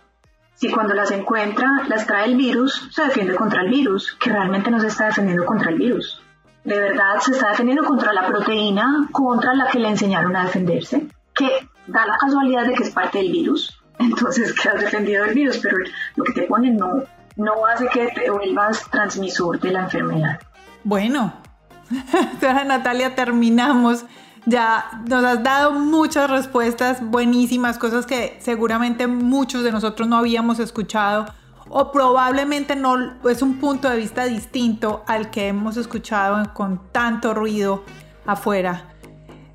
Si 0.55 0.71
cuando 0.71 0.95
las 0.95 1.11
encuentra 1.11 1.69
las 1.89 2.07
trae 2.07 2.27
el 2.27 2.37
virus, 2.37 2.89
se 2.93 3.05
defiende 3.05 3.35
contra 3.35 3.63
el 3.63 3.71
virus, 3.71 4.15
que 4.21 4.31
realmente 4.31 4.71
no 4.71 4.81
se 4.81 4.89
está 4.89 5.07
defendiendo 5.07 5.45
contra 5.45 5.71
el 5.71 5.79
virus. 5.79 6.23
De 6.65 6.79
verdad 6.79 7.19
se 7.21 7.33
está 7.33 7.51
defendiendo 7.51 7.85
contra 7.85 8.13
la 8.13 8.27
proteína 8.27 9.09
contra 9.13 9.55
la 9.55 9.67
que 9.67 9.79
le 9.79 9.89
enseñaron 9.89 10.35
a 10.37 10.45
defenderse, 10.45 11.09
que 11.35 11.69
da 11.87 12.07
la 12.07 12.17
casualidad 12.17 12.67
de 12.67 12.75
que 12.75 12.85
es 12.85 12.91
parte 12.91 13.19
del 13.19 13.33
virus. 13.33 13.79
Entonces 13.99 14.53
quedas 14.53 14.81
defendido 14.81 15.25
del 15.25 15.35
virus, 15.35 15.59
pero 15.59 15.77
lo 16.17 16.25
que 16.25 16.33
te 16.33 16.43
ponen 16.43 16.77
no, 16.77 17.03
no 17.37 17.67
hace 17.67 17.87
que 17.89 18.09
te 18.09 18.31
vuelvas 18.31 18.89
transmisor 18.91 19.61
de 19.61 19.73
la 19.73 19.83
enfermedad. 19.83 20.41
Bueno, 20.85 21.35
señora 22.41 22.65
Natalia, 22.65 23.15
terminamos. 23.15 24.05
Ya 24.47 25.01
nos 25.09 25.25
has 25.25 25.43
dado 25.43 25.73
muchas 25.73 26.31
respuestas 26.31 27.03
buenísimas, 27.03 27.79
cosas 27.79 28.05
que 28.05 28.37
seguramente 28.41 29.07
muchos 29.07 29.65
de 29.65 29.73
nosotros 29.73 30.07
no 30.07 30.17
habíamos 30.17 30.59
escuchado 30.59 31.27
o 31.71 31.91
probablemente 31.91 32.77
no 32.77 32.97
es 33.29 33.41
un 33.41 33.59
punto 33.59 33.89
de 33.89 33.97
vista 33.97 34.27
distinto 34.27 35.03
al 35.07 35.31
que 35.31 35.49
hemos 35.49 35.77
escuchado 35.77 36.53
con 36.53 36.81
tanto 36.93 37.33
ruido 37.33 37.85
afuera. 38.27 38.95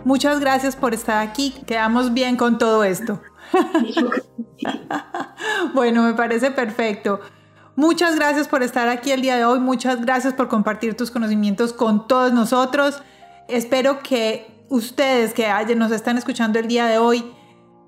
Muchas 0.03 0.39
gracias 0.39 0.75
por 0.75 0.93
estar 0.93 1.25
aquí. 1.25 1.53
Quedamos 1.67 2.13
bien 2.13 2.35
con 2.35 2.57
todo 2.57 2.83
esto. 2.83 3.21
bueno, 5.73 6.03
me 6.03 6.13
parece 6.13 6.51
perfecto. 6.51 7.19
Muchas 7.75 8.15
gracias 8.15 8.47
por 8.47 8.63
estar 8.63 8.89
aquí 8.89 9.11
el 9.11 9.21
día 9.21 9.37
de 9.37 9.45
hoy, 9.45 9.59
muchas 9.59 10.01
gracias 10.01 10.33
por 10.33 10.49
compartir 10.49 10.97
tus 10.97 11.11
conocimientos 11.11 11.71
con 11.71 12.07
todos 12.07 12.33
nosotros. 12.33 13.01
Espero 13.47 13.99
que 13.99 14.59
ustedes 14.70 15.34
que 15.34 15.47
nos 15.76 15.91
están 15.91 16.17
escuchando 16.17 16.59
el 16.59 16.67
día 16.67 16.86
de 16.86 16.97
hoy 16.97 17.34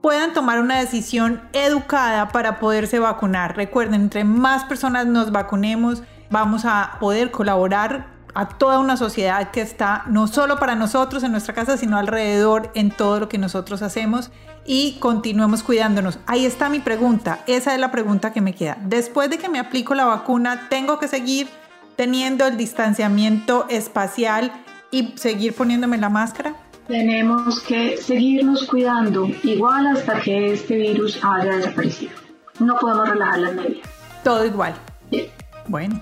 puedan 0.01 0.34
tomar 0.34 0.59
una 0.59 0.79
decisión 0.79 1.41
educada 1.53 2.29
para 2.29 2.59
poderse 2.59 2.99
vacunar. 2.99 3.55
Recuerden, 3.55 4.01
entre 4.01 4.23
más 4.23 4.65
personas 4.65 5.05
nos 5.05 5.32
vacunemos, 5.32 6.01
vamos 6.32 6.65
a 6.65 6.97
poder 6.99 7.29
colaborar 7.29 8.07
a 8.34 8.47
toda 8.47 8.79
una 8.79 8.97
sociedad 8.97 9.51
que 9.51 9.61
está 9.61 10.03
no 10.07 10.27
solo 10.27 10.57
para 10.57 10.75
nosotros 10.75 11.23
en 11.23 11.32
nuestra 11.32 11.53
casa, 11.53 11.77
sino 11.77 11.97
alrededor 11.97 12.71
en 12.73 12.89
todo 12.89 13.19
lo 13.19 13.29
que 13.29 13.38
nosotros 13.38 13.82
hacemos 13.82 14.32
y 14.65 14.97
continuemos 14.99 15.63
cuidándonos. 15.63 16.17
Ahí 16.25 16.45
está 16.45 16.69
mi 16.69 16.79
pregunta, 16.79 17.39
esa 17.45 17.73
es 17.73 17.79
la 17.79 17.91
pregunta 17.91 18.34
que 18.34 18.41
me 18.41 18.55
queda. 18.55 18.77
Después 18.82 19.29
de 19.29 19.38
que 19.38 19.49
me 19.49 19.59
aplico 19.59 19.93
la 19.93 20.05
vacuna, 20.05 20.67
¿tengo 20.69 20.97
que 20.97 21.07
seguir 21.07 21.49
teniendo 21.95 22.47
el 22.47 22.57
distanciamiento 22.57 23.65
espacial 23.69 24.51
y 24.89 25.13
seguir 25.17 25.53
poniéndome 25.53 25.97
la 25.97 26.09
máscara? 26.09 26.55
Tenemos 26.91 27.61
que 27.61 27.95
seguirnos 27.95 28.65
cuidando 28.65 29.25
igual 29.43 29.87
hasta 29.87 30.19
que 30.19 30.51
este 30.51 30.75
virus 30.75 31.23
haya 31.23 31.55
desaparecido. 31.55 32.11
No 32.59 32.77
podemos 32.79 33.07
relajar 33.07 33.39
las 33.39 33.53
medidas. 33.55 33.89
Todo 34.25 34.45
igual. 34.45 34.73
Bueno, 35.69 36.01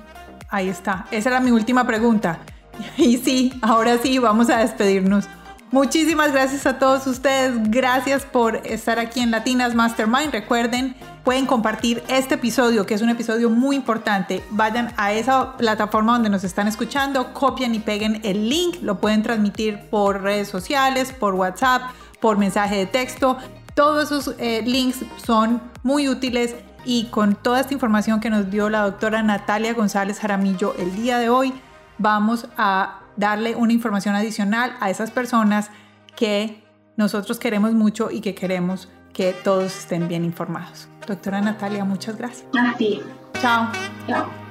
ahí 0.49 0.67
está. 0.67 1.05
Esa 1.11 1.29
era 1.29 1.41
mi 1.41 1.51
última 1.51 1.85
pregunta. 1.85 2.39
Y 2.97 3.17
sí, 3.17 3.53
ahora 3.61 3.99
sí, 3.99 4.17
vamos 4.17 4.49
a 4.49 4.57
despedirnos. 4.61 5.25
Muchísimas 5.69 6.31
gracias 6.31 6.65
a 6.65 6.79
todos 6.79 7.05
ustedes. 7.05 7.69
Gracias 7.69 8.25
por 8.25 8.55
estar 8.65 8.97
aquí 8.97 9.19
en 9.19 9.29
Latinas 9.29 9.75
Mastermind. 9.75 10.31
Recuerden, 10.31 10.95
pueden 11.23 11.45
compartir 11.45 12.03
este 12.07 12.35
episodio, 12.35 12.85
que 12.85 12.93
es 12.93 13.01
un 13.01 13.09
episodio 13.09 13.49
muy 13.49 13.75
importante. 13.75 14.43
Vayan 14.51 14.93
a 14.97 15.13
esa 15.13 15.57
plataforma 15.57 16.13
donde 16.13 16.29
nos 16.29 16.43
están 16.43 16.67
escuchando, 16.67 17.33
copian 17.33 17.75
y 17.75 17.79
peguen 17.79 18.21
el 18.23 18.49
link. 18.49 18.77
Lo 18.81 18.99
pueden 18.99 19.23
transmitir 19.23 19.79
por 19.89 20.21
redes 20.21 20.47
sociales, 20.47 21.11
por 21.11 21.35
WhatsApp, 21.35 21.83
por 22.19 22.37
mensaje 22.37 22.75
de 22.75 22.85
texto. 22.85 23.37
Todos 23.75 24.11
esos 24.11 24.35
eh, 24.39 24.61
links 24.65 25.05
son 25.23 25.61
muy 25.83 26.09
útiles 26.09 26.55
y 26.85 27.05
con 27.05 27.35
toda 27.35 27.59
esta 27.59 27.73
información 27.73 28.19
que 28.19 28.29
nos 28.29 28.49
dio 28.49 28.69
la 28.69 28.81
doctora 28.81 29.21
Natalia 29.21 29.73
González 29.73 30.19
Jaramillo 30.19 30.75
el 30.77 30.95
día 30.95 31.17
de 31.17 31.29
hoy, 31.29 31.53
vamos 31.97 32.47
a 32.57 33.01
darle 33.15 33.55
una 33.55 33.73
información 33.73 34.15
adicional 34.15 34.75
a 34.79 34.89
esas 34.89 35.11
personas 35.11 35.69
que 36.15 36.63
nosotros 36.97 37.39
queremos 37.39 37.73
mucho 37.73 38.09
y 38.11 38.21
que 38.21 38.33
queremos 38.33 38.89
que 39.13 39.33
todos 39.33 39.77
estén 39.77 40.07
bien 40.07 40.23
informados. 40.23 40.87
Doctora 41.09 41.41
Natalia, 41.41 41.83
muchas 41.85 42.15
gracias. 42.17 42.45
A 42.55 42.77
ti. 42.77 43.01
Chao. 43.41 43.67
Chao. 44.07 44.48